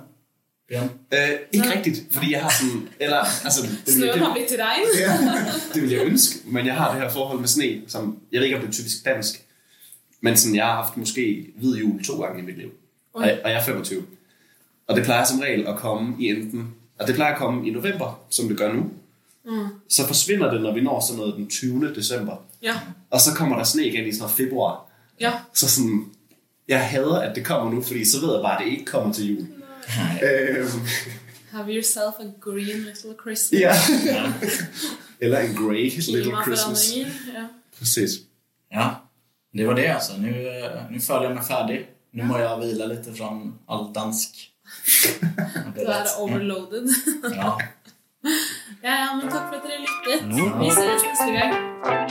Bjørn. 0.69 0.91
Øh, 1.15 1.31
ikke 1.53 1.77
rigtigt, 1.77 2.03
fordi 2.11 2.33
jeg 2.33 2.43
har 2.43 2.53
sådan... 2.61 2.89
Eller, 3.01 3.23
altså, 3.45 3.67
Snøen 3.87 4.19
har 4.19 4.27
det, 4.27 4.35
blitt 4.35 4.49
til 4.49 4.59
regn. 4.61 4.87
det 5.75 5.83
vil 5.83 5.91
jeg 5.91 6.07
ønske, 6.07 6.39
men 6.45 6.67
jeg 6.67 6.75
har 6.75 6.93
det 6.93 7.03
her 7.03 7.11
forhold 7.11 7.41
med 7.41 7.49
sne, 7.49 7.83
som... 7.87 8.19
Jeg 8.33 8.39
ved 8.41 8.45
ikke, 8.47 8.57
om 8.57 8.63
det 8.63 8.69
er 8.69 8.73
typisk 8.73 9.05
dansk, 9.05 9.46
men 10.21 10.37
sådan, 10.37 10.57
jeg 10.57 10.65
har 10.65 10.83
haft 10.83 10.97
måske 10.97 11.47
hvid 11.57 11.77
jul 11.77 12.05
to 12.05 12.23
gange 12.23 12.43
i 12.43 12.45
mit 12.45 12.59
liv. 12.59 12.71
Og, 13.13 13.23
og 13.23 13.51
jeg 13.51 13.59
er 13.61 13.63
25. 13.65 14.03
Og 14.87 14.97
det 14.97 15.05
plejer 15.05 15.25
som 15.25 15.41
regel 15.41 15.67
at 15.67 15.77
komme 15.77 16.17
i 16.21 16.29
enten... 16.29 16.75
Og 16.99 17.07
det 17.07 17.15
plejer 17.15 17.33
at 17.33 17.39
komme 17.39 17.69
i 17.69 17.71
november, 17.71 18.21
som 18.31 18.49
det 18.49 18.59
gør 18.59 18.73
nu. 18.73 18.91
Mm. 19.45 19.67
Så 19.89 20.07
forsvinder 20.07 20.51
det, 20.53 20.63
når 20.63 20.75
vi 20.75 20.81
når 20.81 21.01
sådan 21.01 21.19
noget 21.19 21.35
den 21.37 21.49
20. 21.49 21.95
december. 21.95 22.37
Ja. 22.63 22.81
Og 23.11 23.21
så 23.21 23.35
kommer 23.35 23.57
der 23.57 23.65
sne 23.65 23.87
igen 23.87 24.07
i 24.07 24.13
sådan 24.13 24.21
noget 24.23 24.37
februar. 24.37 24.85
ja. 25.21 25.33
Så 25.55 25.69
sådan, 25.69 26.05
jeg 26.69 26.89
hader, 26.89 27.19
at 27.21 27.37
det 27.37 27.45
kommer 27.45 27.73
nu, 27.73 27.83
fordi 27.83 28.05
så 28.05 28.21
ved 28.21 28.33
jeg 28.33 28.43
bare, 28.43 28.59
at 28.61 28.65
det 28.65 28.73
ikke 28.73 28.85
kommer 28.85 29.13
til 29.13 29.31
jul. 29.31 29.47
Øhm, 30.23 30.69
Have 31.51 31.69
yourself 31.75 32.15
a 32.21 32.25
green 32.41 32.67
little 32.85 33.15
Christmas. 33.21 33.61
ja. 33.61 33.75
Ja. 34.07 34.33
Eller 35.21 35.39
en 35.39 35.55
grey 35.55 35.91
little 36.09 36.33
Christmas. 36.45 36.97
Ja. 36.97 37.45
Præcis. 37.79 38.11
ja, 38.73 38.89
det 39.57 39.67
var 39.67 39.75
det 39.75 39.89
alltså. 39.89 40.17
Nu, 40.17 40.33
nu 40.91 41.01
føler 41.01 41.23
jeg 41.23 41.35
mig 41.35 41.45
färdig. 41.45 41.87
Nu 42.13 42.25
må 42.25 42.39
jag 42.39 42.61
vila 42.61 42.87
lite 42.87 43.13
från 43.13 43.59
all 43.69 43.93
dansk. 43.93 44.51
Du 45.77 45.81
er 45.81 46.05
overloaded. 46.19 46.89
Ja. 47.37 47.59
Ja, 48.83 49.15
men 49.23 49.31
takk 49.31 49.49
for 49.49 49.57
at 49.57 49.63
dere 49.63 49.79
lyttet. 49.79 50.39
Ja. 50.39 50.59
Vi 50.61 50.69
ses 50.69 51.03
neste 51.05 51.33
gang. 51.33 52.11